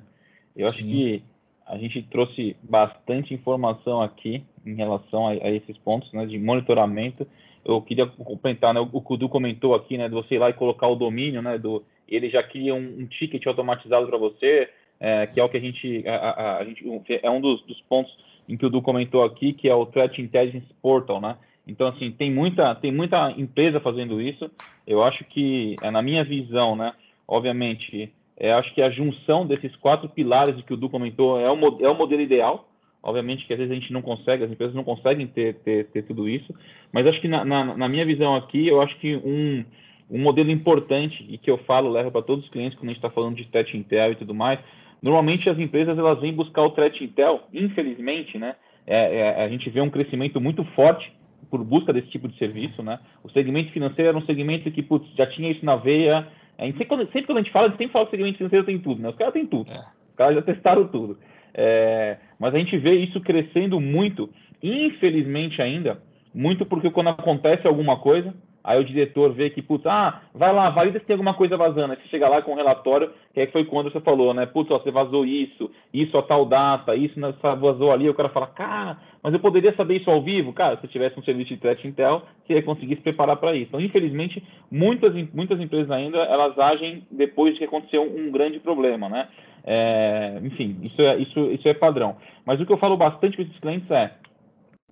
Eu 0.54 0.66
acho 0.66 0.78
Sim. 0.78 0.84
que 0.84 1.24
a 1.66 1.76
gente 1.78 2.02
trouxe 2.02 2.56
bastante 2.62 3.34
informação 3.34 4.00
aqui 4.00 4.44
em 4.64 4.74
relação 4.74 5.28
a, 5.28 5.32
a, 5.32 5.50
esses 5.50 5.76
pontos 5.78 6.12
né, 6.12 6.26
de 6.26 6.38
monitoramento. 6.38 7.26
Eu 7.64 7.80
queria 7.82 8.06
complementar, 8.06 8.72
né, 8.72 8.80
o 8.80 9.00
Kudu 9.00 9.28
comentou 9.28 9.74
aqui, 9.74 9.98
né, 9.98 10.08
de 10.08 10.14
você 10.14 10.36
ir 10.36 10.38
lá 10.38 10.50
e 10.50 10.54
colocar 10.54 10.86
o 10.88 10.94
domínio, 10.94 11.42
né, 11.42 11.58
do, 11.58 11.84
ele 12.08 12.30
já 12.30 12.42
cria 12.42 12.74
um, 12.74 13.00
um 13.00 13.06
ticket 13.06 13.44
automatizado 13.46 14.06
para 14.06 14.18
você, 14.18 14.70
é, 15.00 15.26
que 15.26 15.38
é 15.40 15.44
o 15.44 15.48
que 15.48 15.56
a 15.56 15.60
gente, 15.60 16.04
a, 16.06 16.14
a, 16.14 16.58
a 16.58 16.64
gente 16.64 16.84
é 17.22 17.30
um 17.30 17.40
dos, 17.40 17.62
dos, 17.62 17.80
pontos 17.82 18.16
em 18.48 18.56
que 18.56 18.64
o 18.64 18.70
Du 18.70 18.80
comentou 18.80 19.24
aqui, 19.24 19.52
que 19.52 19.68
é 19.68 19.74
o 19.74 19.86
Threat 19.86 20.20
Intelligence 20.20 20.66
Portal, 20.80 21.20
né? 21.20 21.36
Então, 21.66 21.88
assim, 21.88 22.12
tem 22.12 22.30
muita, 22.30 22.74
tem 22.76 22.92
muita 22.92 23.32
empresa 23.32 23.80
fazendo 23.80 24.20
isso. 24.20 24.48
Eu 24.86 25.02
acho 25.02 25.24
que, 25.24 25.74
é, 25.82 25.90
na 25.90 26.00
minha 26.00 26.24
visão, 26.24 26.76
né? 26.76 26.92
Obviamente, 27.26 28.12
é, 28.36 28.52
acho 28.52 28.72
que 28.72 28.82
a 28.82 28.90
junção 28.90 29.46
desses 29.46 29.74
quatro 29.76 30.08
pilares 30.08 30.62
que 30.64 30.72
o 30.72 30.76
Du 30.76 30.88
comentou 30.88 31.40
é 31.40 31.50
o, 31.50 31.84
é 31.84 31.88
o 31.88 31.94
modelo 31.94 32.22
ideal. 32.22 32.68
Obviamente 33.02 33.46
que 33.46 33.52
às 33.52 33.58
vezes 33.58 33.70
a 33.70 33.74
gente 33.74 33.92
não 33.92 34.02
consegue, 34.02 34.42
as 34.42 34.50
empresas 34.50 34.74
não 34.74 34.82
conseguem 34.82 35.28
ter, 35.28 35.54
ter, 35.56 35.86
ter 35.86 36.02
tudo 36.02 36.28
isso, 36.28 36.52
mas 36.92 37.06
acho 37.06 37.20
que 37.20 37.28
na, 37.28 37.44
na, 37.44 37.76
na 37.76 37.88
minha 37.88 38.04
visão 38.04 38.34
aqui, 38.34 38.66
eu 38.66 38.82
acho 38.82 38.98
que 38.98 39.14
um, 39.14 39.64
um 40.10 40.20
modelo 40.20 40.50
importante 40.50 41.24
e 41.28 41.38
que 41.38 41.48
eu 41.48 41.56
falo, 41.58 41.88
levo 41.88 42.10
para 42.10 42.24
todos 42.24 42.46
os 42.46 42.50
clientes 42.50 42.76
quando 42.76 42.88
a 42.88 42.92
gente 42.92 42.98
está 42.98 43.08
falando 43.08 43.36
de 43.36 43.48
Threat 43.48 43.76
Intel 43.76 44.10
e 44.10 44.16
tudo 44.16 44.34
mais, 44.34 44.58
Normalmente 45.02 45.48
as 45.48 45.58
empresas 45.58 45.98
elas 45.98 46.20
vêm 46.20 46.32
buscar 46.32 46.62
o 46.62 46.70
threat 46.70 47.02
intel, 47.02 47.42
infelizmente, 47.52 48.38
né? 48.38 48.56
É, 48.86 49.18
é, 49.18 49.44
a 49.44 49.48
gente 49.48 49.68
vê 49.68 49.80
um 49.80 49.90
crescimento 49.90 50.40
muito 50.40 50.64
forte 50.74 51.12
por 51.50 51.62
busca 51.62 51.92
desse 51.92 52.08
tipo 52.08 52.28
de 52.28 52.38
serviço, 52.38 52.82
né? 52.82 52.98
O 53.22 53.30
segmento 53.30 53.72
financeiro 53.72 54.10
era 54.10 54.18
um 54.18 54.24
segmento 54.24 54.70
que 54.70 54.82
putz, 54.82 55.08
já 55.16 55.26
tinha 55.26 55.50
isso 55.50 55.64
na 55.64 55.76
veia. 55.76 56.26
É, 56.58 56.66
sempre, 56.66 56.86
quando, 56.86 57.04
sempre 57.06 57.26
quando 57.26 57.38
a 57.38 57.42
gente 57.42 57.52
fala, 57.52 57.66
a 57.66 57.68
gente 57.70 57.78
sempre 57.78 57.92
fala 57.92 58.06
que 58.06 58.10
o 58.10 58.16
segmento 58.16 58.38
financeiro 58.38 58.64
tem 58.64 58.78
tudo, 58.78 59.02
né? 59.02 59.08
Os 59.08 59.16
caras 59.16 59.34
têm 59.34 59.46
tudo. 59.46 59.70
É. 59.70 59.78
Os 59.78 60.16
caras 60.16 60.34
já 60.36 60.42
testaram 60.42 60.86
tudo. 60.88 61.18
É, 61.52 62.18
mas 62.38 62.54
a 62.54 62.58
gente 62.58 62.76
vê 62.76 62.94
isso 62.96 63.20
crescendo 63.20 63.80
muito, 63.80 64.28
infelizmente 64.62 65.60
ainda, 65.62 66.02
muito 66.34 66.66
porque 66.66 66.90
quando 66.90 67.08
acontece 67.08 67.66
alguma 67.66 67.98
coisa, 67.98 68.34
Aí 68.66 68.80
o 68.80 68.84
diretor 68.84 69.32
vê 69.32 69.48
que, 69.48 69.62
putz, 69.62 69.86
ah, 69.86 70.22
vai 70.34 70.52
lá, 70.52 70.70
valida 70.70 70.98
se 70.98 71.06
tem 71.06 71.14
alguma 71.14 71.34
coisa 71.34 71.56
vazando. 71.56 71.92
Aí 71.92 71.98
você 71.98 72.08
chega 72.08 72.28
lá 72.28 72.42
com 72.42 72.50
um 72.50 72.56
relatório, 72.56 73.12
que 73.32 73.40
é 73.40 73.46
que 73.46 73.52
foi 73.52 73.64
quando 73.64 73.92
você 73.92 74.00
falou, 74.00 74.34
né? 74.34 74.44
Putz, 74.44 74.68
ó, 74.72 74.78
você 74.78 74.90
vazou 74.90 75.24
isso, 75.24 75.70
isso 75.94 76.18
a 76.18 76.22
tal 76.22 76.44
data, 76.44 76.96
isso 76.96 77.14
vazou 77.40 77.92
ali. 77.92 78.10
O 78.10 78.14
cara 78.14 78.28
fala, 78.30 78.48
cara, 78.48 78.98
mas 79.22 79.32
eu 79.32 79.38
poderia 79.38 79.72
saber 79.76 79.98
isso 79.98 80.10
ao 80.10 80.20
vivo? 80.20 80.52
Cara, 80.52 80.76
se 80.78 80.88
tivesse 80.88 81.16
um 81.16 81.22
serviço 81.22 81.54
de 81.54 81.60
threat 81.60 81.86
intel, 81.86 82.22
você 82.44 82.54
ia 82.54 82.62
conseguir 82.62 82.96
se 82.96 83.02
preparar 83.02 83.36
para 83.36 83.54
isso. 83.54 83.68
Então, 83.68 83.80
infelizmente, 83.80 84.42
muitas, 84.68 85.14
muitas 85.32 85.60
empresas 85.60 85.90
ainda, 85.92 86.18
elas 86.18 86.58
agem 86.58 87.06
depois 87.10 87.52
de 87.52 87.60
que 87.60 87.64
aconteceu 87.66 88.02
um 88.02 88.32
grande 88.32 88.58
problema, 88.58 89.08
né? 89.08 89.28
É, 89.64 90.40
enfim, 90.42 90.78
isso 90.82 91.00
é, 91.00 91.16
isso, 91.18 91.40
isso 91.52 91.68
é 91.68 91.74
padrão. 91.74 92.16
Mas 92.44 92.60
o 92.60 92.66
que 92.66 92.72
eu 92.72 92.78
falo 92.78 92.96
bastante 92.96 93.36
com 93.36 93.42
esses 93.42 93.58
clientes 93.58 93.90
é, 93.90 94.12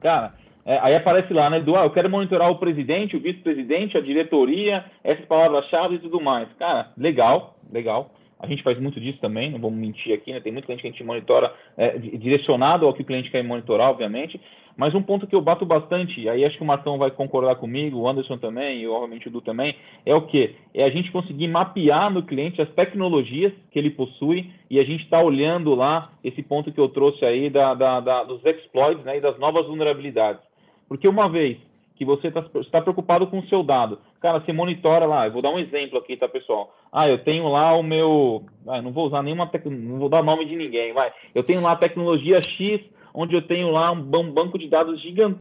Cara, 0.05 0.35
é, 0.67 0.79
aí 0.81 0.95
aparece 0.95 1.33
lá, 1.33 1.51
né, 1.51 1.61
do, 1.61 1.77
ah, 1.77 1.85
eu 1.85 1.91
quero 1.91 2.09
monitorar 2.09 2.51
o 2.51 2.59
presidente, 2.59 3.17
o 3.17 3.21
vice-presidente, 3.21 3.99
a 3.99 4.01
diretoria, 4.01 4.85
essas 5.03 5.25
palavras-chave 5.27 5.97
e 5.97 5.99
tudo 5.99 6.21
mais. 6.21 6.49
Cara, 6.59 6.91
legal, 6.97 7.55
legal. 7.73 8.11
A 8.39 8.47
gente 8.47 8.63
faz 8.63 8.79
muito 8.79 9.01
disso 9.01 9.19
também, 9.21 9.51
não 9.51 9.59
vamos 9.59 9.79
mentir 9.79 10.13
aqui, 10.13 10.33
né? 10.33 10.41
Tem 10.41 10.53
muito 10.53 10.67
cliente 10.67 10.83
que 10.83 10.89
a 10.89 10.91
gente 10.91 11.05
monitora 11.05 11.53
é, 11.77 11.97
direcionado 11.99 12.87
ao 12.87 12.93
que 12.93 13.03
o 13.03 13.05
cliente 13.05 13.31
quer 13.31 13.43
monitorar, 13.43 13.91
obviamente. 13.91 14.41
Mas 14.77 14.95
um 14.95 15.03
ponto 15.03 15.27
que 15.27 15.37
eu 15.37 15.41
bato 15.41 15.65
bastante, 15.65 16.29
aí 16.29 16.45
acho 16.45 16.57
que 16.57 16.63
o 16.63 16.67
Marcão 16.67 16.99
vai 16.99 17.11
concordar 17.11 17.55
comigo, 17.57 17.99
o 17.99 18.09
Anderson 18.09 18.37
também, 18.37 18.81
e 18.81 18.89
obviamente 18.89 19.29
o 19.29 19.31
Du 19.31 19.41
também, 19.41 19.77
é 20.05 20.15
o 20.15 20.23
que? 20.23 20.57
É 20.75 20.83
a 20.85 20.91
gente 20.91 21.13
conseguir 21.13 21.47
mapear 21.47 22.13
no 22.13 22.25
cliente 22.25 22.61
as 22.61 22.69
tecnologias 22.71 23.53
que 23.71 23.79
ele 23.79 23.91
possui 23.91 24.51
e 24.69 24.81
a 24.81 24.85
gente 24.85 25.05
está 25.05 25.23
olhando 25.23 25.75
lá 25.75 26.03
esse 26.25 26.43
ponto 26.43 26.73
que 26.73 26.81
eu 26.81 26.89
trouxe 26.89 27.25
aí 27.25 27.49
da, 27.49 27.73
da, 27.75 28.01
da, 28.01 28.25
dos 28.25 28.45
exploits 28.45 29.05
né, 29.05 29.19
e 29.19 29.21
das 29.21 29.39
novas 29.39 29.67
vulnerabilidades. 29.67 30.43
Porque 30.89 31.09
uma 31.09 31.29
vez 31.29 31.59
que 31.97 32.05
você 32.05 32.29
está 32.29 32.43
tá 32.43 32.81
preocupado 32.81 33.27
com 33.27 33.39
o 33.39 33.47
seu 33.47 33.63
dado, 33.63 34.01
cara, 34.21 34.41
você 34.41 34.53
monitora 34.53 35.07
lá, 35.07 35.27
eu 35.27 35.33
vou 35.33 35.43
dar 35.43 35.51
um 35.51 35.59
exemplo 35.59 35.99
aqui, 35.99 36.17
tá, 36.17 36.29
pessoal? 36.29 36.75
Ah, 36.93 37.09
eu 37.09 37.19
tenho 37.19 37.49
lá 37.49 37.75
o 37.75 37.83
meu. 37.83 38.45
Ah, 38.67 38.83
não 38.83 38.93
vou 38.93 39.07
usar 39.07 39.23
nenhuma. 39.23 39.47
Tec... 39.47 39.65
Não 39.67 39.99
vou 39.99 40.09
dar 40.09 40.23
nome 40.23 40.45
de 40.45 40.57
ninguém, 40.57 40.93
vai. 40.93 41.13
Eu 41.35 41.43
tenho 41.43 41.63
lá 41.63 41.73
a 41.73 41.77
tecnologia 41.77 42.41
X, 42.43 42.81
onde 43.13 43.35
eu 43.35 43.43
tenho 43.43 43.71
lá 43.71 43.93
um 43.93 44.33
banco 44.33 44.59
de 44.59 44.69
dados 44.69 45.01
gigantesco 45.01 45.41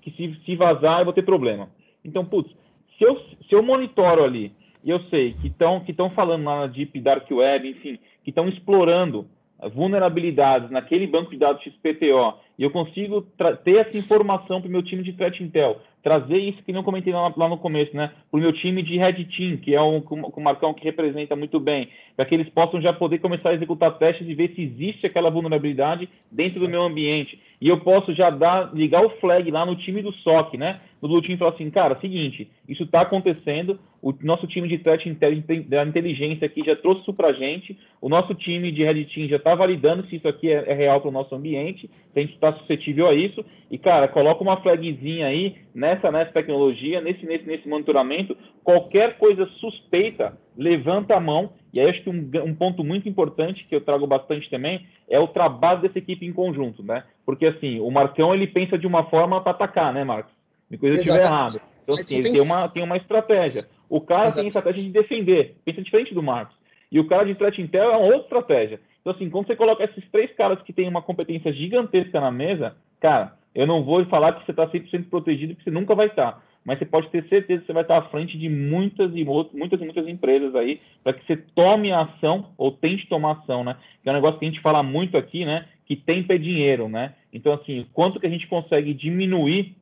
que 0.00 0.10
se, 0.10 0.34
se 0.44 0.56
vazar 0.56 1.00
eu 1.00 1.04
vou 1.04 1.14
ter 1.14 1.22
problema. 1.22 1.68
Então, 2.04 2.24
putz, 2.24 2.50
se 2.98 3.04
eu, 3.04 3.16
se 3.48 3.52
eu 3.52 3.62
monitoro 3.62 4.24
ali 4.24 4.52
e 4.84 4.90
eu 4.90 5.00
sei 5.04 5.34
que 5.34 5.46
estão 5.46 5.80
que 5.80 5.94
falando 6.14 6.44
lá 6.44 6.60
na 6.60 6.66
Deep 6.66 7.00
Dark 7.00 7.30
Web, 7.30 7.68
enfim, 7.68 7.98
que 8.24 8.30
estão 8.30 8.48
explorando 8.48 9.26
vulnerabilidades 9.74 10.70
naquele 10.70 11.06
banco 11.06 11.30
de 11.30 11.38
dados 11.38 11.62
XPTO 11.62 12.34
e 12.58 12.62
eu 12.62 12.70
consigo 12.70 13.22
ter 13.64 13.76
essa 13.76 13.96
informação 13.96 14.60
para 14.60 14.68
o 14.68 14.72
meu 14.72 14.82
time 14.82 15.02
de 15.02 15.12
Threat 15.12 15.42
Intel, 15.42 15.80
trazer 16.02 16.38
isso 16.38 16.62
que 16.62 16.72
não 16.72 16.82
comentei 16.82 17.12
lá, 17.12 17.32
lá 17.36 17.48
no 17.48 17.56
começo, 17.56 17.96
né, 17.96 18.10
para 18.30 18.38
o 18.38 18.42
meu 18.42 18.52
time 18.52 18.82
de 18.82 18.98
Red 18.98 19.24
Team, 19.36 19.56
que 19.56 19.74
é 19.74 19.80
um, 19.80 20.02
o 20.10 20.40
Marcão 20.40 20.74
que 20.74 20.84
representa 20.84 21.36
muito 21.36 21.60
bem, 21.60 21.88
para 22.16 22.26
que 22.26 22.34
eles 22.34 22.48
possam 22.48 22.80
já 22.80 22.92
poder 22.92 23.18
começar 23.18 23.50
a 23.50 23.54
executar 23.54 23.96
testes 23.98 24.28
e 24.28 24.34
ver 24.34 24.52
se 24.54 24.62
existe 24.62 25.06
aquela 25.06 25.30
vulnerabilidade 25.30 26.08
dentro 26.30 26.60
do 26.60 26.68
meu 26.68 26.82
ambiente. 26.82 27.38
E 27.60 27.68
eu 27.68 27.78
posso 27.78 28.12
já 28.12 28.28
dar, 28.28 28.74
ligar 28.74 29.04
o 29.04 29.10
flag 29.20 29.48
lá 29.50 29.64
no 29.64 29.76
time 29.76 30.02
do 30.02 30.12
SOC, 30.12 30.56
né, 30.56 30.72
no 31.00 31.22
time 31.22 31.34
e 31.34 31.38
falar 31.38 31.52
assim, 31.52 31.70
cara, 31.70 31.98
seguinte, 32.00 32.50
isso 32.68 32.82
está 32.82 33.02
acontecendo, 33.02 33.78
o 34.02 34.12
nosso 34.20 34.48
time 34.48 34.66
de 34.66 34.78
threat 34.78 35.08
intelligence, 35.08 35.68
da 35.68 35.84
inteligência 35.84 36.44
aqui 36.44 36.64
já 36.64 36.74
trouxe 36.74 37.02
isso 37.02 37.14
para 37.14 37.28
a 37.28 37.32
gente. 37.32 37.78
O 38.00 38.08
nosso 38.08 38.34
time 38.34 38.72
de 38.72 38.82
Red 38.82 39.04
Team 39.04 39.28
já 39.28 39.36
está 39.36 39.54
validando 39.54 40.04
se 40.08 40.16
isso 40.16 40.26
aqui 40.26 40.50
é, 40.50 40.64
é 40.66 40.74
real 40.74 41.00
para 41.00 41.08
o 41.08 41.12
nosso 41.12 41.32
ambiente. 41.36 41.88
Se 42.12 42.18
a 42.18 42.20
gente 42.20 42.34
está 42.44 42.52
suscetível 42.58 43.08
a 43.08 43.14
isso. 43.14 43.44
E, 43.70 43.78
cara, 43.78 44.08
coloca 44.08 44.42
uma 44.42 44.60
flagzinha 44.60 45.26
aí 45.26 45.56
nessa, 45.74 46.10
nessa 46.10 46.32
tecnologia, 46.32 47.00
nesse, 47.00 47.24
nesse, 47.24 47.46
nesse 47.46 47.68
monitoramento. 47.68 48.36
Qualquer 48.64 49.16
coisa 49.16 49.46
suspeita, 49.60 50.36
levanta 50.56 51.14
a 51.14 51.20
mão. 51.20 51.52
E 51.72 51.80
aí, 51.80 51.88
acho 51.88 52.02
que 52.02 52.10
um, 52.10 52.44
um 52.44 52.54
ponto 52.54 52.82
muito 52.82 53.08
importante 53.08 53.64
que 53.64 53.74
eu 53.74 53.80
trago 53.80 54.06
bastante 54.06 54.50
também 54.50 54.86
é 55.08 55.18
o 55.18 55.28
trabalho 55.28 55.82
dessa 55.82 55.98
equipe 55.98 56.26
em 56.26 56.32
conjunto, 56.32 56.82
né? 56.82 57.04
Porque, 57.24 57.46
assim, 57.46 57.78
o 57.80 57.90
Marcão, 57.90 58.34
ele 58.34 58.46
pensa 58.46 58.76
de 58.76 58.86
uma 58.86 59.04
forma 59.04 59.40
para 59.40 59.52
atacar, 59.52 59.94
né, 59.94 60.04
Marcos? 60.04 60.32
Me 60.68 60.76
coisa 60.78 60.98
estiver 60.98 61.22
errado. 61.22 61.60
Então, 61.82 61.94
assim, 61.94 62.18
ele 62.18 62.32
tem 62.32 62.40
uma, 62.40 62.68
tem 62.68 62.82
uma 62.82 62.96
estratégia. 62.96 63.62
O 63.88 64.00
cara 64.00 64.28
Exatamente. 64.28 64.52
tem 64.52 64.58
estratégia 64.58 64.84
de 64.84 64.92
defender, 64.92 65.56
pensa 65.64 65.82
diferente 65.82 66.14
do 66.14 66.22
Marcos. 66.22 66.56
E 66.90 66.98
o 66.98 67.06
cara 67.06 67.24
de 67.24 67.34
threat 67.34 67.60
intel 67.60 67.90
é 67.90 67.96
uma 67.96 68.06
outra 68.06 68.22
estratégia. 68.22 68.80
Então, 69.02 69.12
assim, 69.12 69.28
quando 69.28 69.48
você 69.48 69.56
coloca 69.56 69.84
esses 69.84 70.08
três 70.10 70.32
caras 70.34 70.62
que 70.62 70.72
têm 70.72 70.88
uma 70.88 71.02
competência 71.02 71.52
gigantesca 71.52 72.20
na 72.20 72.30
mesa, 72.30 72.76
cara, 73.00 73.36
eu 73.54 73.66
não 73.66 73.84
vou 73.84 74.04
falar 74.06 74.32
que 74.32 74.46
você 74.46 74.52
está 74.52 74.66
100% 74.66 75.10
protegido, 75.10 75.54
porque 75.54 75.68
você 75.68 75.74
nunca 75.74 75.94
vai 75.94 76.06
estar. 76.06 76.42
Mas 76.64 76.78
você 76.78 76.86
pode 76.86 77.08
ter 77.10 77.28
certeza 77.28 77.60
que 77.60 77.66
você 77.66 77.72
vai 77.72 77.82
estar 77.82 77.98
à 77.98 78.02
frente 78.02 78.38
de 78.38 78.48
muitas 78.48 79.14
e 79.14 79.24
muitas 79.24 79.80
e 79.80 79.84
muitas 79.84 80.06
empresas 80.06 80.54
aí, 80.54 80.78
para 81.02 81.12
que 81.12 81.26
você 81.26 81.36
tome 81.36 81.90
ação 81.92 82.52
ou 82.56 82.70
tente 82.70 83.08
tomar 83.08 83.32
ação, 83.32 83.64
né? 83.64 83.76
Que 84.00 84.08
é 84.08 84.12
um 84.12 84.14
negócio 84.14 84.38
que 84.38 84.46
a 84.46 84.48
gente 84.48 84.60
fala 84.60 84.80
muito 84.82 85.18
aqui, 85.18 85.44
né? 85.44 85.66
Que 85.84 85.96
tempo 85.96 86.32
é 86.32 86.38
dinheiro, 86.38 86.88
né? 86.88 87.14
Então, 87.32 87.52
assim, 87.52 87.84
quanto 87.92 88.20
que 88.20 88.26
a 88.26 88.30
gente 88.30 88.46
consegue 88.46 88.94
diminuir 88.94 89.74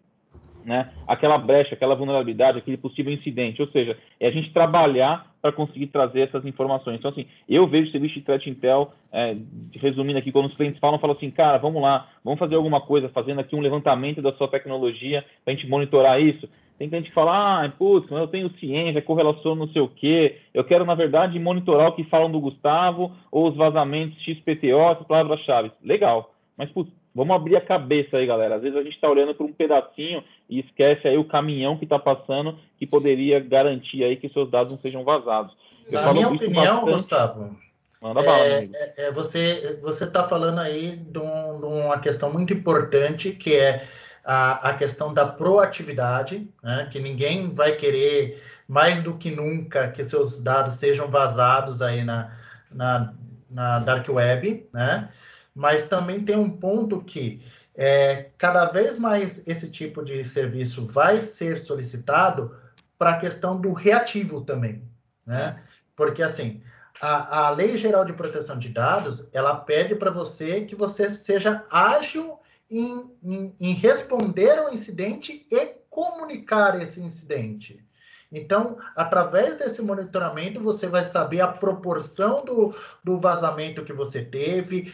né, 0.64 0.90
aquela 1.06 1.38
brecha, 1.38 1.74
aquela 1.74 1.94
vulnerabilidade, 1.94 2.58
aquele 2.58 2.76
possível 2.76 3.12
incidente. 3.12 3.61
Ou 3.61 3.68
seja, 3.68 3.96
é 4.18 4.28
a 4.28 4.30
gente 4.30 4.52
trabalhar 4.52 5.30
para 5.40 5.52
conseguir 5.52 5.86
trazer 5.86 6.20
essas 6.20 6.44
informações. 6.44 6.98
Então, 6.98 7.11
assim, 7.11 7.26
eu 7.48 7.66
vejo 7.66 7.88
o 7.88 7.92
serviço 7.92 8.14
de 8.14 8.20
threat 8.22 8.48
intel, 8.48 8.92
é, 9.12 9.34
resumindo 9.74 10.18
aqui, 10.18 10.30
quando 10.30 10.46
os 10.46 10.54
clientes 10.54 10.78
falam, 10.78 10.98
falam 10.98 11.16
assim, 11.16 11.30
cara, 11.30 11.58
vamos 11.58 11.80
lá, 11.80 12.08
vamos 12.22 12.38
fazer 12.38 12.56
alguma 12.56 12.80
coisa, 12.80 13.08
fazendo 13.08 13.40
aqui 13.40 13.56
um 13.56 13.61
levantamento 13.61 14.20
da 14.20 14.32
sua 14.32 14.48
tecnologia 14.48 15.24
para 15.44 15.52
a 15.52 15.56
gente 15.56 15.68
monitorar 15.68 16.20
isso. 16.20 16.48
Tem 16.78 16.88
cliente 16.88 17.08
que 17.08 17.14
fala, 17.14 17.64
ah, 17.64 17.68
putz, 17.68 18.11
eu 18.11 18.26
tenho 18.26 18.50
ciência, 18.58 19.02
correlação 19.02 19.54
não 19.54 19.68
sei 19.68 19.82
o 19.82 19.88
quê, 19.88 20.38
eu 20.54 20.64
quero, 20.64 20.84
na 20.84 20.94
verdade, 20.94 21.38
monitorar 21.38 21.88
o 21.88 21.92
que 21.92 22.04
falam 22.04 22.30
do 22.30 22.40
Gustavo 22.40 23.12
ou 23.30 23.48
os 23.48 23.56
vazamentos 23.56 24.18
XPTO, 24.22 24.88
as 24.88 25.06
palavras-chave. 25.06 25.72
Legal, 25.84 26.32
mas, 26.56 26.70
putz, 26.70 26.90
Vamos 27.14 27.34
abrir 27.34 27.56
a 27.56 27.61
cabeça 27.61 28.16
aí, 28.16 28.26
galera. 28.26 28.56
Às 28.56 28.62
vezes 28.62 28.76
a 28.76 28.82
gente 28.82 28.94
está 28.94 29.08
olhando 29.08 29.34
por 29.34 29.44
um 29.44 29.52
pedacinho 29.52 30.22
e 30.48 30.61
esquece 30.61 31.08
aí 31.08 31.18
o 31.18 31.24
caminhão 31.24 31.76
que 31.76 31.84
está 31.84 31.98
passando 31.98 32.56
que 32.78 32.86
poderia 32.86 33.40
garantir 33.40 34.04
aí 34.04 34.16
que 34.16 34.28
seus 34.28 34.50
dados 34.50 34.70
não 34.70 34.78
sejam 34.78 35.04
vazados. 35.04 35.56
Eu 35.88 36.00
Na 36.00 36.12
minha 36.12 36.28
opinião, 36.28 36.84
bastante... 36.84 36.92
Gustavo, 36.92 37.56
Manda 38.00 38.22
bala, 38.22 38.44
é, 38.46 38.68
é, 38.72 38.94
é, 38.96 39.12
você 39.12 39.78
você 39.82 40.04
está 40.04 40.26
falando 40.26 40.58
aí 40.58 40.96
de, 40.96 41.18
um, 41.18 41.61
de, 41.61 41.66
uma 41.66 41.98
questão 41.98 42.32
muito 42.32 42.50
importante 42.54 43.32
que 43.32 43.54
é 43.54 43.86
a, 44.24 44.70
a 44.70 44.74
questão 44.74 45.12
da 45.12 45.26
proatividade, 45.26 46.48
né? 46.62 46.88
que 46.90 46.98
ninguém 46.98 47.52
vai 47.52 47.72
querer 47.72 48.42
mais 48.66 49.00
do 49.00 49.18
que 49.18 49.30
nunca 49.30 49.88
que 49.88 50.02
seus 50.02 50.40
dados 50.40 50.74
sejam 50.74 51.08
vazados 51.08 51.82
aí 51.82 52.02
na, 52.02 52.34
na, 52.70 53.12
na 53.50 53.78
dark 53.80 54.08
web, 54.08 54.66
né? 54.72 55.11
Mas 55.55 55.86
também 55.86 56.24
tem 56.24 56.36
um 56.36 56.51
ponto 56.51 57.03
que 57.03 57.40
é, 57.74 58.30
cada 58.36 58.66
vez 58.66 58.96
mais 58.96 59.46
esse 59.46 59.70
tipo 59.70 60.05
de 60.05 60.24
serviço 60.24 60.84
vai 60.84 61.20
ser 61.20 61.59
solicitado 61.59 62.55
para 62.98 63.11
a 63.11 63.18
questão 63.18 63.61
do 63.61 63.72
reativo 63.72 64.42
também, 64.42 64.82
né? 65.26 65.62
Porque 65.96 66.22
assim, 66.22 66.62
a, 67.01 67.46
a 67.46 67.51
Lei 67.51 67.76
Geral 67.76 68.05
de 68.05 68.12
Proteção 68.12 68.59
de 68.59 68.68
Dados, 68.68 69.24
ela 69.32 69.57
pede 69.57 69.94
para 69.94 70.11
você 70.11 70.62
que 70.62 70.74
você 70.74 71.09
seja 71.09 71.64
ágil 71.70 72.38
em, 72.70 73.11
em, 73.22 73.55
em 73.59 73.72
responder 73.72 74.59
ao 74.59 74.72
incidente 74.72 75.46
e 75.51 75.66
comunicar 75.88 76.80
esse 76.80 77.01
incidente. 77.01 77.84
Então, 78.32 78.78
através 78.94 79.57
desse 79.57 79.82
monitoramento, 79.82 80.61
você 80.61 80.86
vai 80.86 81.05
saber 81.05 81.40
a 81.40 81.48
proporção 81.48 82.44
do, 82.44 82.72
do 83.03 83.18
vazamento 83.18 83.82
que 83.82 83.92
você 83.92 84.22
teve, 84.22 84.92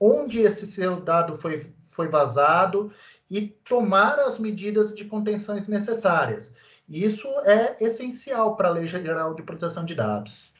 onde 0.00 0.40
esse 0.40 0.66
seu 0.66 1.00
dado 1.00 1.36
foi, 1.36 1.66
foi 1.88 2.08
vazado 2.08 2.90
e 3.30 3.42
tomar 3.42 4.18
as 4.18 4.38
medidas 4.38 4.94
de 4.94 5.04
contenções 5.04 5.68
necessárias. 5.68 6.52
Isso 6.88 7.28
é 7.44 7.76
essencial 7.84 8.56
para 8.56 8.68
a 8.68 8.72
Lei 8.72 8.86
Geral 8.86 9.34
de 9.34 9.42
Proteção 9.42 9.84
de 9.84 9.94
Dados. 9.94 10.50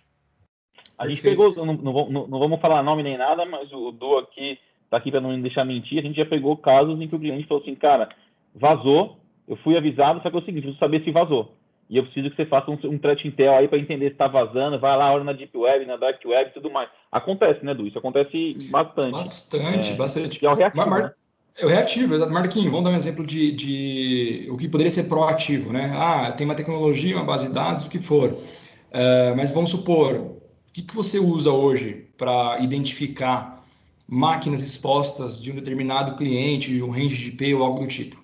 A 0.99 1.09
gente 1.09 1.23
pegou, 1.23 1.55
não, 1.57 1.75
não, 1.75 2.29
não, 2.29 2.39
vamos 2.39 2.61
falar 2.61 2.83
nome 2.83 3.03
nem 3.03 3.17
nada, 3.17 3.47
mas 3.47 3.73
o 3.73 3.91
Du 3.91 4.19
aqui 4.19 4.59
está 4.85 4.99
aqui 4.99 5.11
para 5.11 5.21
não 5.21 5.31
me 5.31 5.41
deixar 5.41 5.65
mentir. 5.65 5.99
A 5.99 6.03
gente 6.03 6.17
já 6.17 6.27
pegou 6.27 6.57
casos 6.59 7.01
em 7.01 7.09
que 7.09 7.17
o 7.17 7.19
cliente 7.19 7.49
falou 7.49 7.63
assim, 7.63 7.75
cara, 7.75 8.11
vazou, 8.55 9.19
eu 9.49 9.57
fui 9.57 9.79
avisado, 9.79 10.21
só 10.23 10.29
que 10.29 10.37
é 10.37 10.39
o 10.39 10.45
seguinte, 10.45 10.63
preciso 10.63 10.79
saber 10.79 11.03
se 11.03 11.11
vazou 11.11 11.60
e 11.91 11.97
eu 11.97 12.05
preciso 12.05 12.31
que 12.31 12.37
você 12.37 12.47
faça 12.47 12.71
um, 12.71 12.79
um 12.85 12.99
threat 12.99 13.27
intel 13.27 13.53
aí 13.53 13.67
para 13.67 13.77
entender 13.77 14.07
se 14.07 14.13
está 14.13 14.29
vazando, 14.29 14.79
vai 14.79 14.97
lá, 14.97 15.13
olha 15.13 15.25
na 15.25 15.33
Deep 15.33 15.59
Web, 15.59 15.85
na 15.87 15.97
Dark 15.97 16.25
Web 16.25 16.51
e 16.51 16.55
tudo 16.55 16.71
mais. 16.71 16.89
Acontece, 17.11 17.65
né, 17.65 17.75
Du? 17.75 17.85
Isso 17.85 17.99
acontece 17.99 18.55
bastante. 18.71 19.11
Bastante, 19.11 19.93
é, 19.93 19.95
bastante. 19.97 20.47
É 20.47 20.49
o 20.49 20.55
reativo, 20.55 20.89
Mar 20.89 21.03
né? 21.03 21.13
É 21.59 21.67
o 21.67 21.69
reativo, 21.69 22.31
Marquinhos, 22.31 22.71
vamos 22.71 22.85
dar 22.85 22.91
um 22.91 22.97
exemplo 22.97 23.27
de, 23.27 23.51
de, 23.51 24.49
o 24.53 24.57
que 24.57 24.69
poderia 24.69 24.91
ser 24.91 25.09
proativo, 25.09 25.73
né? 25.73 25.93
Ah, 25.93 26.31
tem 26.31 26.45
uma 26.45 26.55
tecnologia, 26.55 27.17
uma 27.17 27.25
base 27.25 27.49
de 27.49 27.55
dados, 27.55 27.87
o 27.87 27.91
que 27.91 27.99
for. 27.99 28.31
Uh, 28.31 29.37
mas 29.37 29.51
vamos 29.51 29.71
supor, 29.71 30.15
o 30.15 30.41
que, 30.73 30.83
que 30.83 30.95
você 30.95 31.19
usa 31.19 31.51
hoje 31.51 32.07
para 32.17 32.61
identificar 32.61 33.65
máquinas 34.07 34.63
expostas 34.63 35.43
de 35.43 35.51
um 35.51 35.57
determinado 35.57 36.17
cliente, 36.17 36.81
um 36.81 36.91
range 36.91 37.17
de 37.17 37.31
IP 37.31 37.53
ou 37.53 37.65
algo 37.65 37.81
do 37.81 37.89
tipo? 37.89 38.23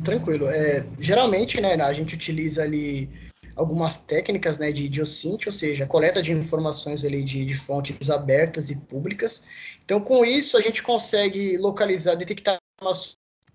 Tranquilo. 0.00 0.48
É, 0.48 0.86
geralmente, 0.98 1.60
né, 1.60 1.74
a 1.74 1.92
gente 1.92 2.14
utiliza 2.14 2.62
ali 2.62 3.10
algumas 3.54 3.98
técnicas 3.98 4.58
né, 4.58 4.72
de, 4.72 5.00
OSINT, 5.00 5.46
ou 5.46 5.52
seja, 5.52 5.86
coleta 5.86 6.22
de 6.22 6.32
informações 6.32 7.04
ali 7.04 7.22
de, 7.22 7.44
de 7.44 7.54
fontes 7.54 8.10
abertas 8.10 8.70
e 8.70 8.76
públicas. 8.76 9.46
Então, 9.84 10.00
com 10.00 10.24
isso, 10.24 10.56
a 10.56 10.60
gente 10.60 10.82
consegue 10.82 11.56
localizar, 11.58 12.14
detectar, 12.14 12.58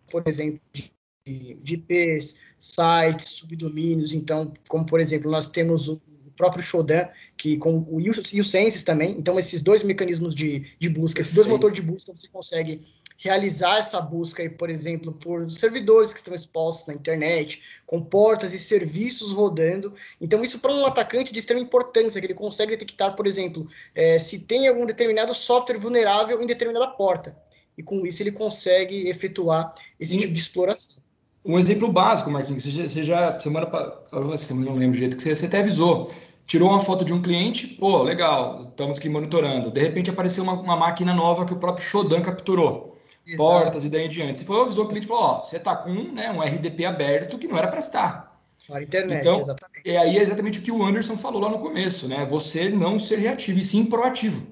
por 0.09 0.23
exemplo, 0.25 0.59
de, 0.71 0.91
de 1.25 1.73
IPs, 1.73 2.39
sites, 2.57 3.29
subdomínios. 3.29 4.13
Então, 4.13 4.53
como 4.67 4.85
por 4.85 4.99
exemplo, 4.99 5.31
nós 5.31 5.49
temos 5.49 5.87
o 5.87 6.01
próprio 6.35 6.63
Shodan, 6.63 7.09
que 7.35 7.57
com 7.57 7.85
o 7.89 8.43
Senses 8.43 8.83
também. 8.83 9.15
Então, 9.17 9.39
esses 9.39 9.61
dois 9.61 9.83
mecanismos 9.83 10.35
de, 10.35 10.67
de 10.79 10.89
busca, 10.89 11.19
esses 11.19 11.33
dois 11.33 11.47
Sim. 11.47 11.53
motores 11.53 11.75
de 11.75 11.81
busca, 11.81 12.15
você 12.15 12.27
consegue 12.27 12.81
realizar 13.17 13.79
essa 13.79 13.99
busca, 13.99 14.43
aí, 14.43 14.49
por 14.49 14.69
exemplo, 14.69 15.11
por 15.11 15.49
servidores 15.49 16.13
que 16.13 16.19
estão 16.19 16.35
expostos 16.35 16.87
na 16.87 16.93
internet, 16.93 17.61
com 17.85 18.01
portas 18.01 18.53
e 18.53 18.59
serviços 18.59 19.33
rodando. 19.33 19.93
Então, 20.21 20.43
isso 20.43 20.59
para 20.59 20.73
um 20.73 20.85
atacante 20.85 21.33
de 21.33 21.39
extrema 21.39 21.61
importância, 21.61 22.21
que 22.21 22.27
ele 22.27 22.33
consegue 22.33 22.71
detectar, 22.71 23.15
por 23.15 23.25
exemplo, 23.25 23.67
é, 23.95 24.19
se 24.19 24.39
tem 24.39 24.67
algum 24.67 24.85
determinado 24.85 25.33
software 25.33 25.79
vulnerável 25.79 26.41
em 26.41 26.45
determinada 26.45 26.87
porta. 26.87 27.35
E 27.77 27.83
com 27.83 28.05
isso 28.05 28.23
ele 28.23 28.31
consegue 28.31 29.07
efetuar 29.07 29.73
esse 29.99 30.17
tipo 30.17 30.33
de 30.33 30.39
exploração. 30.39 31.03
Um 31.45 31.57
exemplo 31.57 31.91
básico, 31.91 32.29
Marquinhos, 32.29 32.63
você 32.63 32.71
já, 32.71 32.83
você 32.89 33.03
já 33.03 33.39
semana 33.39 33.67
passada, 33.67 34.23
não 34.55 34.75
lembro 34.75 34.95
o 34.95 34.99
jeito 34.99 35.15
que 35.15 35.23
você, 35.23 35.35
você 35.35 35.45
até 35.45 35.59
avisou, 35.59 36.11
tirou 36.45 36.69
uma 36.69 36.79
foto 36.79 37.05
de 37.05 37.13
um 37.13 37.21
cliente, 37.21 37.67
pô, 37.67 38.03
legal, 38.03 38.67
estamos 38.69 38.97
aqui 38.97 39.07
monitorando. 39.07 39.71
De 39.71 39.79
repente 39.79 40.09
apareceu 40.09 40.43
uma, 40.43 40.53
uma 40.53 40.75
máquina 40.75 41.13
nova 41.13 41.45
que 41.45 41.53
o 41.53 41.57
próprio 41.57 41.85
Shodan 41.85 42.21
capturou. 42.21 42.96
Exato. 43.27 43.37
Portas 43.37 43.83
e 43.83 43.89
daí 43.89 44.05
em 44.05 44.09
diante. 44.09 44.39
Você 44.39 44.45
falou, 44.45 44.63
avisou 44.63 44.85
o 44.85 44.87
cliente 44.87 45.05
falou: 45.05 45.23
ó, 45.23 45.43
você 45.43 45.57
está 45.57 45.75
com 45.75 45.91
né, 45.91 46.31
um 46.31 46.41
RDP 46.41 46.85
aberto 46.85 47.37
que 47.37 47.47
não 47.47 47.57
era 47.57 47.67
para 47.67 47.79
estar. 47.79 48.41
Para 48.65 48.79
a 48.79 48.83
internet, 48.83 49.21
então, 49.21 49.39
exatamente. 49.39 49.81
E 49.85 49.97
aí 49.97 50.17
é 50.17 50.21
exatamente 50.21 50.59
o 50.59 50.61
que 50.61 50.71
o 50.71 50.83
Anderson 50.83 51.17
falou 51.17 51.41
lá 51.41 51.49
no 51.49 51.59
começo, 51.59 52.07
né? 52.07 52.25
Você 52.25 52.69
não 52.69 52.97
ser 52.97 53.17
reativo 53.17 53.59
e 53.59 53.63
sim 53.63 53.85
proativo. 53.85 54.47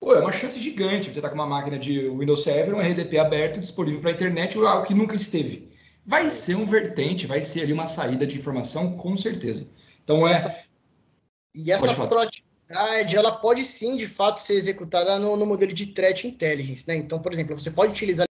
Pô, 0.00 0.14
é 0.14 0.20
uma 0.20 0.32
chance 0.32 0.60
gigante. 0.60 1.12
Você 1.12 1.18
está 1.18 1.28
com 1.28 1.34
uma 1.34 1.46
máquina 1.46 1.78
de 1.78 2.08
Windows 2.08 2.42
Server, 2.42 2.74
um 2.74 2.80
RDP 2.80 3.18
aberto, 3.18 3.60
disponível 3.60 4.00
para 4.00 4.10
a 4.10 4.14
internet, 4.14 4.58
ou 4.58 4.66
algo 4.66 4.86
que 4.86 4.94
nunca 4.94 5.14
esteve. 5.14 5.70
Vai 6.04 6.28
ser 6.30 6.56
um 6.56 6.64
vertente, 6.64 7.26
vai 7.26 7.42
ser 7.42 7.62
ali 7.62 7.72
uma 7.72 7.86
saída 7.86 8.26
de 8.26 8.36
informação, 8.36 8.96
com 8.96 9.16
certeza. 9.16 9.70
Então 10.02 10.26
é. 10.26 10.64
E 11.54 11.70
essa 11.70 11.94
proatividade, 11.94 12.44
ela 12.72 13.32
pode 13.32 13.64
sim, 13.64 13.96
de 13.96 14.06
fato, 14.06 14.40
ser 14.40 14.54
executada 14.54 15.18
no, 15.18 15.36
no 15.36 15.46
modelo 15.46 15.72
de 15.72 15.86
threat 15.86 16.26
intelligence, 16.26 16.86
né? 16.86 16.96
Então, 16.96 17.20
por 17.20 17.32
exemplo, 17.32 17.58
você 17.58 17.70
pode 17.70 17.92
utilizar 17.92 18.26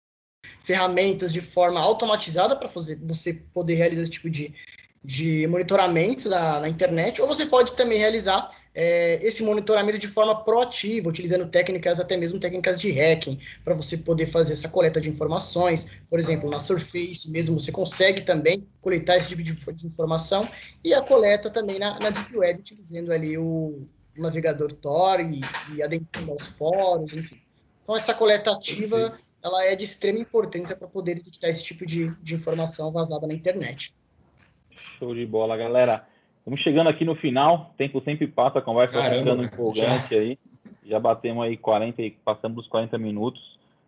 ferramentas 0.61 1.33
de 1.33 1.41
forma 1.41 1.81
automatizada 1.81 2.57
para 2.57 2.69
você 2.69 3.35
poder 3.53 3.75
realizar 3.75 4.03
esse 4.03 4.13
tipo 4.13 4.31
de, 4.31 4.55
de 5.03 5.47
monitoramento 5.47 6.29
na, 6.29 6.61
na 6.61 6.69
internet, 6.69 7.21
ou 7.21 7.27
você 7.27 7.47
pode 7.47 7.75
também 7.75 7.99
realizar 7.99 8.49
é, 8.75 9.19
esse 9.27 9.43
monitoramento 9.43 9.99
de 9.99 10.07
forma 10.07 10.45
proativa, 10.45 11.09
utilizando 11.09 11.49
técnicas, 11.49 11.99
até 11.99 12.17
mesmo 12.17 12.39
técnicas 12.39 12.79
de 12.79 12.91
hacking, 12.91 13.39
para 13.65 13.75
você 13.75 13.97
poder 13.97 14.27
fazer 14.27 14.53
essa 14.53 14.69
coleta 14.69 15.01
de 15.01 15.09
informações. 15.09 15.91
Por 16.09 16.19
exemplo, 16.19 16.49
na 16.49 16.61
Surface 16.61 17.31
mesmo, 17.31 17.59
você 17.59 17.73
consegue 17.73 18.23
também 18.23 18.65
coletar 18.81 19.17
esse 19.17 19.29
tipo 19.29 19.43
de, 19.43 19.57
informação, 19.87 20.49
e 20.85 20.95
a 20.95 21.03
coleta 21.03 21.51
também 21.51 21.79
na, 21.79 21.99
na 21.99 22.11
Deep 22.11 22.37
Web, 22.37 22.61
utilizando 22.61 23.11
ali 23.13 23.37
o 23.37 23.85
navegador 24.17 24.73
Tor 24.73 25.21
e, 25.21 25.41
e 25.75 25.83
adentrando 25.83 26.33
aos 26.33 26.57
fóruns, 26.59 27.13
enfim. 27.13 27.41
Então, 27.83 27.97
essa 27.97 28.15
coleta 28.15 28.53
ativa, 28.53 28.97
Perfeito. 28.97 29.19
ela 29.43 29.65
é 29.65 29.75
de 29.75 29.85
extrema 29.85 30.19
importância 30.19 30.77
para 30.77 30.89
poder 30.89 31.15
detectar 31.15 31.51
esse 31.51 31.65
tipo 31.65 31.87
de, 31.87 32.15
de 32.23 32.35
informação 32.35 32.93
vazada 32.93 33.27
na 33.27 33.35
internet. 33.35 33.95
Show 34.99 35.15
de 35.15 35.27
bola, 35.27 35.57
galera. 35.57 36.07
Estamos 36.39 36.61
chegando 36.61 36.89
aqui 36.89 37.05
no 37.05 37.15
final, 37.15 37.71
o 37.73 37.77
tempo 37.77 38.01
sempre 38.03 38.27
passa, 38.27 38.59
a 38.59 38.63
conversa 38.63 38.99
está 38.99 39.11
ficando 39.11 39.45
empolgante 39.45 40.15
já. 40.15 40.21
aí. 40.21 40.39
Já 40.85 40.99
batemos 40.99 41.45
aí 41.45 41.57
40 41.57 42.03
e 42.03 42.11
passamos 42.11 42.57
dos 42.57 42.69
40 42.69 42.99
minutos. 42.99 43.41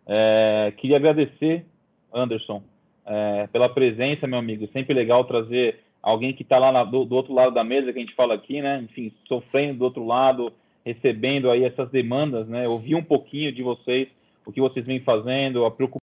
É, 0.05 0.73
queria 0.77 0.97
agradecer, 0.97 1.65
Anderson, 2.13 2.63
é, 3.05 3.47
pela 3.47 3.69
presença, 3.69 4.27
meu 4.27 4.39
amigo. 4.39 4.69
Sempre 4.71 4.93
legal 4.93 5.25
trazer 5.25 5.79
alguém 6.03 6.33
que 6.33 6.43
está 6.43 6.59
lá 6.59 6.71
na, 6.71 6.83
do, 6.83 7.05
do, 7.05 7.15
outro 7.15 7.33
lado 7.33 7.53
da 7.53 7.63
mesa, 7.63 7.93
que 7.93 7.97
a 7.97 8.01
gente 8.01 8.13
fala 8.13 8.35
aqui, 8.35 8.61
né? 8.61 8.81
Enfim, 8.83 9.11
sofrendo 9.25 9.79
do 9.79 9.85
outro 9.85 10.05
lado, 10.05 10.51
recebendo 10.85 11.49
aí 11.49 11.63
essas 11.63 11.89
demandas, 11.89 12.47
né? 12.47 12.67
Ouvir 12.67 12.95
um 12.95 13.03
pouquinho 13.03 13.53
de 13.53 13.63
vocês, 13.63 14.09
o 14.45 14.51
que 14.51 14.59
vocês 14.59 14.85
vêm 14.85 14.99
fazendo, 14.99 15.65
a 15.65 15.71
preocupação. 15.71 16.03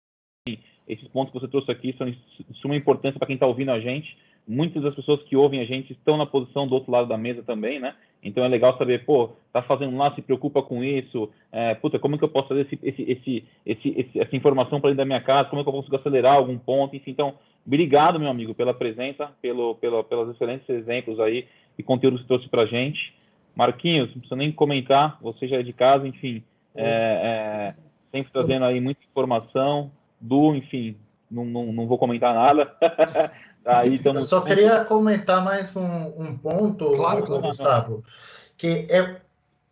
Esses 0.89 1.07
pontos 1.09 1.31
que 1.31 1.39
você 1.39 1.47
trouxe 1.47 1.71
aqui 1.71 1.95
são 1.97 2.09
de 2.09 2.17
suma 2.55 2.75
importância 2.75 3.17
para 3.17 3.27
quem 3.27 3.35
está 3.35 3.47
ouvindo 3.47 3.71
a 3.71 3.79
gente 3.79 4.17
muitas 4.47 4.83
das 4.83 4.95
pessoas 4.95 5.21
que 5.23 5.35
ouvem 5.35 5.61
a 5.61 5.65
gente 5.65 5.93
estão 5.93 6.17
na 6.17 6.25
posição 6.25 6.67
do 6.67 6.75
outro 6.75 6.91
lado 6.91 7.07
da 7.07 7.17
mesa 7.17 7.41
também, 7.43 7.79
né? 7.79 7.95
Então 8.21 8.43
é 8.43 8.47
legal 8.47 8.77
saber, 8.77 9.03
pô, 9.05 9.31
tá 9.51 9.61
fazendo 9.61 9.97
lá, 9.97 10.13
se 10.15 10.21
preocupa 10.21 10.61
com 10.61 10.83
isso, 10.83 11.29
é, 11.51 11.75
puta, 11.75 11.99
como 11.99 12.15
é 12.15 12.17
que 12.17 12.23
eu 12.23 12.29
posso 12.29 12.49
fazer 12.49 12.61
esse, 12.61 12.79
esse, 12.81 13.45
esse, 13.65 14.19
essa 14.19 14.35
informação 14.35 14.79
para 14.79 14.89
dentro 14.89 14.99
da 14.99 15.05
minha 15.05 15.21
casa, 15.21 15.49
como 15.49 15.61
é 15.61 15.63
que 15.63 15.69
eu 15.69 15.73
posso 15.73 15.95
acelerar 15.95 16.35
algum 16.35 16.57
ponto, 16.57 16.95
enfim. 16.95 17.11
Então, 17.11 17.35
obrigado, 17.65 18.19
meu 18.19 18.29
amigo, 18.29 18.53
pela 18.53 18.73
presença, 18.73 19.31
pelo, 19.41 19.75
pelo, 19.75 20.03
pelos 20.03 20.35
excelentes 20.35 20.67
exemplos 20.69 21.19
aí 21.19 21.47
e 21.77 21.83
conteúdos 21.83 22.21
que 22.21 22.27
trouxe 22.27 22.47
para 22.47 22.65
gente. 22.65 23.15
Marquinhos, 23.55 24.07
não 24.07 24.13
precisa 24.15 24.35
nem 24.35 24.51
comentar, 24.51 25.17
você 25.21 25.47
já 25.47 25.57
é 25.57 25.61
de 25.61 25.73
casa, 25.73 26.07
enfim, 26.07 26.43
é, 26.75 26.83
é, 26.85 27.71
sempre 28.07 28.31
trazendo 28.31 28.65
aí 28.65 28.81
muita 28.81 29.03
informação, 29.03 29.91
do, 30.19 30.53
enfim, 30.53 30.97
não, 31.29 31.45
não, 31.45 31.65
não 31.65 31.87
vou 31.87 31.97
comentar 31.97 32.33
nada. 32.33 32.75
Aí 33.65 33.95
estamos... 33.95 34.21
Eu 34.21 34.27
só 34.27 34.41
queria 34.41 34.83
comentar 34.83 35.43
mais 35.43 35.75
um, 35.75 36.13
um 36.17 36.37
ponto, 36.37 36.91
claro, 36.91 37.23
claro, 37.23 37.41
Gustavo, 37.41 38.03
que 38.57 38.85
é, 38.89 39.21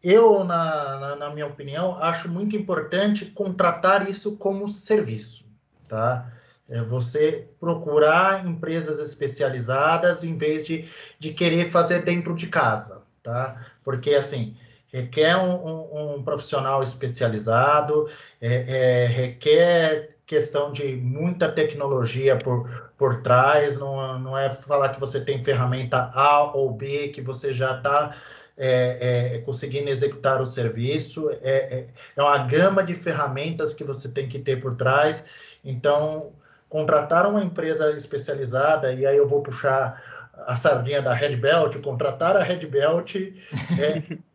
eu, 0.04 0.44
na, 0.44 1.00
na, 1.00 1.16
na, 1.16 1.30
minha 1.30 1.46
opinião, 1.46 1.98
acho 2.02 2.30
muito 2.30 2.56
importante 2.56 3.26
contratar 3.26 4.10
isso 4.10 4.38
como 4.38 4.68
serviço, 4.68 5.46
tá? 5.88 6.32
É 6.72 6.82
você 6.82 7.48
procurar 7.60 8.46
empresas 8.46 9.00
especializadas 9.00 10.24
em 10.24 10.38
vez 10.38 10.66
de, 10.66 10.90
de 11.20 11.34
querer 11.34 11.70
fazer 11.70 12.04
dentro 12.04 12.36
de 12.36 12.48
casa, 12.48 13.02
tá? 13.22 13.66
Porque, 13.84 14.16
assim, 14.16 14.56
requer 14.92 15.38
um, 15.38 15.54
um, 15.54 16.16
um 16.16 16.24
profissional 16.24 16.82
especializado, 16.82 18.10
é, 18.40 19.04
é, 19.04 19.06
requer 19.06 20.16
questão 20.26 20.72
de 20.72 20.96
muita 20.96 21.52
tecnologia 21.52 22.38
por, 22.38 22.92
por 22.98 23.22
trás, 23.22 23.78
não, 23.78 24.18
não 24.18 24.38
é 24.38 24.50
falar 24.50 24.90
que 24.90 25.00
você 25.00 25.20
tem 25.20 25.44
ferramenta 25.44 26.10
A 26.14 26.56
ou 26.56 26.72
B, 26.72 27.10
que 27.10 27.22
você 27.22 27.54
já 27.54 27.78
está 27.78 28.16
é, 28.58 29.36
é, 29.36 29.38
conseguindo 29.40 29.90
executar 29.90 30.42
o 30.42 30.46
serviço, 30.46 31.30
é, 31.42 31.80
é, 31.80 31.88
é 32.16 32.22
uma 32.22 32.38
gama 32.46 32.84
de 32.84 32.96
ferramentas 32.96 33.74
que 33.74 33.84
você 33.84 34.08
tem 34.08 34.30
que 34.30 34.40
ter 34.40 34.62
por 34.62 34.76
trás. 34.76 35.24
Então, 35.64 36.32
contratar 36.72 37.30
uma 37.30 37.44
empresa 37.44 37.92
especializada, 37.98 38.94
e 38.94 39.06
aí 39.06 39.18
eu 39.18 39.28
vou 39.28 39.44
puxar 39.44 40.02
a 40.48 40.56
sardinha 40.56 41.02
da 41.02 41.14
Red 41.14 41.36
Belt, 41.36 41.76
contratar 41.82 42.38
a 42.38 42.44
Red 42.44 42.66
Belt 42.66 43.16
é, 43.16 44.18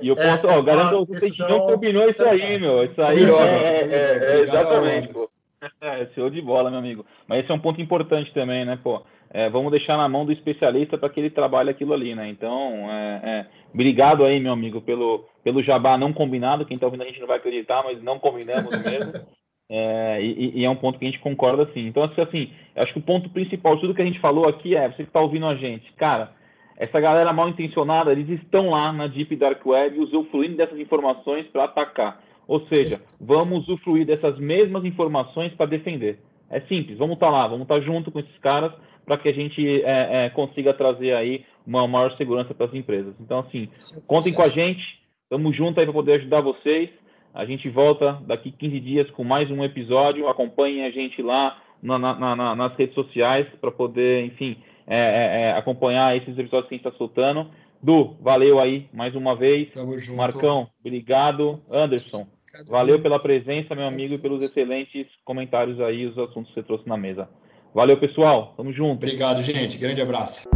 E 0.00 0.08
eu 0.08 0.14
posso, 0.16 0.46
é, 0.46 0.56
ó, 0.56 0.62
garanto 0.62 1.06
que 1.06 1.16
a 1.16 1.20
gente 1.20 1.40
não 1.40 1.60
combinou 1.60 2.08
isso 2.08 2.24
aí, 2.26 2.58
meu. 2.58 2.84
Isso 2.84 3.00
aí 3.00 3.24
é, 3.24 3.94
é, 3.94 4.20
é, 4.24 4.40
exatamente, 4.40 5.12
pô. 5.12 5.28
É, 5.80 6.04
show 6.14 6.28
de 6.28 6.42
bola, 6.42 6.68
meu 6.68 6.78
amigo. 6.78 7.06
Mas 7.26 7.40
esse 7.40 7.50
é 7.50 7.54
um 7.54 7.58
ponto 7.58 7.80
importante 7.80 8.30
também, 8.34 8.66
né, 8.66 8.78
pô? 8.82 9.02
É, 9.30 9.48
vamos 9.48 9.70
deixar 9.70 9.96
na 9.96 10.06
mão 10.06 10.26
do 10.26 10.30
especialista 10.30 10.98
para 10.98 11.08
que 11.08 11.18
ele 11.18 11.30
trabalhe 11.30 11.70
aquilo 11.70 11.94
ali, 11.94 12.14
né? 12.14 12.28
Então, 12.28 12.90
é, 12.90 13.20
é, 13.24 13.46
obrigado 13.72 14.26
aí, 14.26 14.38
meu 14.38 14.52
amigo, 14.52 14.82
pelo, 14.82 15.24
pelo 15.42 15.62
jabá 15.62 15.96
não 15.96 16.12
combinado. 16.12 16.66
Quem 16.66 16.74
está 16.74 16.86
ouvindo 16.86 17.02
a 17.02 17.06
gente 17.06 17.18
não 17.18 17.26
vai 17.26 17.38
acreditar, 17.38 17.82
mas 17.82 18.02
não 18.02 18.18
combinamos 18.18 18.76
mesmo. 18.78 19.12
É, 19.70 20.20
e, 20.22 20.60
e, 20.60 20.64
é 20.64 20.70
um 20.70 20.76
ponto 20.76 20.98
que 20.98 21.06
a 21.06 21.10
gente 21.10 21.20
concorda, 21.20 21.68
sim. 21.72 21.86
Então, 21.86 22.02
assim, 22.02 22.50
acho 22.76 22.92
que 22.92 22.98
o 22.98 23.02
ponto 23.02 23.30
principal 23.30 23.74
de 23.74 23.80
tudo 23.82 23.94
que 23.94 24.02
a 24.02 24.04
gente 24.04 24.20
falou 24.20 24.48
aqui 24.48 24.76
é, 24.76 24.88
você 24.88 24.96
que 24.96 25.08
está 25.08 25.20
ouvindo 25.20 25.46
a 25.46 25.54
gente, 25.54 25.90
cara, 25.94 26.32
essa 26.76 27.00
galera 27.00 27.32
mal 27.32 27.48
intencionada, 27.48 28.12
eles 28.12 28.28
estão 28.28 28.70
lá 28.70 28.92
na 28.92 29.06
Deep 29.06 29.34
Dark 29.36 29.64
Web 29.64 29.98
usufruindo 30.00 30.56
dessas 30.56 30.78
informações 30.78 31.46
para 31.46 31.64
atacar. 31.64 32.20
Ou 32.46 32.66
seja, 32.66 32.96
vamos 33.20 33.66
usufruir 33.68 34.06
dessas 34.06 34.38
mesmas 34.38 34.84
informações 34.84 35.52
para 35.54 35.66
defender. 35.66 36.18
É 36.50 36.60
simples, 36.60 36.98
vamos 36.98 37.14
estar 37.14 37.26
tá 37.26 37.32
lá, 37.32 37.46
vamos 37.46 37.62
estar 37.62 37.76
tá 37.76 37.80
junto 37.80 38.10
com 38.10 38.18
esses 38.18 38.38
caras 38.38 38.72
para 39.04 39.18
que 39.18 39.28
a 39.28 39.32
gente 39.32 39.82
é, 39.82 40.26
é, 40.26 40.30
consiga 40.30 40.74
trazer 40.74 41.14
aí 41.14 41.44
uma 41.66 41.86
maior 41.86 42.16
segurança 42.16 42.54
para 42.54 42.66
as 42.66 42.74
empresas. 42.74 43.14
Então, 43.20 43.40
assim, 43.40 43.68
contem 44.06 44.32
com 44.32 44.42
a 44.42 44.48
gente, 44.48 44.82
estamos 45.22 45.56
juntos 45.56 45.78
aí 45.78 45.84
para 45.84 45.92
poder 45.92 46.14
ajudar 46.14 46.40
vocês. 46.40 46.90
A 47.34 47.44
gente 47.44 47.68
volta 47.68 48.12
daqui 48.26 48.52
15 48.52 48.80
dias 48.80 49.10
com 49.10 49.24
mais 49.24 49.50
um 49.50 49.64
episódio. 49.64 50.28
Acompanhem 50.28 50.84
a 50.84 50.90
gente 50.90 51.20
lá 51.20 51.58
na, 51.82 51.98
na, 51.98 52.36
na, 52.36 52.54
nas 52.54 52.76
redes 52.76 52.94
sociais 52.94 53.48
para 53.60 53.72
poder, 53.72 54.24
enfim, 54.24 54.56
é, 54.86 54.96
é, 54.96 55.40
é, 55.40 55.52
acompanhar 55.58 56.16
esses 56.16 56.38
episódios 56.38 56.68
que 56.68 56.74
a 56.74 56.78
gente 56.78 56.86
está 56.86 56.96
soltando. 56.96 57.50
Du, 57.82 58.16
valeu 58.20 58.60
aí 58.60 58.86
mais 58.92 59.16
uma 59.16 59.34
vez. 59.34 59.70
Tamo 59.70 59.98
junto. 59.98 60.16
Marcão, 60.16 60.68
obrigado. 60.78 61.50
Anderson, 61.72 62.24
valeu 62.68 63.02
pela 63.02 63.18
presença, 63.18 63.74
meu 63.74 63.88
amigo, 63.88 64.14
e 64.14 64.18
pelos 64.18 64.42
excelentes 64.42 65.08
comentários 65.24 65.80
aí, 65.80 66.06
os 66.06 66.16
assuntos 66.16 66.50
que 66.50 66.60
você 66.60 66.62
trouxe 66.62 66.88
na 66.88 66.96
mesa. 66.96 67.28
Valeu, 67.74 67.98
pessoal. 67.98 68.54
Tamo 68.56 68.72
junto. 68.72 69.04
Obrigado, 69.04 69.42
gente. 69.42 69.76
Grande 69.76 70.00
abraço. 70.00 70.48